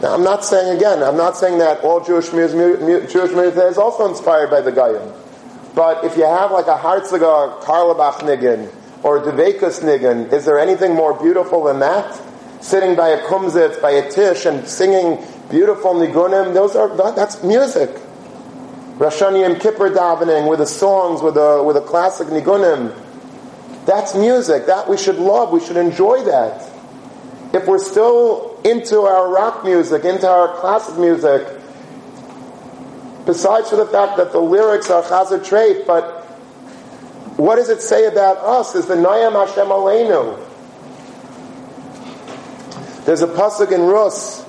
Now, 0.02 0.14
I'm 0.14 0.24
not 0.24 0.44
saying 0.44 0.76
again. 0.76 1.02
I'm 1.02 1.16
not 1.16 1.38
saying 1.38 1.60
that 1.60 1.82
all 1.82 2.04
Jewish 2.04 2.34
music, 2.34 3.10
Jewish 3.10 3.32
music 3.32 3.64
is 3.64 3.78
also 3.78 4.10
inspired 4.10 4.50
by 4.50 4.60
the 4.60 4.72
Goyim. 4.72 5.14
But 5.76 6.04
if 6.04 6.18
you 6.18 6.26
have 6.26 6.52
like 6.52 6.68
a 6.68 6.78
Hartziger 6.78 7.62
Carlebach 7.62 8.20
niggin 8.20 8.70
or 9.04 9.18
a 9.18 9.22
Devekus 9.22 9.82
niggin, 9.84 10.32
is 10.32 10.46
there 10.46 10.58
anything 10.58 10.96
more 10.96 11.14
beautiful 11.22 11.66
than 11.66 11.80
that? 11.80 12.22
Sitting 12.62 12.96
by 12.96 13.10
a 13.10 13.22
kumzitz, 13.24 13.82
by 13.82 13.92
a 13.92 14.10
tish, 14.10 14.46
and 14.46 14.66
singing 14.66 15.22
beautiful 15.50 15.94
nigunim, 15.94 16.54
those 16.54 16.76
are 16.76 16.96
that's 17.14 17.44
music. 17.44 17.90
Rosh 18.98 19.22
Hashanah 19.22 19.60
Kippur 19.60 19.90
davening 19.90 20.50
with 20.50 20.60
the 20.60 20.66
songs, 20.66 21.22
with 21.22 21.36
a 21.36 21.62
with 21.62 21.76
a 21.76 21.82
classic 21.82 22.28
nigunim. 22.28 22.96
That's 23.86 24.16
music. 24.16 24.68
That 24.68 24.88
we 24.88 24.98
should 24.98 25.18
love. 25.18 25.52
We 25.52 25.60
should 25.60 25.78
enjoy 25.78 26.24
that. 26.24 26.70
If 27.54 27.68
we're 27.68 27.80
still 27.80 28.60
into 28.64 29.02
our 29.02 29.30
rock 29.30 29.66
music, 29.66 30.06
into 30.06 30.28
our 30.30 30.56
classic 30.60 30.98
music, 30.98 31.46
besides 33.26 33.70
for 33.70 33.76
the 33.76 33.86
fact 33.86 34.18
that 34.18 34.32
the 34.32 34.40
lyrics 34.40 34.90
are 34.90 35.04
chazar 35.04 35.40
treif, 35.40 35.86
but 35.86 36.23
what 37.44 37.58
does 37.58 37.70
it 37.70 37.82
say 37.82 38.06
about 38.06 38.38
us? 38.38 38.74
Is 38.74 38.86
the 38.86 38.96
Nayam 38.96 39.34
Hashem 39.34 39.68
Aleinu? 39.68 40.40
There's 43.06 43.22
a 43.22 43.28
pasuk 43.28 43.74
in 43.74 43.82
Rus. 43.82 44.46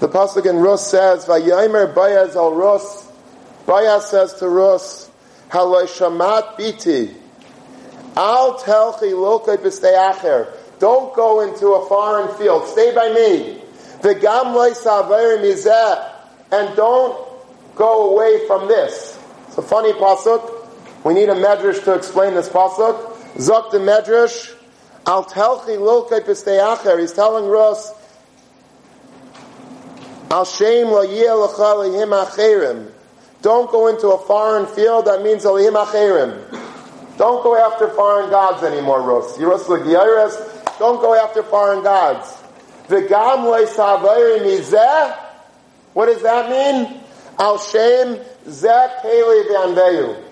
The 0.00 0.08
pasuk 0.08 0.44
in 0.44 0.58
Rus 0.58 0.86
says, 0.86 1.24
"Vayomer 1.24 1.94
Boaz 1.94 2.36
al 2.36 2.52
Rus." 2.52 3.06
Boaz 3.64 4.06
says 4.06 4.34
to 4.34 4.48
Rus, 4.50 5.08
"Haloi 5.48 5.84
shamat 5.84 6.58
biti." 6.58 7.14
Al 8.16 8.58
telchi 8.58 9.12
lokay 9.12 9.56
b'steyacher. 9.56 10.46
Don't 10.78 11.14
go 11.14 11.40
into 11.40 11.68
a 11.68 11.86
foreign 11.86 12.28
field. 12.34 12.68
Stay 12.68 12.94
by 12.94 13.08
me. 13.08 13.64
V'gam 14.02 14.54
mizeh. 14.54 16.04
And 16.52 16.76
don't 16.76 17.16
go 17.76 18.10
away 18.10 18.46
from 18.46 18.68
this. 18.68 19.16
It's 19.48 19.56
a 19.56 19.62
funny 19.62 19.94
pasuk. 19.94 20.59
We 21.04 21.14
need 21.14 21.30
a 21.30 21.34
medrash 21.34 21.82
to 21.84 21.94
explain 21.94 22.34
this 22.34 22.48
pasuk. 22.48 23.16
Zok 23.36 23.70
the 23.70 23.78
medrash. 23.78 24.54
Al 25.06 25.24
telchi 25.24 25.78
lokay 25.78 26.20
b'steyacher. 26.20 26.98
He's 27.00 27.12
telling 27.12 27.46
Rus, 27.46 27.92
Al 30.30 30.44
shem 30.44 30.88
lo 30.88 31.02
yeh 31.02 31.26
acherim. 31.28 32.90
Don't 33.42 33.70
go 33.70 33.88
into 33.88 34.08
a 34.08 34.18
foreign 34.18 34.66
field. 34.66 35.06
That 35.06 35.22
means 35.22 35.44
alihim 35.44 35.82
acherim. 35.82 37.16
Don't 37.16 37.42
go 37.42 37.56
after 37.56 37.88
foreign 37.88 38.30
gods 38.30 38.62
anymore, 38.62 39.02
Rus. 39.02 39.38
Yiros 39.38 40.78
Don't 40.78 41.00
go 41.00 41.14
after 41.14 41.42
foreign 41.42 41.82
gods. 41.82 42.36
V'gam 42.88 43.46
le'savayri 43.46 44.40
mizeh. 44.40 45.16
What 45.94 46.06
does 46.06 46.22
that 46.22 46.50
mean? 46.50 47.00
Al 47.38 47.58
shem 47.58 48.16
zeh 48.46 49.00
keli 49.02 49.48
v'anveyu. 49.48 50.29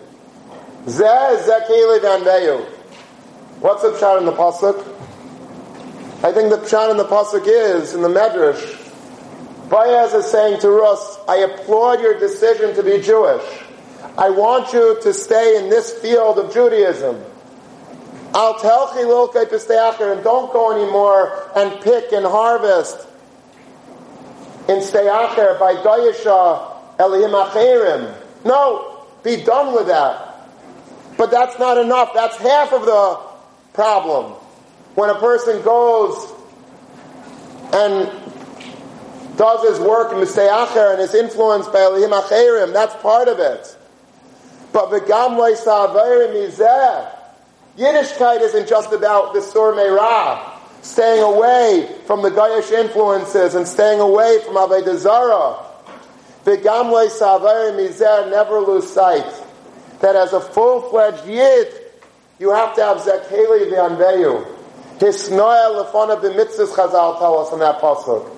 Zeh 0.89 1.67
keli 1.67 2.01
v'anveyu. 2.01 2.65
What's 3.61 3.83
the 3.83 3.91
pshat 3.91 4.19
in 4.19 4.27
the 4.27 4.33
pasuk? 4.33 4.79
I 6.25 6.33
think 6.33 6.51
the 6.51 6.59
pshat 6.59 6.91
in 6.91 6.97
the 6.97 7.05
pasuk 7.05 7.45
is 7.47 7.95
in 7.95 8.03
the 8.03 8.09
medrash. 8.09 8.77
Boaz 9.69 10.15
is 10.15 10.25
saying 10.31 10.61
to 10.61 10.71
Rus, 10.71 11.19
I 11.29 11.37
applaud 11.37 12.01
your 12.01 12.19
decision 12.19 12.75
to 12.75 12.83
be 12.83 13.01
Jewish. 13.03 13.45
I 14.17 14.31
want 14.31 14.73
you 14.73 14.99
to 15.03 15.13
stay 15.13 15.59
in 15.63 15.69
this 15.69 15.93
field 15.99 16.39
of 16.39 16.53
Judaism. 16.55 17.23
I'll 18.35 18.59
tell 18.59 18.89
Chilulke 18.89 19.45
Pisteacher 19.45 20.13
and 20.13 20.25
don't 20.25 20.53
go 20.53 20.75
anymore 20.75 21.51
and 21.55 21.81
pick 21.83 22.13
and 22.13 22.25
harvest 22.25 23.07
in 24.69 24.79
Steacher 24.79 25.59
by 25.59 25.75
Dayasha 25.75 26.97
Elihim 26.97 27.47
Acherim. 27.47 28.15
No, 28.45 29.05
be 29.23 29.43
done 29.45 29.75
with 29.75 29.89
that. 29.89 30.28
But 31.19 31.33
that's 31.33 31.59
not 31.59 31.77
enough. 31.77 32.15
That's 32.15 32.37
half 32.37 32.73
of 32.73 32.87
the 32.87 33.21
problem. 33.75 34.33
When 34.95 35.11
a 35.11 35.19
person 35.19 35.61
goes 35.63 36.33
and 37.73 38.09
does 39.37 39.69
his 39.69 39.81
work 39.81 40.13
in 40.13 40.19
Steacher 40.21 40.93
and 40.93 41.03
is 41.03 41.15
influenced 41.15 41.73
by 41.73 41.81
Elihim 41.81 42.13
Acherim, 42.13 42.73
that's 42.73 42.95
part 43.03 43.27
of 43.27 43.41
it. 43.41 43.77
But 44.73 44.91
v'gam 44.91 45.37
lo'isavayim 45.37 46.35
mizeh. 46.35 47.11
Yiddishkeit 47.77 48.41
isn't 48.41 48.69
just 48.69 48.93
about 48.93 49.35
the 49.35 49.43
sur 49.43 49.73
meirah, 49.73 50.41
staying 50.83 51.23
away 51.23 51.97
from 52.07 52.23
the 52.23 52.31
Gayish 52.31 52.71
influences 52.71 53.57
and 53.57 53.67
staying 53.67 54.01
away 54.01 54.39
from 54.45 54.55
Avodah 54.55 54.97
Zarah. 54.97 55.65
V'gam 56.45 56.93
lo'isavayim 56.93 57.77
mizeh, 57.77 58.31
never 58.31 58.61
lose 58.61 58.89
sight 58.89 59.45
that 60.01 60.17
as 60.17 60.33
a 60.33 60.41
full-fledged 60.41 61.27
Yid, 61.27 61.73
you 62.39 62.53
have 62.53 62.75
to 62.77 62.83
have 62.83 62.99
Zekeli 62.99 63.71
v'anveyu. 63.71 64.47
Hisnoya 64.99 65.85
lefana 65.85 66.21
b'mitzvahs 66.21 66.75
Chazal 66.75 67.19
tell 67.19 67.39
us 67.39 67.53
in 67.53 67.59
that 67.59 67.81
pasuk. 67.81 68.35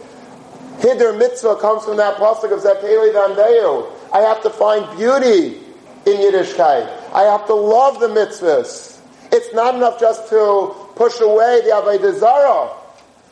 Hiddur 0.78 1.18
mitzvah 1.18 1.56
comes 1.56 1.84
from 1.84 1.96
that 1.98 2.16
pasuk 2.16 2.52
of 2.52 2.60
Zekeli 2.60 3.12
v'anveyu. 3.12 3.90
I 4.12 4.20
have 4.20 4.42
to 4.42 4.50
find 4.50 4.98
beauty 4.98 5.58
in 6.06 6.16
Yiddishkeit. 6.16 7.12
I 7.12 7.22
have 7.22 7.46
to 7.46 7.54
love 7.54 8.00
the 8.00 8.08
mitzvahs. 8.08 8.98
It's 9.32 9.54
not 9.54 9.74
enough 9.74 10.00
just 10.00 10.28
to 10.30 10.74
push 10.96 11.20
away 11.20 11.60
the 11.62 11.70
Avodah 11.70 12.76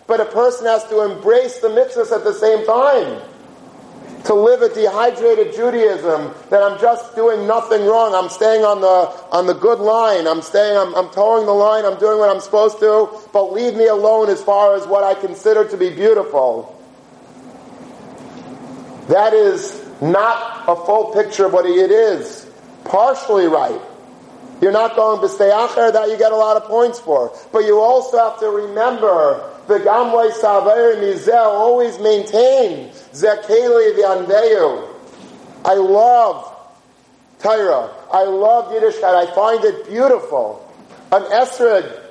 but 0.07 0.21
a 0.21 0.25
person 0.27 0.67
has 0.67 0.85
to 0.85 1.03
embrace 1.03 1.59
the 1.59 1.69
mitzvahs 1.69 2.13
at 2.13 2.25
the 2.25 2.33
same 2.33 2.65
time. 2.65 3.21
To 4.29 4.35
live 4.35 4.61
a 4.61 4.69
dehydrated 4.69 5.55
Judaism 5.55 6.35
that 6.51 6.63
I'm 6.63 6.79
just 6.79 7.17
doing 7.17 7.47
nothing 7.47 7.87
wrong. 7.87 8.15
I'm 8.15 8.29
staying 8.29 8.63
on 8.63 8.83
the 8.83 9.11
on 9.35 9.47
the 9.47 9.55
good 9.55 9.79
line. 9.79 10.27
I'm 10.27 10.43
staying. 10.43 10.77
I'm, 10.77 10.95
I'm 10.95 11.09
towing 11.11 11.47
the 11.47 11.53
line. 11.53 11.87
I'm 11.87 11.99
doing 11.99 12.19
what 12.19 12.29
I'm 12.29 12.43
supposed 12.43 12.79
to. 12.81 13.09
But 13.33 13.53
leave 13.55 13.75
me 13.75 13.87
alone 13.87 14.29
as 14.29 14.43
far 14.43 14.77
as 14.77 14.87
what 14.87 15.03
I 15.03 15.19
consider 15.19 15.67
to 15.71 15.77
be 15.79 15.89
beautiful. 15.89 16.79
That 19.09 19.33
is 19.33 19.83
not 20.03 20.65
a 20.69 20.77
full 20.77 21.15
picture 21.15 21.47
of 21.47 21.55
what 21.55 21.65
it 21.65 21.91
is 21.91 22.47
partially 22.85 23.47
right. 23.47 23.81
You're 24.61 24.73
not 24.73 24.95
going 24.95 25.21
b'steyacher 25.21 25.91
that 25.93 26.11
you 26.11 26.19
get 26.19 26.33
a 26.33 26.37
lot 26.37 26.59
of 26.59 26.65
points 26.65 27.01
for. 27.01 27.33
But 27.51 27.61
you 27.61 27.81
also 27.81 28.19
have 28.19 28.39
to 28.41 28.51
remember 28.51 29.58
the 29.69 29.79
gamway 29.81 30.33
saver 30.33 30.97
mizel 30.97 31.37
always 31.37 31.99
maintain 31.99 32.89
zekeli 33.13 33.97
v'anveyu. 33.97 34.89
I 35.65 35.75
love 35.75 36.57
Torah. 37.39 37.91
I 38.11 38.25
love 38.25 38.73
Yiddishkeit. 38.73 39.15
I 39.15 39.35
find 39.35 39.63
it 39.65 39.87
beautiful. 39.87 40.65
An 41.13 41.23
esrog, 41.25 42.03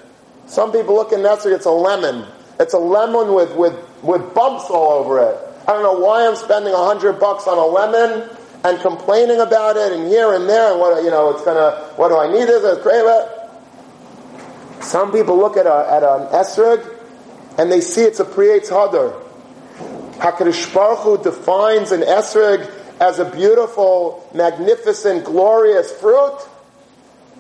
some 0.45 0.71
people 0.71 0.95
look 0.95 1.11
at 1.11 1.19
esrog, 1.19 1.55
it's 1.55 1.65
a 1.65 1.71
lemon. 1.71 2.25
It's 2.59 2.73
a 2.73 2.79
lemon 2.79 3.33
with, 3.33 3.55
with, 3.55 3.75
with 4.03 4.33
bumps 4.33 4.65
all 4.69 4.93
over 4.93 5.19
it. 5.19 5.37
I 5.67 5.73
don't 5.73 5.83
know 5.83 5.99
why 5.99 6.27
I'm 6.27 6.35
spending 6.35 6.73
a 6.73 6.85
hundred 6.85 7.19
bucks 7.19 7.47
on 7.47 7.57
a 7.57 7.65
lemon 7.65 8.29
and 8.63 8.79
complaining 8.81 9.39
about 9.39 9.77
it 9.77 9.93
and 9.93 10.07
here 10.07 10.33
and 10.33 10.47
there 10.47 10.71
and 10.71 10.79
what, 10.79 11.03
you 11.03 11.09
know, 11.09 11.31
it's 11.31 11.43
gonna, 11.43 11.71
what 11.95 12.09
do 12.09 12.17
I 12.17 12.31
need 12.31 12.47
this? 12.47 12.63
It's 12.63 12.81
crazy. 12.81 13.07
Some 14.81 15.11
people 15.11 15.37
look 15.37 15.57
at, 15.57 15.65
a, 15.65 15.87
at 15.91 16.03
an 16.03 16.27
esrog 16.27 16.96
and 17.57 17.71
they 17.71 17.81
see 17.81 18.01
it's 18.01 18.19
a 18.19 18.25
Pri 18.25 18.59
Etz 18.59 18.69
Hadar. 18.69 19.23
HaKadosh 20.17 20.73
Baruch 20.73 20.99
Hu 20.99 21.23
defines 21.23 21.91
an 21.91 22.01
esrog 22.01 22.69
as 22.99 23.19
a 23.19 23.25
beautiful, 23.25 24.27
magnificent, 24.33 25.25
glorious 25.25 25.91
fruit. 25.91 26.39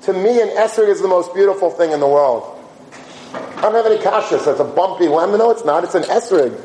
To 0.03 0.13
me, 0.13 0.41
an 0.41 0.49
esrog 0.49 0.89
is 0.89 1.01
the 1.01 1.07
most 1.07 1.33
beautiful 1.33 1.69
thing 1.69 1.91
in 1.91 1.99
the 1.99 2.07
world. 2.07 2.53
I 3.33 3.61
don't 3.61 3.73
have 3.73 3.85
any 3.85 3.97
kashas. 3.97 4.47
It's 4.47 4.59
a 4.59 4.63
bumpy 4.63 5.07
lemon. 5.07 5.39
No, 5.39 5.49
it's 5.49 5.65
not. 5.65 5.83
It's 5.83 5.95
an 5.95 6.03
esrog. 6.03 6.61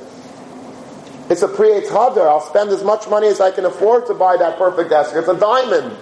It's 1.30 1.42
a 1.42 1.48
Pri 1.48 1.68
Etz 1.68 1.88
Hadar. 1.88 2.28
I'll 2.28 2.40
spend 2.40 2.70
as 2.70 2.84
much 2.84 3.08
money 3.08 3.28
as 3.28 3.40
I 3.40 3.50
can 3.50 3.64
afford 3.64 4.06
to 4.06 4.14
buy 4.14 4.36
that 4.36 4.58
perfect 4.58 4.90
esrog. 4.90 5.20
It's 5.20 5.28
a 5.28 5.38
diamond. 5.38 5.92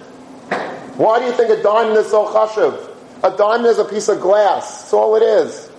Why 0.97 1.19
do 1.19 1.25
you 1.25 1.31
think 1.31 1.49
a 1.49 1.63
diamond 1.63 1.97
is 1.97 2.11
so 2.11 2.27
chashuv? 2.27 2.89
A 3.23 3.37
diamond 3.37 3.67
is 3.67 3.79
a 3.79 3.85
piece 3.85 4.09
of 4.09 4.19
glass. 4.19 4.81
That's 4.81 4.93
all 4.93 5.15
it 5.15 5.23
is. 5.23 5.69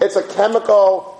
It's 0.00 0.16
a 0.16 0.26
chemical 0.34 1.11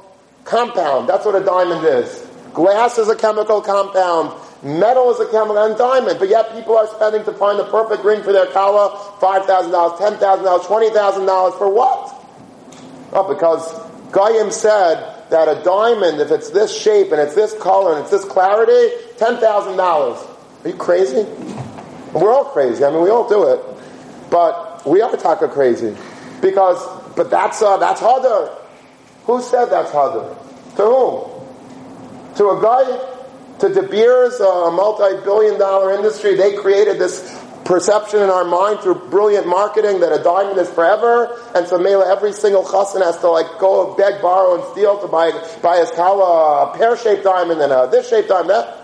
compound. 0.44 1.08
That's 1.08 1.24
what 1.24 1.40
a 1.40 1.44
diamond 1.44 1.84
is. 1.84 2.28
Glass 2.52 2.98
is 2.98 3.08
a 3.08 3.16
chemical 3.16 3.60
compound. 3.60 4.32
Metal 4.62 5.10
is 5.10 5.18
a 5.18 5.30
chemical, 5.30 5.58
and 5.58 5.76
diamond. 5.76 6.18
But 6.18 6.28
yet 6.28 6.52
people 6.52 6.76
are 6.76 6.86
spending 6.86 7.24
to 7.24 7.32
find 7.32 7.58
the 7.58 7.64
perfect 7.64 8.04
ring 8.04 8.22
for 8.22 8.32
their 8.32 8.46
kala 8.46 8.90
$5,000, 9.20 9.98
$10,000, 9.98 10.60
$20,000 10.60 11.58
for 11.58 11.68
what? 11.68 12.14
Oh, 13.12 13.32
because 13.32 13.72
Goyim 14.12 14.50
said 14.50 15.28
that 15.30 15.48
a 15.48 15.62
diamond, 15.64 16.20
if 16.20 16.30
it's 16.30 16.50
this 16.50 16.76
shape 16.76 17.10
and 17.10 17.20
it's 17.20 17.34
this 17.34 17.58
color 17.58 17.94
and 17.94 18.02
it's 18.02 18.10
this 18.10 18.24
clarity, 18.24 18.94
$10,000. 19.16 19.78
Are 20.64 20.68
you 20.68 20.74
crazy? 20.74 21.24
We're 22.12 22.32
all 22.32 22.44
crazy. 22.44 22.84
I 22.84 22.90
mean, 22.90 23.02
we 23.02 23.10
all 23.10 23.28
do 23.28 23.48
it. 23.48 23.60
But 24.30 24.86
we 24.86 25.00
are 25.00 25.16
taka 25.16 25.48
crazy. 25.48 25.96
Because, 26.40 26.78
but 27.16 27.30
that's, 27.30 27.60
uh, 27.62 27.78
that's 27.78 28.00
harder. 28.00 28.61
Who 29.24 29.40
said 29.40 29.66
that's 29.66 29.90
Hadar? 29.90 30.36
To 30.76 30.82
whom? 30.82 32.36
To 32.36 32.50
a 32.50 32.62
guy, 32.62 33.58
to 33.60 33.68
De 33.72 33.82
Beers, 33.82 34.40
a 34.40 34.70
multi-billion 34.70 35.58
dollar 35.58 35.92
industry. 35.92 36.34
They 36.34 36.56
created 36.56 36.98
this 36.98 37.38
perception 37.64 38.20
in 38.20 38.28
our 38.28 38.44
mind 38.44 38.80
through 38.80 38.96
brilliant 39.08 39.46
marketing 39.46 40.00
that 40.00 40.12
a 40.12 40.22
diamond 40.22 40.58
is 40.58 40.68
forever, 40.70 41.38
and 41.54 41.66
so 41.66 41.78
Mela, 41.78 42.10
every 42.10 42.32
single 42.32 42.64
chassan 42.64 43.02
has 43.02 43.18
to 43.18 43.28
like 43.28 43.46
go 43.60 43.94
beg, 43.94 44.20
borrow, 44.20 44.56
and 44.56 44.72
steal 44.72 45.00
to 45.00 45.06
buy, 45.06 45.30
buy 45.62 45.78
his 45.78 45.90
kala 45.92 46.72
a 46.72 46.76
pear-shaped 46.76 47.22
diamond 47.22 47.60
and 47.60 47.72
a 47.72 47.88
this 47.90 48.08
shaped 48.08 48.28
diamond. 48.28 48.50
That 48.50 48.82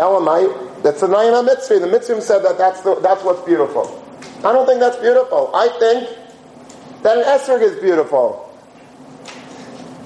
Elamite, 0.00 0.82
that's 0.82 1.00
the 1.02 1.08
Nayim 1.08 1.44
HaMitzri. 1.44 1.80
The 1.80 1.86
Mitzrim 1.86 2.22
said 2.22 2.38
that 2.40 2.56
that's, 2.56 2.80
the, 2.80 2.94
that's 3.00 3.22
what's 3.22 3.42
beautiful. 3.42 4.02
I 4.38 4.52
don't 4.52 4.66
think 4.66 4.80
that's 4.80 4.96
beautiful. 4.96 5.50
I 5.54 5.68
think 5.78 6.08
that 7.02 7.16
an 7.16 7.24
esrog 7.24 7.62
is 7.62 7.80
beautiful. 7.80 8.46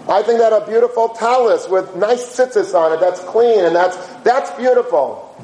I 0.09 0.23
think 0.23 0.39
that 0.39 0.53
a 0.53 0.67
beautiful 0.67 1.09
talus 1.11 1.69
with 1.69 1.97
nice 1.97 2.37
tzitzis 2.37 2.75
on 2.75 2.93
it, 2.93 3.01
that's 3.01 3.21
clean, 3.21 3.65
and 3.65 3.75
that's, 3.75 3.97
that's 4.23 4.51
beautiful. 4.53 5.35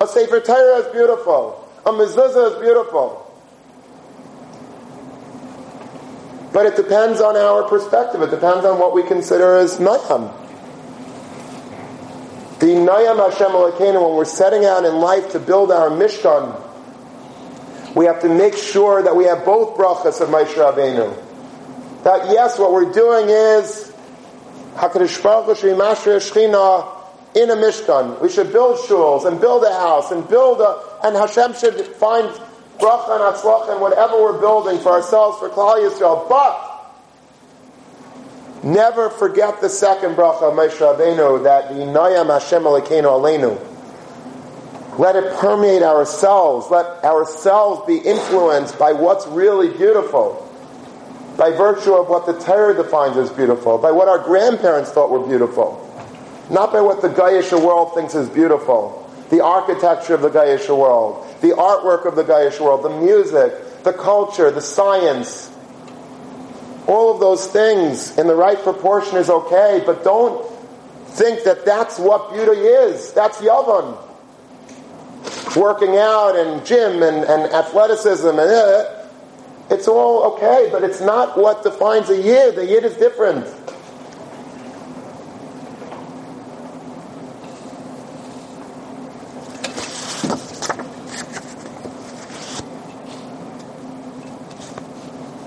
A 0.00 0.08
Sefer 0.08 0.40
Torah 0.40 0.78
is 0.78 0.92
beautiful. 0.92 1.68
A 1.86 1.90
mezuzah 1.90 2.52
is 2.52 2.60
beautiful. 2.60 3.18
But 6.52 6.66
it 6.66 6.76
depends 6.76 7.20
on 7.20 7.36
our 7.36 7.62
perspective. 7.68 8.20
It 8.22 8.30
depends 8.30 8.64
on 8.64 8.78
what 8.78 8.92
we 8.94 9.04
consider 9.04 9.54
as 9.54 9.78
nayam. 9.78 10.38
The 12.58 12.66
nayam 12.66 13.18
Hashem 13.18 13.52
when 13.52 14.14
we're 14.14 14.24
setting 14.24 14.64
out 14.64 14.84
in 14.84 14.96
life 14.96 15.32
to 15.32 15.40
build 15.40 15.72
our 15.72 15.88
mishkan, 15.88 16.60
we 17.94 18.06
have 18.06 18.20
to 18.22 18.28
make 18.28 18.56
sure 18.56 19.02
that 19.02 19.14
we 19.14 19.24
have 19.24 19.44
both 19.44 19.76
brachas 19.76 20.20
of 20.20 20.28
Moshe 20.28 20.54
Rabbeinu. 20.54 21.14
That 22.04 22.30
yes, 22.30 22.58
what 22.58 22.72
we're 22.72 22.90
doing 22.92 23.28
is 23.28 23.92
Hakadosh 24.74 25.22
Baruch 25.22 25.58
Hu 25.58 25.68
Shechina 25.68 26.88
in 27.34 27.50
a 27.50 27.56
mishkan. 27.56 28.20
We 28.20 28.28
should 28.28 28.52
build 28.52 28.78
shuls 28.78 29.26
and 29.26 29.40
build 29.40 29.64
a 29.64 29.72
house 29.72 30.10
and 30.10 30.26
build 30.28 30.60
a, 30.60 30.82
and 31.04 31.16
Hashem 31.16 31.54
should 31.54 31.86
find 31.96 32.28
bracha 32.78 33.10
and 33.10 33.36
atzlach 33.36 33.70
and 33.70 33.80
whatever 33.80 34.20
we're 34.22 34.40
building 34.40 34.78
for 34.78 34.92
ourselves 34.92 35.38
for 35.38 35.50
Klal 35.50 35.78
Yisrael. 35.78 36.28
But 36.28 36.68
never 38.64 39.10
forget 39.10 39.60
the 39.60 39.68
second 39.68 40.16
bracha 40.16 40.42
of 40.42 40.54
Moshe 40.54 40.78
Rabbeinu 40.78 41.44
that 41.44 41.68
the 41.68 41.74
Nayam 41.74 42.28
Hashem 42.28 42.62
Elokeinu 42.62 43.04
Aleinu 43.04 43.71
let 44.98 45.16
it 45.16 45.32
permeate 45.36 45.82
ourselves. 45.82 46.70
Let 46.70 47.02
ourselves 47.04 47.86
be 47.86 47.96
influenced 47.96 48.78
by 48.78 48.92
what's 48.92 49.26
really 49.26 49.68
beautiful. 49.68 50.48
By 51.38 51.50
virtue 51.50 51.94
of 51.94 52.08
what 52.08 52.26
the 52.26 52.38
Torah 52.38 52.74
defines 52.74 53.16
as 53.16 53.30
beautiful. 53.30 53.78
By 53.78 53.90
what 53.90 54.08
our 54.08 54.18
grandparents 54.18 54.90
thought 54.90 55.10
were 55.10 55.26
beautiful. 55.26 55.78
Not 56.50 56.72
by 56.72 56.82
what 56.82 57.00
the 57.00 57.08
Gaisha 57.08 57.62
world 57.64 57.94
thinks 57.94 58.14
is 58.14 58.28
beautiful. 58.28 58.98
The 59.30 59.42
architecture 59.42 60.14
of 60.14 60.20
the 60.20 60.28
Gaisha 60.28 60.76
world. 60.76 61.26
The 61.40 61.50
artwork 61.52 62.04
of 62.04 62.14
the 62.14 62.24
Gaisha 62.24 62.60
world. 62.60 62.82
The 62.84 63.00
music. 63.00 63.82
The 63.84 63.94
culture. 63.94 64.50
The 64.50 64.60
science. 64.60 65.50
All 66.86 67.14
of 67.14 67.20
those 67.20 67.46
things 67.46 68.18
in 68.18 68.26
the 68.26 68.34
right 68.34 68.58
proportion 68.58 69.16
is 69.16 69.30
okay, 69.30 69.82
but 69.86 70.04
don't 70.04 70.44
think 71.06 71.44
that 71.44 71.64
that's 71.64 71.98
what 71.98 72.32
beauty 72.32 72.60
is. 72.60 73.12
That's 73.12 73.38
Yavan 73.38 74.11
working 75.56 75.96
out 75.96 76.36
and 76.36 76.64
gym 76.64 77.02
and, 77.02 77.24
and 77.24 77.52
athleticism 77.52 78.28
and 78.28 78.40
uh, 78.40 79.02
it's 79.70 79.88
all 79.88 80.34
okay, 80.34 80.68
but 80.70 80.84
it's 80.84 81.00
not 81.00 81.38
what 81.38 81.62
defines 81.62 82.10
a 82.10 82.20
yid. 82.20 82.56
The 82.56 82.66
yid 82.66 82.84
is 82.84 82.94
different. 82.96 83.46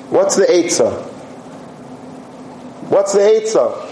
What's 0.10 0.38
the 0.38 0.46
Eitzah? 0.46 1.04
What's 2.90 3.14
the 3.14 3.20
Eitzah? 3.20 3.92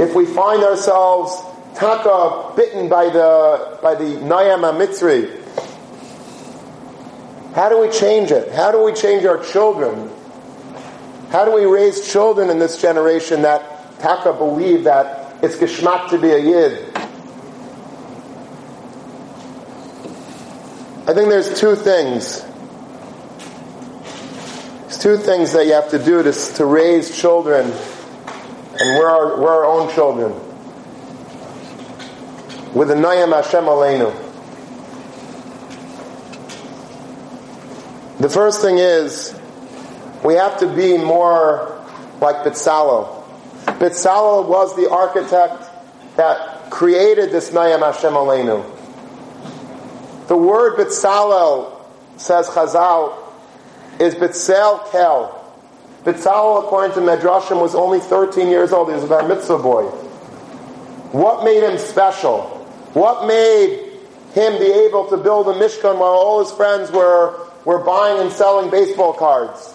If 0.00 0.14
we 0.14 0.26
find 0.26 0.62
ourselves 0.62 1.47
taka 1.78 2.54
bitten 2.56 2.88
by 2.88 3.08
the 3.08 3.78
by 3.80 3.94
the 3.94 4.16
Nayam 4.16 4.62
Mitzri. 4.76 5.30
How 7.54 7.68
do 7.68 7.80
we 7.80 7.88
change 7.90 8.30
it? 8.30 8.52
How 8.52 8.72
do 8.72 8.82
we 8.82 8.92
change 8.92 9.24
our 9.24 9.42
children? 9.44 10.10
How 11.30 11.44
do 11.44 11.54
we 11.54 11.64
raise 11.64 12.10
children 12.10 12.50
in 12.50 12.58
this 12.58 12.80
generation 12.80 13.42
that 13.42 14.00
taka 14.00 14.32
believe 14.32 14.84
that 14.84 15.42
it's 15.42 15.56
geschmack 15.56 16.10
to 16.10 16.18
be 16.18 16.30
a 16.30 16.38
yid? 16.38 16.96
I 21.06 21.14
think 21.14 21.30
there's 21.30 21.58
two 21.58 21.74
things. 21.74 22.42
There's 24.82 24.98
two 24.98 25.16
things 25.16 25.52
that 25.52 25.66
you 25.66 25.72
have 25.72 25.90
to 25.90 26.04
do 26.04 26.22
to, 26.22 26.32
to 26.32 26.64
raise 26.64 27.16
children, 27.16 27.64
and 27.64 28.98
we're 28.98 29.08
our, 29.08 29.40
we're 29.40 29.48
our 29.48 29.64
own 29.64 29.92
children 29.94 30.47
with 32.78 32.86
the 32.86 32.94
Nayam 32.94 33.34
Hashem 33.34 33.64
Aleinu. 33.64 34.14
The 38.20 38.28
first 38.28 38.60
thing 38.60 38.78
is, 38.78 39.36
we 40.24 40.34
have 40.34 40.60
to 40.60 40.72
be 40.76 40.96
more 40.96 41.84
like 42.20 42.36
Bitzalel. 42.44 43.24
Bitzalel 43.64 44.46
was 44.46 44.76
the 44.76 44.88
architect 44.88 45.68
that 46.14 46.70
created 46.70 47.32
this 47.32 47.50
Nayam 47.50 47.80
Hashem 47.80 48.12
Aleinu. 48.12 48.64
The 50.28 50.36
word 50.36 50.76
Bitzalel, 50.76 51.80
says 52.16 52.46
Chazal, 52.46 53.18
is 53.98 54.14
Bitzel 54.14 54.88
Kel. 54.92 55.34
Bitzalel, 56.04 56.62
according 56.62 56.94
to 56.94 57.00
Medrashim, 57.00 57.60
was 57.60 57.74
only 57.74 57.98
13 57.98 58.46
years 58.46 58.72
old. 58.72 58.86
He 58.86 58.94
was 58.94 59.02
a 59.02 59.08
bar 59.08 59.26
mitzvah 59.26 59.58
boy. 59.58 59.82
What 61.10 61.42
made 61.42 61.64
him 61.64 61.76
special? 61.76 62.54
What 62.94 63.26
made 63.26 63.88
him 64.32 64.58
be 64.58 64.70
able 64.86 65.08
to 65.10 65.16
build 65.16 65.48
a 65.48 65.52
Mishkan 65.52 65.98
while 65.98 66.12
all 66.12 66.40
his 66.40 66.52
friends 66.52 66.90
were, 66.90 67.38
were 67.64 67.78
buying 67.78 68.20
and 68.20 68.32
selling 68.32 68.70
baseball 68.70 69.12
cards? 69.12 69.74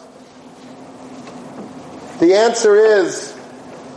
The 2.20 2.36
answer 2.36 2.76
is, 2.76 3.34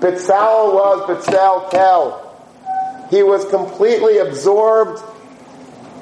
Bitzal 0.01 0.75
was 0.75 1.09
Bitzal 1.09 1.71
Kel. 1.71 2.23
He 3.11 3.23
was 3.23 3.45
completely 3.47 4.19
absorbed 4.19 5.03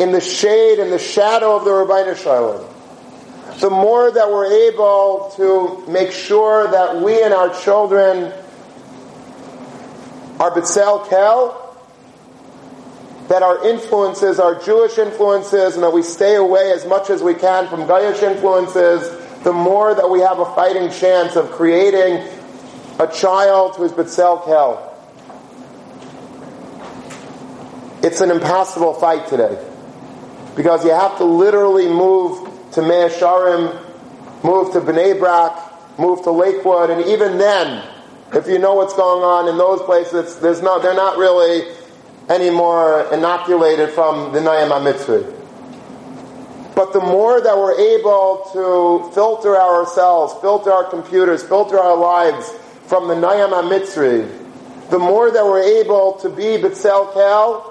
in 0.01 0.11
the 0.11 0.21
shade 0.21 0.79
and 0.79 0.91
the 0.93 0.99
shadow 0.99 1.57
of 1.57 1.65
the 1.65 1.71
Ribbono 1.71 2.17
Shel 2.17 2.59
Olam. 2.59 3.61
the 3.61 3.71
more 3.71 4.11
that 4.11 4.29
we're 4.29 4.71
able 4.71 5.33
to 5.37 5.85
make 5.89 6.11
sure 6.11 6.69
that 6.69 7.01
we 7.01 7.23
and 7.23 7.33
our 7.33 7.55
children 7.63 8.33
are 10.41 10.51
B'tzel 10.51 11.09
Kel, 11.09 11.64
that 13.29 13.43
our 13.43 13.67
influences 13.67 14.39
are 14.39 14.63
Jewish 14.63 14.99
influences 14.99 15.75
and 15.75 15.83
that 15.83 15.93
we 15.93 16.03
stay 16.03 16.37
away 16.37 16.73
as 16.73 16.85
much 16.87 17.11
as 17.11 17.23
we 17.23 17.35
can 17.35 17.69
from 17.69 17.81
Goyish 17.81 18.23
influences, 18.23 19.43
the 19.45 19.53
more 19.53 19.95
that 19.95 20.09
we 20.09 20.21
have 20.21 20.39
a 20.39 20.47
fighting 20.55 20.91
chance 20.91 21.37
of 21.37 21.51
creating 21.53 22.27
a 22.99 23.07
child 23.07 23.77
who's 23.77 23.93
B'tzel 23.93 24.45
Kel. 24.45 24.91
It's 28.03 28.21
an 28.21 28.31
impossible 28.31 28.95
fight 28.95 29.27
today. 29.29 29.59
Because 30.55 30.85
you 30.85 30.91
have 30.91 31.17
to 31.19 31.25
literally 31.25 31.89
move 31.89 32.49
to 32.73 32.83
Mea 32.83 33.09
Sharim, 33.09 33.83
move 34.45 34.73
to 34.73 34.81
Bnei 34.81 35.19
Brak, 35.19 35.99
move 35.99 36.23
to 36.25 36.31
Lakewood, 36.31 36.91
and 36.91 37.05
even 37.07 37.39
then, 37.39 37.83
if 38.35 38.47
you 38.47 38.59
know 38.59 38.75
what's 38.75 38.95
going 38.95 39.23
on 39.23 39.49
in 39.49 39.57
those 39.57 39.81
places, 39.83 40.39
there's 40.41 40.61
no, 40.61 40.81
they're 40.81 40.95
not 40.95 41.17
really 41.17 41.73
any 42.29 42.51
more 42.51 43.13
inoculated 43.13 43.91
from 43.91 44.33
the 44.33 44.41
Nayam 44.41 44.71
HaMitzri. 44.71 45.41
But 46.75 46.93
the 46.93 47.01
more 47.01 47.41
that 47.41 47.57
we're 47.57 47.79
able 47.79 48.49
to 48.53 49.13
filter 49.15 49.57
ourselves, 49.57 50.35
filter 50.41 50.73
our 50.73 50.85
computers, 50.85 51.43
filter 51.43 51.79
our 51.79 51.97
lives 51.97 52.51
from 52.87 53.09
the 53.09 53.15
Nayam 53.15 53.51
HaMitzri, 53.51 54.91
the 54.91 54.99
more 54.99 55.31
that 55.31 55.45
we're 55.45 55.81
able 55.81 56.15
to 56.15 56.29
be 56.29 56.59
B'tzel 56.59 57.13
Kel, 57.15 57.71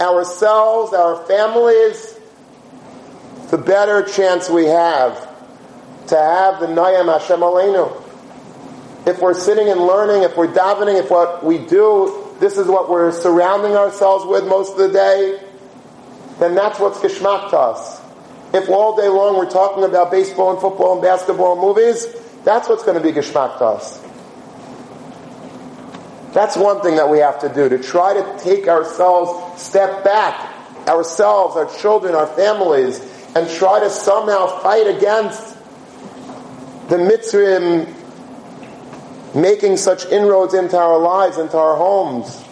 ourselves, 0.00 0.92
our 0.92 1.24
families, 1.26 2.18
the 3.50 3.58
better 3.58 4.02
chance 4.02 4.48
we 4.48 4.66
have 4.66 5.28
to 6.08 6.16
have 6.16 6.60
the 6.60 6.66
Nayam 6.66 7.12
Hashem 7.12 7.40
Aleinu. 7.40 7.98
If 9.06 9.20
we're 9.20 9.34
sitting 9.34 9.68
and 9.68 9.80
learning, 9.80 10.22
if 10.22 10.36
we're 10.36 10.52
davening, 10.52 10.98
if 10.98 11.10
what 11.10 11.44
we 11.44 11.58
do, 11.58 12.21
this 12.42 12.58
is 12.58 12.66
what 12.66 12.90
we're 12.90 13.12
surrounding 13.12 13.76
ourselves 13.76 14.24
with 14.26 14.44
most 14.48 14.72
of 14.72 14.78
the 14.78 14.88
day, 14.88 15.40
then 16.40 16.56
that's 16.56 16.80
what's 16.80 16.98
geschmack 16.98 17.50
to 17.50 17.56
us. 17.56 18.00
If 18.52 18.68
all 18.68 18.96
day 18.96 19.06
long 19.06 19.36
we're 19.36 19.48
talking 19.48 19.84
about 19.84 20.10
baseball 20.10 20.50
and 20.50 20.60
football 20.60 20.94
and 20.94 21.02
basketball 21.02 21.52
and 21.52 21.60
movies, 21.60 22.04
that's 22.42 22.68
what's 22.68 22.82
going 22.82 23.00
to 23.00 23.02
be 23.02 23.12
geschmack 23.12 23.58
to 23.58 23.64
us. 23.66 24.00
That's 26.34 26.56
one 26.56 26.82
thing 26.82 26.96
that 26.96 27.08
we 27.08 27.18
have 27.18 27.38
to 27.42 27.48
do, 27.48 27.68
to 27.68 27.78
try 27.78 28.12
to 28.14 28.38
take 28.42 28.66
ourselves, 28.66 29.62
step 29.62 30.02
back, 30.02 30.88
ourselves, 30.88 31.54
our 31.54 31.72
children, 31.78 32.16
our 32.16 32.26
families, 32.26 32.98
and 33.36 33.48
try 33.50 33.78
to 33.78 33.88
somehow 33.88 34.58
fight 34.62 34.88
against 34.88 35.56
the 36.88 36.96
Mitzrim 36.96 38.01
making 39.34 39.76
such 39.76 40.04
inroads 40.06 40.54
into 40.54 40.76
our 40.76 40.98
lives, 40.98 41.38
into 41.38 41.56
our 41.56 41.76
homes. 41.76 42.42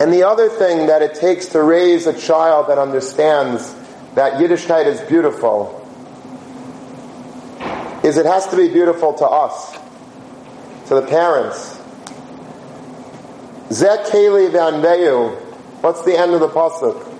And 0.00 0.12
the 0.12 0.24
other 0.24 0.48
thing 0.48 0.88
that 0.88 1.02
it 1.02 1.14
takes 1.14 1.46
to 1.46 1.62
raise 1.62 2.06
a 2.06 2.18
child 2.18 2.68
that 2.68 2.78
understands 2.78 3.74
that 4.14 4.34
Yiddishkeit 4.34 4.86
is 4.86 5.00
beautiful 5.02 5.80
is 8.02 8.18
it 8.18 8.26
has 8.26 8.46
to 8.48 8.56
be 8.56 8.68
beautiful 8.68 9.14
to 9.14 9.24
us, 9.24 9.72
to 10.88 10.96
the 10.96 11.06
parents. 11.06 11.80
Zek 13.72 14.06
Keli 14.06 14.50
Vanveyu. 14.50 15.40
What's 15.80 16.02
the 16.04 16.18
end 16.18 16.34
of 16.34 16.40
the 16.40 16.48
pasuk? 16.48 17.12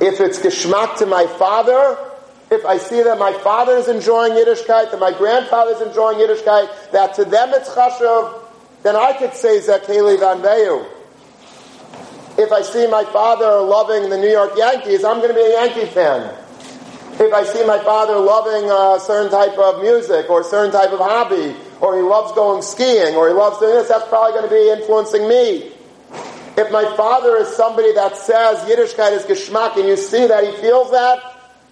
If 0.00 0.20
it's 0.20 0.38
geschmack 0.38 0.98
to 0.98 1.06
my 1.06 1.26
father, 1.26 2.09
if 2.50 2.66
I 2.66 2.78
see 2.78 3.02
that 3.02 3.18
my 3.18 3.32
father 3.44 3.76
is 3.76 3.86
enjoying 3.88 4.32
Yiddishkeit, 4.32 4.90
that 4.90 4.98
my 4.98 5.16
grandfather 5.16 5.72
is 5.72 5.80
enjoying 5.80 6.18
Yiddishkeit, 6.18 6.90
that 6.90 7.14
to 7.14 7.24
them 7.24 7.50
it's 7.54 7.68
chashuv, 7.70 8.42
then 8.82 8.96
I 8.96 9.12
could 9.12 9.34
say 9.34 9.60
Zakeli 9.60 10.18
Vanveyu. 10.18 10.86
If 12.38 12.50
I 12.52 12.62
see 12.62 12.86
my 12.88 13.04
father 13.04 13.60
loving 13.60 14.08
the 14.10 14.16
New 14.16 14.30
York 14.30 14.52
Yankees, 14.56 15.04
I'm 15.04 15.18
going 15.18 15.28
to 15.28 15.34
be 15.34 15.42
a 15.42 15.50
Yankee 15.50 15.86
fan. 15.86 16.36
If 17.20 17.32
I 17.32 17.44
see 17.44 17.64
my 17.66 17.78
father 17.84 18.16
loving 18.16 18.70
a 18.70 18.98
certain 18.98 19.30
type 19.30 19.58
of 19.58 19.82
music 19.82 20.30
or 20.30 20.40
a 20.40 20.44
certain 20.44 20.72
type 20.72 20.90
of 20.90 20.98
hobby, 20.98 21.54
or 21.80 21.96
he 21.96 22.02
loves 22.02 22.32
going 22.32 22.62
skiing, 22.62 23.14
or 23.14 23.28
he 23.28 23.34
loves 23.34 23.58
doing 23.58 23.74
this, 23.74 23.88
that's 23.88 24.08
probably 24.08 24.32
going 24.32 24.48
to 24.48 24.54
be 24.54 24.70
influencing 24.80 25.28
me. 25.28 25.72
If 26.56 26.72
my 26.72 26.84
father 26.96 27.36
is 27.36 27.48
somebody 27.48 27.92
that 27.92 28.16
says 28.16 28.58
Yiddishkeit 28.68 29.12
is 29.12 29.24
geschmack, 29.24 29.76
and 29.76 29.86
you 29.86 29.96
see 29.96 30.26
that 30.26 30.44
he 30.44 30.52
feels 30.60 30.90
that, 30.92 31.29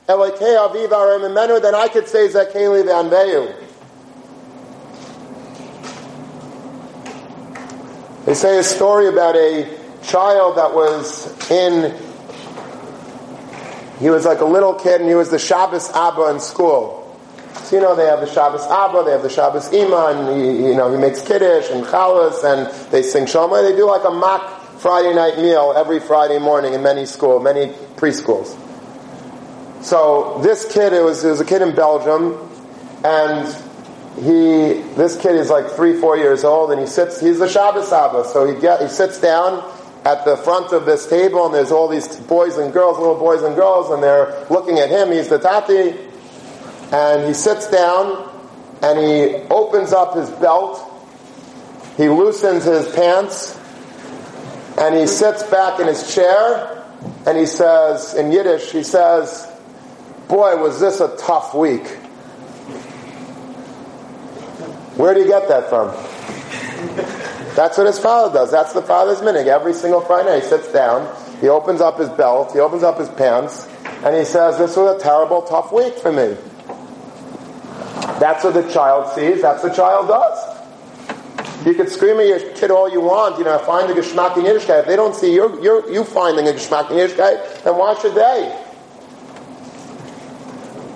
Elokei 0.08 0.56
Aviv 0.56 0.88
Arim 0.88 1.60
then 1.60 1.74
I 1.74 1.88
could 1.88 2.08
say 2.08 2.28
Zakeli 2.28 2.82
Vanveyu. 2.82 3.54
They 8.24 8.32
say 8.32 8.58
a 8.58 8.62
story 8.62 9.08
about 9.08 9.36
a 9.36 9.68
child 10.02 10.56
that 10.56 10.72
was 10.74 11.50
in, 11.50 11.94
he 14.00 14.08
was 14.08 14.24
like 14.24 14.40
a 14.40 14.46
little 14.46 14.72
kid 14.74 15.02
and 15.02 15.10
he 15.10 15.14
was 15.14 15.30
the 15.30 15.38
Shabbos 15.38 15.90
Abba 15.90 16.30
in 16.30 16.40
school. 16.40 17.04
So, 17.64 17.76
you 17.76 17.82
know, 17.82 17.94
they 17.94 18.06
have 18.06 18.20
the 18.20 18.32
Shabbos 18.32 18.62
Abba, 18.62 19.04
they 19.04 19.12
have 19.12 19.22
the 19.22 19.28
Shabbos 19.28 19.70
Ima, 19.74 20.14
and 20.14 20.40
he, 20.40 20.68
you 20.68 20.74
know, 20.74 20.90
he 20.90 20.98
makes 20.98 21.20
Kiddush 21.20 21.70
and 21.70 21.84
Chalas, 21.84 22.44
and 22.44 22.90
they 22.90 23.02
sing 23.02 23.26
Shema. 23.26 23.60
They 23.60 23.76
do 23.76 23.86
like 23.86 24.04
a 24.04 24.10
mock 24.10 24.62
Friday 24.78 25.14
night 25.14 25.36
meal 25.36 25.74
every 25.76 26.00
Friday 26.00 26.38
morning 26.38 26.72
in 26.72 26.82
many 26.82 27.04
schools, 27.04 27.44
many 27.44 27.72
preschools. 27.96 28.56
So 29.82 30.40
this 30.42 30.70
kid, 30.72 30.92
it 30.92 31.02
was, 31.02 31.24
it 31.24 31.30
was 31.30 31.40
a 31.40 31.44
kid 31.44 31.62
in 31.62 31.74
Belgium, 31.74 32.36
and 33.04 33.46
he, 34.16 34.82
this 34.96 35.16
kid 35.20 35.36
is 35.36 35.50
like 35.50 35.70
three, 35.70 36.00
four 36.00 36.16
years 36.16 36.42
old, 36.42 36.72
and 36.72 36.80
he 36.80 36.86
sits, 36.86 37.20
he's 37.20 37.38
the 37.38 37.48
Shabbos 37.48 37.92
Abba, 37.92 38.24
so 38.24 38.44
he 38.52 38.60
get, 38.60 38.80
he 38.80 38.88
sits 38.88 39.20
down 39.20 39.64
at 40.04 40.24
the 40.24 40.36
front 40.38 40.72
of 40.72 40.84
this 40.84 41.06
table, 41.06 41.46
and 41.46 41.54
there's 41.54 41.70
all 41.70 41.86
these 41.86 42.16
boys 42.16 42.56
and 42.56 42.72
girls, 42.72 42.98
little 42.98 43.18
boys 43.18 43.42
and 43.42 43.54
girls, 43.54 43.90
and 43.90 44.02
they're 44.02 44.46
looking 44.50 44.78
at 44.78 44.90
him, 44.90 45.12
he's 45.12 45.28
the 45.28 45.38
Tati, 45.38 45.94
and 46.92 47.26
he 47.28 47.34
sits 47.34 47.70
down, 47.70 48.28
and 48.82 48.98
he 48.98 49.34
opens 49.50 49.92
up 49.92 50.16
his 50.16 50.30
belt, 50.30 50.84
he 51.96 52.08
loosens 52.08 52.64
his 52.64 52.90
pants, 52.94 53.58
and 54.78 54.96
he 54.96 55.06
sits 55.06 55.44
back 55.44 55.78
in 55.78 55.86
his 55.86 56.14
chair, 56.14 56.84
and 57.26 57.38
he 57.38 57.46
says, 57.46 58.14
in 58.14 58.32
Yiddish, 58.32 58.72
he 58.72 58.82
says, 58.82 59.47
Boy, 60.28 60.56
was 60.56 60.78
this 60.78 61.00
a 61.00 61.16
tough 61.16 61.54
week. 61.54 61.86
Where 64.98 65.14
do 65.14 65.20
you 65.20 65.26
get 65.26 65.48
that 65.48 65.70
from? 65.70 65.88
That's 67.54 67.78
what 67.78 67.86
his 67.86 67.98
father 67.98 68.32
does. 68.32 68.50
That's 68.50 68.74
the 68.74 68.82
father's 68.82 69.18
minig. 69.18 69.46
Every 69.46 69.72
single 69.72 70.00
Friday 70.02 70.40
he 70.40 70.46
sits 70.46 70.70
down, 70.70 71.08
he 71.40 71.48
opens 71.48 71.80
up 71.80 71.98
his 71.98 72.08
belt, 72.10 72.52
he 72.52 72.60
opens 72.60 72.82
up 72.82 72.98
his 72.98 73.08
pants, 73.08 73.66
and 74.04 74.14
he 74.14 74.24
says, 74.24 74.58
This 74.58 74.76
was 74.76 75.00
a 75.00 75.02
terrible, 75.02 75.42
tough 75.42 75.72
week 75.72 75.94
for 75.94 76.12
me. 76.12 76.36
That's 78.20 78.44
what 78.44 78.54
the 78.54 78.68
child 78.70 79.14
sees, 79.14 79.40
that's 79.40 79.62
what 79.62 79.70
the 79.70 79.76
child 79.76 80.08
does. 80.08 81.66
You 81.66 81.74
can 81.74 81.88
scream 81.88 82.18
at 82.20 82.26
your 82.26 82.40
kid 82.54 82.70
all 82.70 82.90
you 82.90 83.00
want, 83.00 83.38
you 83.38 83.44
know, 83.44 83.58
find 83.58 83.88
the 83.88 83.94
Geschmack 83.94 84.36
in 84.36 84.44
Yiddishkeit. 84.44 84.80
If 84.80 84.86
they 84.86 84.96
don't 84.96 85.14
see 85.14 85.34
you, 85.34 85.62
you 85.62 85.84
you 85.90 86.04
finding 86.04 86.46
a 86.46 86.52
Geschmack 86.52 86.90
in 86.90 86.98
Yiddishkeit, 86.98 87.64
then 87.64 87.76
why 87.76 87.98
should 87.98 88.14
they? 88.14 88.66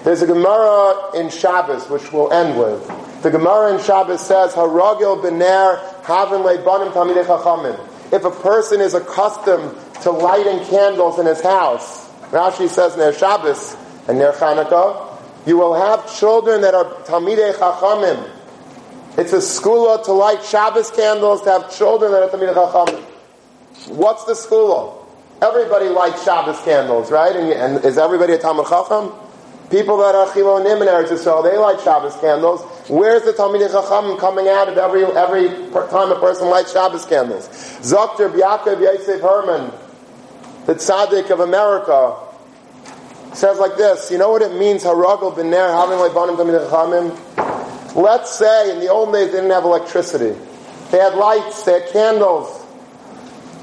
There's 0.05 0.21
a 0.21 0.27
Gemara 0.27 1.17
in 1.17 1.31
Shabbos, 1.31 1.89
which 1.89 2.13
we'll 2.13 2.33
end 2.33 2.59
with. 2.59 3.23
The 3.23 3.31
Gemara 3.31 3.75
in 3.75 3.85
Shabbos 3.85 4.21
says, 4.21 4.53
Haragil 4.53 5.23
bener 5.23 5.79
havin 6.03 6.43
tamidei 6.43 7.25
chachamim. 7.25 7.79
If 8.13 8.25
a 8.25 8.31
person 8.33 8.81
is 8.81 8.95
accustomed 8.95 9.77
to 10.03 10.11
lighting 10.11 10.67
candles 10.67 11.21
in 11.21 11.27
his 11.27 11.41
house, 11.41 12.11
Rashi 12.33 12.69
says 12.69 12.97
near 12.97 13.13
Shabbos 13.13 13.77
and 14.09 14.19
near 14.19 14.33
Chanukah, 14.33 15.47
you 15.47 15.57
will 15.57 15.75
have 15.75 16.13
children 16.19 16.63
that 16.63 16.75
are 16.75 16.85
tamidei 17.05 17.55
chachamim. 17.55 18.29
It's 19.17 19.33
a 19.33 19.37
skula 19.37 20.05
to 20.07 20.13
light 20.13 20.43
Shabbos 20.43 20.91
candles 20.91 21.43
to 21.43 21.51
have 21.51 21.77
children 21.77 22.11
that 22.11 22.25
are 22.25 22.29
tamidei 22.29 22.55
chachamim. 22.55 23.05
What's 23.87 24.25
the 24.25 24.33
skula? 24.33 24.97
Everybody 25.41 25.87
lights 25.87 26.25
Shabbos 26.25 26.61
candles, 26.63 27.13
right? 27.13 27.37
And, 27.37 27.53
and 27.53 27.85
is 27.85 27.99
everybody 27.99 28.33
a 28.33 28.39
Talmud 28.39 28.67
Chacham? 28.67 29.13
People 29.73 29.97
that 29.97 30.15
are 30.15 30.27
chilonim 30.27 30.83
in 30.83 30.87
Eretz 30.87 31.09
Yisrael, 31.09 31.43
they 31.43 31.57
light 31.57 31.81
Shabbos 31.81 32.15
candles. 32.17 32.61
Where's 32.91 33.23
the 33.23 33.33
Talmidei 33.33 33.73
Chacham 33.73 34.19
coming 34.19 34.47
out 34.47 34.69
of 34.69 34.77
every 34.77 35.03
every 35.03 35.49
time 35.89 36.13
a 36.13 36.21
person 36.21 36.51
lights 36.51 36.75
Shabbos 36.75 37.07
candles? 37.07 37.49
Dr. 37.91 38.29
Yaakov 38.29 38.83
Yosef 38.83 39.23
Herman, 39.23 39.73
the 40.67 40.75
tzaddik 40.75 41.31
of 41.31 41.41
America, 41.41 42.15
says 43.33 43.59
like 43.59 43.79
this. 43.79 44.11
You 44.11 44.19
know 44.19 44.31
what 44.31 44.43
it 44.43 44.53
means? 44.59 44.85
Haragel 44.85 45.35
b'ner 45.35 45.73
having 45.73 45.97
leibanim 45.97 46.37
Talmidei 46.37 46.69
Chachamim. 46.69 47.97
Let's 47.97 48.31
say 48.31 48.73
in 48.75 48.81
the 48.81 48.89
old 48.89 49.15
days 49.15 49.29
they 49.29 49.39
didn't 49.39 49.53
have 49.53 49.65
electricity. 49.65 50.39
They 50.91 50.99
had 50.99 51.15
lights. 51.15 51.63
They 51.63 51.81
had 51.81 51.89
candles. 51.89 52.63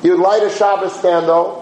You'd 0.01 0.19
light 0.19 0.41
a 0.41 0.49
Shabbos 0.49 0.99
candle, 1.01 1.58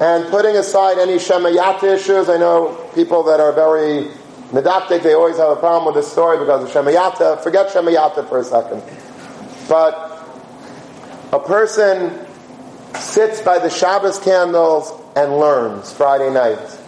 And 0.00 0.28
putting 0.30 0.56
aside 0.56 0.98
any 0.98 1.16
Shemayat 1.16 1.82
issues, 1.82 2.28
I 2.28 2.36
know 2.36 2.74
people 2.94 3.24
that 3.24 3.40
are 3.40 3.52
very 3.52 4.08
medaptic, 4.50 5.02
they 5.02 5.14
always 5.14 5.38
have 5.38 5.50
a 5.50 5.56
problem 5.56 5.86
with 5.86 5.96
this 6.02 6.10
story 6.10 6.38
because 6.38 6.64
of 6.64 6.70
Shemayata. 6.70 7.42
Forget 7.42 7.68
Shemayata 7.70 8.28
for 8.28 8.38
a 8.38 8.44
second. 8.44 8.82
But 9.68 10.24
a 11.32 11.40
person 11.40 12.26
sits 12.94 13.42
by 13.42 13.58
the 13.58 13.68
Shabbos 13.68 14.20
candles 14.20 14.92
and 15.16 15.36
learns 15.38 15.92
Friday 15.92 16.32
night. 16.32 16.78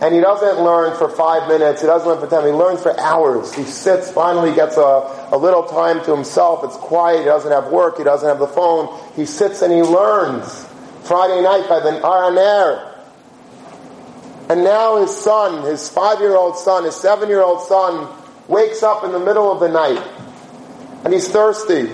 And 0.00 0.14
he 0.14 0.20
doesn't 0.20 0.64
learn 0.64 0.96
for 0.96 1.08
five 1.08 1.48
minutes, 1.48 1.80
he 1.80 1.86
doesn't 1.86 2.08
learn 2.08 2.20
for 2.20 2.28
ten, 2.28 2.46
he 2.46 2.52
learns 2.52 2.80
for 2.82 2.98
hours. 3.00 3.52
He 3.52 3.64
sits, 3.64 4.10
finally 4.12 4.54
gets 4.54 4.76
a, 4.76 5.28
a 5.32 5.36
little 5.36 5.64
time 5.64 6.02
to 6.04 6.14
himself, 6.14 6.62
it's 6.62 6.76
quiet, 6.76 7.20
he 7.20 7.24
doesn't 7.24 7.50
have 7.50 7.66
work, 7.72 7.98
he 7.98 8.04
doesn't 8.04 8.28
have 8.28 8.38
the 8.38 8.46
phone. 8.46 8.96
He 9.16 9.26
sits 9.26 9.60
and 9.60 9.72
he 9.72 9.82
learns 9.82 10.67
Friday 11.08 11.40
night 11.40 11.66
by 11.70 11.80
the 11.80 11.98
Araner. 12.00 12.94
And 14.50 14.62
now 14.62 15.00
his 15.00 15.16
son, 15.16 15.62
his 15.64 15.88
five-year-old 15.88 16.58
son, 16.58 16.84
his 16.84 16.96
seven-year-old 16.96 17.62
son, 17.62 18.14
wakes 18.46 18.82
up 18.82 19.04
in 19.04 19.12
the 19.12 19.18
middle 19.18 19.50
of 19.50 19.58
the 19.58 19.68
night. 19.68 20.06
And 21.04 21.14
he's 21.14 21.26
thirsty. 21.26 21.90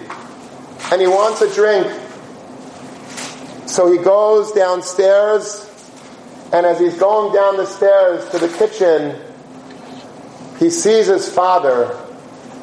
And 0.90 1.00
he 1.00 1.06
wants 1.06 1.42
a 1.42 1.54
drink. 1.54 1.86
So 3.68 3.90
he 3.90 3.98
goes 3.98 4.50
downstairs, 4.50 5.70
and 6.52 6.66
as 6.66 6.80
he's 6.80 6.98
going 6.98 7.32
down 7.32 7.56
the 7.56 7.66
stairs 7.66 8.28
to 8.30 8.38
the 8.38 8.48
kitchen, 8.48 9.16
he 10.58 10.70
sees 10.70 11.06
his 11.06 11.32
father 11.32 11.96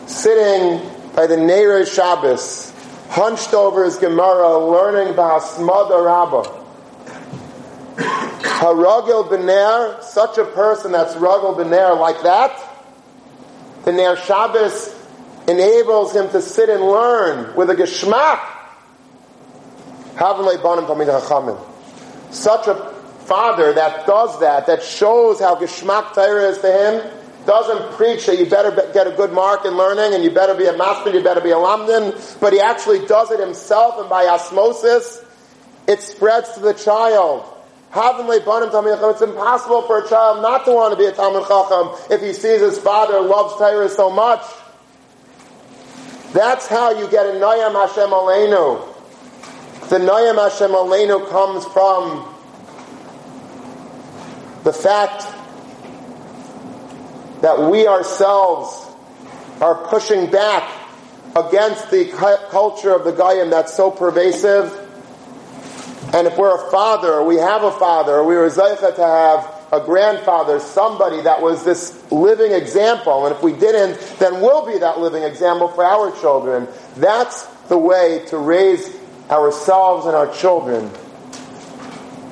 sitting 0.06 0.86
by 1.16 1.28
the 1.28 1.38
Neir 1.38 1.86
Shabbos, 1.86 2.71
hunched 3.12 3.54
over 3.54 3.84
his 3.84 3.98
Gemara, 3.98 4.58
learning 4.58 5.14
Bahasmada 5.16 6.06
Rabbah. 6.06 6.62
Haragil 8.62 9.28
Bener, 9.28 10.02
such 10.02 10.38
a 10.38 10.46
person 10.46 10.94
that's 10.94 11.16
Ragil 11.16 11.58
Bener 11.58 12.00
like 12.00 12.24
that, 12.24 12.58
the 13.84 13.92
Ner 13.92 14.16
Shabbos 14.16 14.96
enables 15.48 16.16
him 16.16 16.30
to 16.30 16.42
sit 16.42 16.70
and 16.70 16.82
learn 16.82 17.54
with 17.56 17.70
a 17.70 17.76
Geschmack. 17.76 18.40
Such 22.32 22.68
a 22.68 22.76
father 23.26 23.74
that 23.74 24.08
does 24.08 24.40
that, 24.40 24.68
that 24.68 24.84
shows 24.84 25.40
how 25.42 25.56
Geschmack 25.56 26.14
Torah 26.14 26.50
is 26.50 26.60
to 26.60 26.72
him, 26.72 27.21
doesn't 27.46 27.94
preach 27.94 28.26
that 28.28 28.38
you 28.38 28.46
better 28.46 28.72
get 28.94 29.08
a 29.08 29.12
good 29.12 29.32
mark 29.32 29.66
in 29.66 29.76
learning 29.76 30.14
and 30.14 30.24
you 30.24 30.32
better 30.32 30.54
be 30.54 30.66
a 30.66 30.78
master, 30.78 31.10
you 31.12 31.24
better 31.24 31.42
be 31.42 31.52
a 31.52 31.56
lamdan, 31.56 32.40
but 32.40 32.54
he 32.54 32.60
actually 32.60 33.06
does 33.08 33.32
it 33.32 33.40
himself 33.40 34.00
and 34.00 34.10
by 34.10 34.28
osmosis, 34.28 35.24
it 35.88 36.02
spreads 36.02 36.54
to 36.54 36.60
the 36.60 36.74
child. 36.74 37.46
It's 37.94 39.22
impossible 39.22 39.82
for 39.82 40.06
a 40.06 40.08
child 40.08 40.42
not 40.42 40.64
to 40.66 40.72
want 40.72 40.94
to 40.94 40.98
be 40.98 41.06
a 41.06 41.12
Talmud 41.12 41.46
Chacham 41.46 41.90
if 42.10 42.22
he 42.22 42.32
sees 42.32 42.62
his 42.62 42.78
father 42.80 43.20
loves 43.20 43.56
Torah 43.58 43.90
so 43.90 44.10
much. 44.10 44.42
That's 46.32 46.68
how 46.68 46.98
you 46.98 47.10
get 47.10 47.26
a 47.26 47.32
Noyam 47.32 47.74
Hashem 47.74 48.10
Aleinu. 48.10 48.88
The 49.90 49.98
Noyam 49.98 50.38
Hashem 50.38 50.72
Aleinu 50.72 51.30
comes 51.30 51.66
from 51.66 52.26
the 54.64 54.72
fact 54.72 55.26
that 57.42 57.70
we 57.70 57.88
ourselves 57.88 58.88
are 59.60 59.76
pushing 59.88 60.30
back 60.30 60.72
against 61.36 61.92
the 61.92 62.06
culture 62.50 62.94
of 62.94 63.04
the 63.04 63.12
Goyim 63.12 63.50
that's 63.50 63.74
so 63.74 63.90
pervasive 63.90 64.78
and 66.14 66.28
if 66.28 66.38
we're 66.38 66.54
a 66.54 66.72
father, 66.72 67.24
we 67.24 67.38
have 67.38 67.64
a 67.64 67.72
father, 67.72 68.22
we 68.22 68.36
were 68.36 68.50
Zaycha 68.50 68.96
to 68.96 69.06
have 69.06 69.50
a 69.72 69.80
grandfather, 69.80 70.60
somebody 70.60 71.22
that 71.22 71.42
was 71.42 71.64
this 71.64 72.12
living 72.12 72.52
example, 72.52 73.26
and 73.26 73.34
if 73.34 73.42
we 73.42 73.54
didn't, 73.54 73.98
then 74.20 74.42
we'll 74.42 74.66
be 74.66 74.78
that 74.80 75.00
living 75.00 75.24
example 75.24 75.70
for 75.70 75.86
our 75.86 76.12
children. 76.20 76.68
That's 76.98 77.46
the 77.70 77.78
way 77.78 78.26
to 78.28 78.38
raise 78.38 78.94
ourselves 79.30 80.06
and 80.06 80.14
our 80.14 80.28
children. 80.34 80.90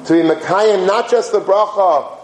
To 0.07 0.13
be 0.13 0.27
Mekayim, 0.27 0.85
not 0.85 1.09
just 1.09 1.31
the 1.31 1.39
bracha 1.39 2.18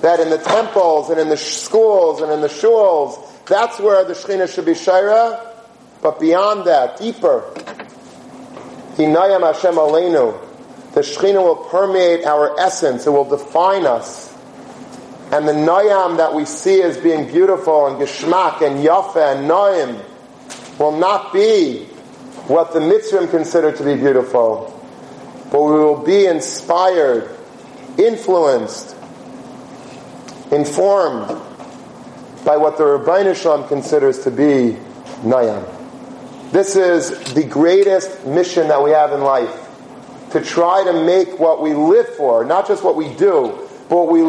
that 0.00 0.20
in 0.20 0.30
the 0.30 0.38
temples 0.38 1.10
and 1.10 1.18
in 1.18 1.28
the 1.28 1.36
schools 1.36 2.20
and 2.20 2.30
in 2.30 2.40
the 2.40 2.48
shuls, 2.48 3.18
that's 3.46 3.78
where 3.80 4.04
the 4.04 4.14
Shechina 4.14 4.52
should 4.52 4.66
be 4.66 4.72
Shaira, 4.72 5.54
but 6.02 6.20
beyond 6.20 6.66
that, 6.66 6.98
deeper, 6.98 7.42
Hinayam 8.96 9.42
Hashem 9.42 9.74
Aleinu. 9.74 10.44
The 10.94 11.00
Shekhinah 11.00 11.42
will 11.42 11.56
permeate 11.56 12.24
our 12.24 12.58
essence. 12.58 13.06
It 13.06 13.10
will 13.10 13.28
define 13.28 13.86
us. 13.86 14.34
And 15.30 15.46
the 15.46 15.52
Nayam 15.52 16.16
that 16.16 16.34
we 16.34 16.44
see 16.44 16.82
as 16.82 16.96
being 16.96 17.26
beautiful 17.26 17.86
and 17.86 17.96
Geshmak 17.96 18.62
and 18.62 18.84
Yafa 18.84 19.36
and 19.36 19.48
Noim 19.48 20.78
will 20.78 20.96
not 20.96 21.32
be 21.32 21.84
what 22.48 22.72
the 22.72 22.80
Mitzvahs 22.80 23.30
consider 23.30 23.72
to 23.72 23.84
be 23.84 23.94
beautiful. 23.94 24.77
But 25.50 25.62
we 25.62 25.72
will 25.72 26.04
be 26.04 26.26
inspired, 26.26 27.34
influenced, 27.96 28.94
informed 30.52 31.28
by 32.44 32.56
what 32.56 32.78
the 32.78 32.84
Ribbono 32.84 33.34
Shel 33.34 33.58
Olam 33.58 33.68
considers 33.68 34.20
to 34.24 34.30
be 34.30 34.76
Nayam. 35.22 35.64
This 36.52 36.76
is 36.76 37.10
the 37.34 37.44
greatest 37.44 38.26
mission 38.26 38.68
that 38.68 38.82
we 38.82 38.90
have 38.90 39.12
in 39.12 39.20
life. 39.20 39.66
To 40.32 40.42
try 40.42 40.84
to 40.84 41.04
make 41.04 41.38
what 41.38 41.62
we 41.62 41.74
live 41.74 42.08
for, 42.16 42.44
not 42.44 42.66
just 42.68 42.84
what 42.84 42.96
we 42.96 43.12
do, 43.14 43.68
but 43.88 43.96
what 43.96 44.08
we 44.08 44.22